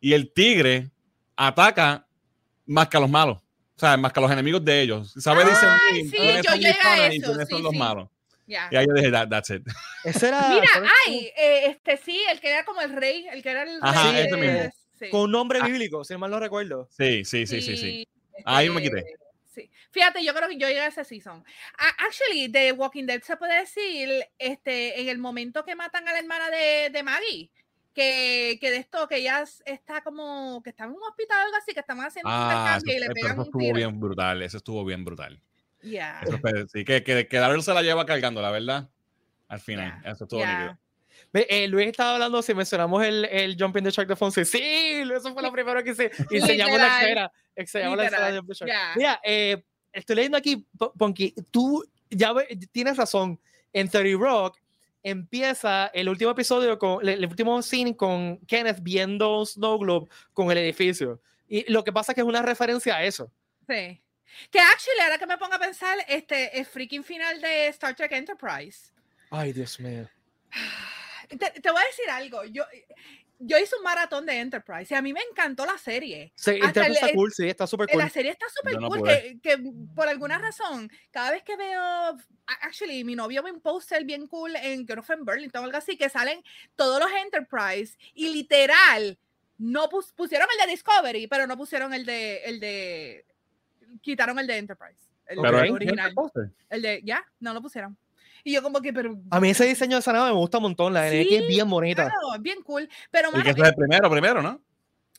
[0.00, 0.90] y el tigre
[1.36, 2.06] ataca
[2.66, 3.38] más que a los malos.
[3.76, 5.12] O sea, más que a los enemigos de ellos.
[5.18, 5.46] ¿Sabes?
[5.46, 7.62] Dicen, Ay, sí, "Quiénes yo son mis llegué a panas y eso, quiénes sí, son
[7.64, 7.78] los sí.
[7.78, 8.08] malos.
[8.46, 8.68] Ya.
[8.70, 9.62] Y ahí yo dije, "That- that's it.
[10.04, 10.48] Ese era.
[10.48, 10.68] Mira,
[11.06, 14.12] ay, eh, este sí, el que era como el rey, el que era el Ajá,
[14.12, 14.20] rey.
[14.26, 14.70] ese de- mismo.
[15.00, 15.08] sí.
[15.10, 15.66] Con un nombre Ah.
[15.66, 16.88] bíblico, si mal no recuerdo.
[16.96, 17.86] Sí, sí, sí, sí, sí.
[17.86, 18.08] Y,
[18.44, 19.14] Ahí me este, quité.
[19.54, 19.70] Sí.
[19.90, 21.44] Fíjate, yo creo que yo llegué a ese season.
[21.78, 26.18] Actually, de Walking Dead se puede decir, este, en el momento que matan a la
[26.18, 27.50] hermana de, de Maggie,
[27.94, 31.56] que, que de esto, que ella está como, que está en un hospital o algo
[31.56, 33.74] así, que estaban haciendo un Ah, eso, intercambio y le pegan eso un estuvo tiro.
[33.76, 34.42] bien brutal.
[34.42, 35.40] Eso estuvo bien brutal.
[35.82, 36.20] Yeah.
[36.22, 36.38] Eso
[36.72, 38.88] sí, que, que, que Daryl se la lleva cargando, la verdad.
[39.46, 40.00] Al final.
[40.02, 40.78] Ya, Eso estuvo ya.
[41.34, 44.44] Eh, Luis estaba hablando, si mencionamos el, el Jumping the Shark de Fonse.
[44.44, 47.32] Sí, eso fue lo primero que se enseñamos la escena.
[47.56, 48.68] Enseñamos la escena de Jumping the Shark.
[48.70, 48.92] ya.
[48.96, 49.62] Mira, eh,
[49.92, 53.40] estoy leyendo aquí, Po- Ponky, tú ya ve- tienes razón.
[53.72, 54.58] En 30 Rock
[55.02, 60.50] empieza el último episodio, con el, el último scene con Kenneth viendo Snow Globe con
[60.50, 61.20] el edificio.
[61.48, 63.30] Y lo que pasa es que es una referencia a eso.
[63.68, 64.00] Sí.
[64.50, 68.12] Que actually, ahora que me pongo a pensar, este, el freaking final de Star Trek
[68.12, 68.92] Enterprise.
[69.30, 70.08] Ay, Dios mío.
[71.38, 72.44] Te, te voy a decir algo.
[72.44, 72.64] Yo,
[73.40, 76.32] yo hice un maratón de Enterprise y a mí me encantó la serie.
[76.36, 77.98] Sí, Enterprise está el- cool, sí, está súper cool.
[77.98, 79.02] La serie está súper no cool.
[79.02, 79.58] que, que
[79.94, 82.16] por alguna razón, cada vez que veo.
[82.62, 85.96] Actually, mi novio ve un poster bien cool en, fue en Burlington o algo así,
[85.96, 86.42] que salen
[86.76, 89.18] todos los Enterprise y literal.
[89.58, 92.38] No pus- pusieron el de Discovery, pero no pusieron el de.
[92.44, 93.24] El de
[94.02, 95.00] quitaron el de Enterprise.
[95.26, 96.14] El, Pero el es- original.
[96.70, 97.00] El de.
[97.04, 97.96] Ya, no lo pusieron.
[98.46, 99.16] Y yo, como que, pero.
[99.30, 100.92] A mí ese diseño de esa nave me gusta un montón.
[100.92, 102.04] La NX es bien bonita.
[102.04, 102.88] Claro, bien cool.
[103.10, 104.60] Pero, Y mano, que ese es el primero, primero, ¿no?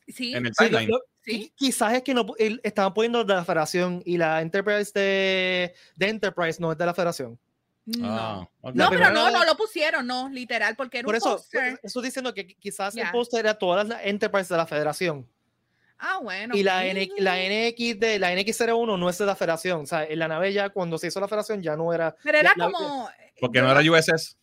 [0.07, 0.89] sí, En el Sí, timeline.
[0.91, 1.31] lo- sí.
[1.31, 5.73] qui- Quizás es que no, el- estaban poniendo de la federación y la Enterprise de,
[5.95, 7.39] de Enterprise no es de la federación.
[7.87, 8.07] No.
[8.09, 8.75] Ah, ok.
[8.75, 11.79] La No, pero no, no lo pusieron, no, literal, porque era Por un eso, póster.
[11.81, 13.05] estoy diciendo que qui- quizás Ya.
[13.05, 15.27] el póster era todas las Enterprise de la federación.
[15.97, 16.55] Ah, bueno.
[16.55, 16.85] Y la.
[16.85, 19.81] N, la NX de la NX01 no es de la federación.
[19.81, 22.15] O sea, en la nave ya cuando se hizo la federación ya no era.
[22.23, 23.09] Pero era la- como.
[23.39, 24.37] Porque no era USS.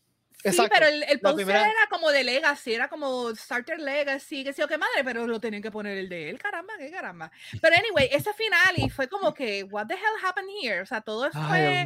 [0.44, 4.60] Sí, pero el, el poster era como de Legacy, era como Starter Legacy, que sé
[4.62, 7.30] yo qué madre, pero lo tenían que poner el de él, caramba, qué caramba.
[7.60, 10.80] Pero anyway, ese final y fue como que, what the hell happened here?
[10.80, 11.84] O sea, todo fue...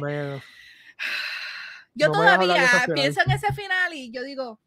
[1.93, 4.59] yo todavía pienso en ese final y yo digo,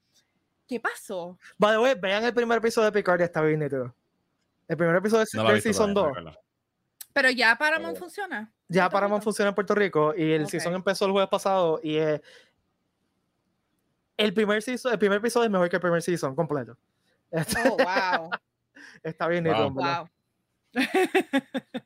[0.68, 1.36] ¿qué pasó?
[1.58, 3.92] By the way, vean el primer episodio de Picard, está bien nítido.
[4.70, 6.12] El primer episodio de Season 2.
[7.12, 8.52] Pero ya Paramount funciona.
[8.68, 12.22] Ya Paramount funciona en Puerto Rico y el season empezó el jueves pasado y eh,
[14.16, 16.78] el primer season, el primer episodio es mejor que el primer season completo.
[17.32, 17.40] Oh,
[18.20, 18.30] wow.
[19.02, 20.08] Está bien, wow.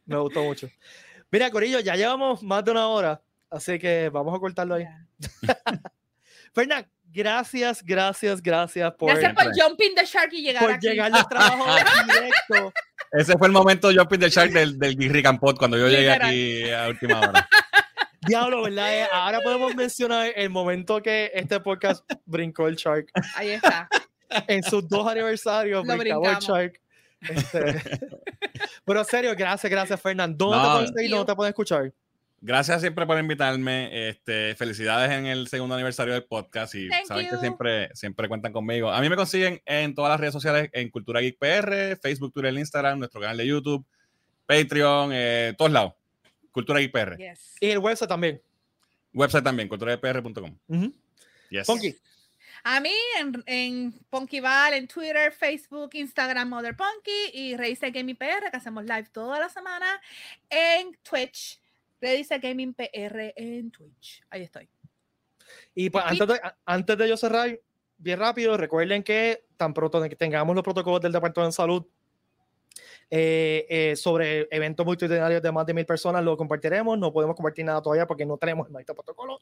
[0.04, 0.68] Me gustó mucho.
[1.30, 4.84] Mira, Corillo, ya llevamos más de una hora, así que vamos a cortarlo ahí.
[6.52, 9.10] Fernán, gracias, gracias, gracias por.
[9.10, 11.64] Gracias por jumping the shark y llegar por llegar al trabajo
[12.06, 12.72] directo.
[13.12, 16.70] Ese fue el momento jumping the shark del, del Giri Campot cuando yo llegué aquí
[16.70, 17.48] a última hora.
[18.26, 18.94] Diablo, ¿verdad?
[18.94, 23.10] Eh, ahora podemos mencionar el momento que este podcast brincó el Shark.
[23.36, 23.86] Ahí está.
[24.48, 26.80] En sus dos aniversarios brincó el Shark.
[27.20, 27.82] Este...
[28.84, 30.46] Pero en serio, gracias, gracias, Fernando.
[30.46, 31.10] ¿Dónde te pueden seguir?
[31.10, 31.92] ¿Dónde te pueden escuchar?
[32.46, 34.10] Gracias siempre por invitarme.
[34.10, 38.90] Este, felicidades en el segundo aniversario del podcast y saben que siempre, siempre cuentan conmigo.
[38.90, 42.52] A mí me consiguen en todas las redes sociales en Cultura Geek PR, Facebook, Twitter,
[42.52, 43.86] Instagram, nuestro canal de YouTube,
[44.44, 45.94] Patreon, eh, todos lados.
[46.52, 47.16] Cultura Geek PR.
[47.60, 48.42] Y el website también.
[49.14, 50.54] Website también, culturagpr.com.
[51.48, 51.66] yes.
[51.66, 51.96] Punky.
[52.62, 58.50] A mí en, en Punkyval, en Twitter, Facebook, Instagram, Mother Punky y Reise Gaming PR,
[58.50, 59.86] que hacemos live toda la semana
[60.50, 61.63] en Twitch.
[62.04, 64.22] Reise Gaming PR en Twitch.
[64.28, 64.68] Ahí estoy.
[65.74, 67.58] Y pues antes de, antes de yo cerrar,
[67.96, 71.86] bien rápido, recuerden que tan pronto tengamos los protocolos del Departamento de Salud
[73.10, 76.98] eh, eh, sobre eventos multitudinarios de más de mil personas, lo compartiremos.
[76.98, 79.38] No podemos compartir nada todavía porque no tenemos el protocolo.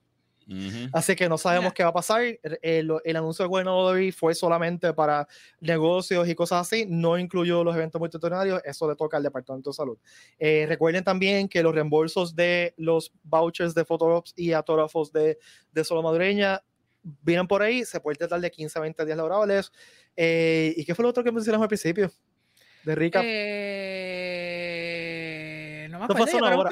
[0.92, 2.22] Así que no sabemos qué va a pasar.
[2.62, 5.26] El, el, anuncio de hoy fue solamente para
[5.60, 9.74] negocios y cosas así, no incluyó los eventos multitudinarios, eso le toca al Departamento de
[9.74, 9.98] Salud.
[10.38, 15.38] Eh, recuerden también que los reembolsos de los vouchers de Photorops y autógrafos de,
[15.72, 16.62] de Solo Madureña
[17.22, 19.72] vienen por ahí, se puede tratar de 15 a 20 días laborables.
[20.16, 22.10] ¿Y qué fue lo otro que mencionamos al principio?
[22.84, 23.20] de Rica.
[23.24, 23.68] Eh,
[25.90, 26.70] no me acuerdo, hace una, hora,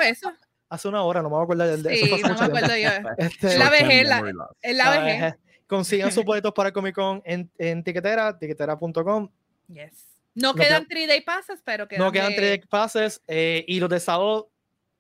[0.71, 2.89] hace una hora, no me acuerdo del de Sí, no me acuerdo yo.
[3.19, 4.23] Este, la vejez, la,
[4.63, 5.35] la vejez.
[5.67, 9.29] Consigan sus boletos para Comic Con en, en tiquetera, tiquetera.com.
[9.69, 10.07] Yes.
[10.35, 12.05] No quedan 3-day passes, pero quedan.
[12.05, 14.51] No quedan 3-day passes eh, y los de sábado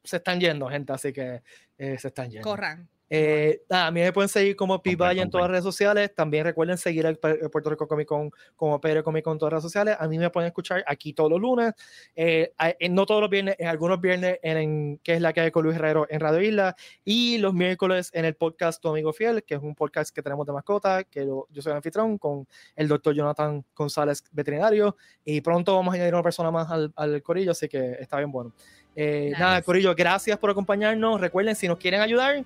[0.05, 1.43] se están yendo, gente, así que
[1.79, 2.49] eh, se están yendo.
[2.49, 2.89] Corran.
[3.12, 6.15] Eh, a mí me pueden seguir como Pibaya en todas las redes sociales.
[6.15, 9.62] También recuerden seguir el, Puerto Rico Comic Con como Pedro Comic Con en todas las
[9.62, 9.97] redes sociales.
[9.99, 11.74] A mí me pueden escuchar aquí todos los lunes.
[12.15, 12.53] Eh,
[12.89, 15.77] no todos los viernes, en algunos viernes en, que es la que hay con Luis
[15.77, 16.77] Herrero en Radio Isla.
[17.05, 20.47] Y los miércoles en el podcast Tu Amigo Fiel, que es un podcast que tenemos
[20.47, 22.47] de mascota, que yo soy el anfitrión con
[22.77, 24.97] el doctor Jonathan González, veterinario.
[25.24, 28.31] Y pronto vamos a añadir una persona más al, al corillo, así que está bien
[28.31, 28.53] bueno.
[28.97, 31.20] Eh, nada, Corillo, gracias por acompañarnos.
[31.20, 32.45] Recuerden, si nos quieren ayudar,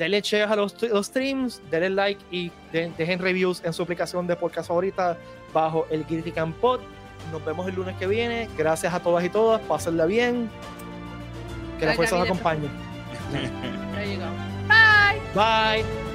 [0.00, 4.68] denle share a los, streams, denle like y dejen reviews en su aplicación de podcast
[4.68, 5.18] favorita
[5.52, 6.80] bajo el Critican Pod.
[7.30, 8.48] Nos vemos el lunes que viene.
[8.56, 9.60] Gracias a todas y todas.
[9.60, 10.50] Pásenla bien.
[11.78, 12.68] Que la fuerza los acompañe.
[14.68, 15.20] Bye.
[15.34, 16.09] Bye.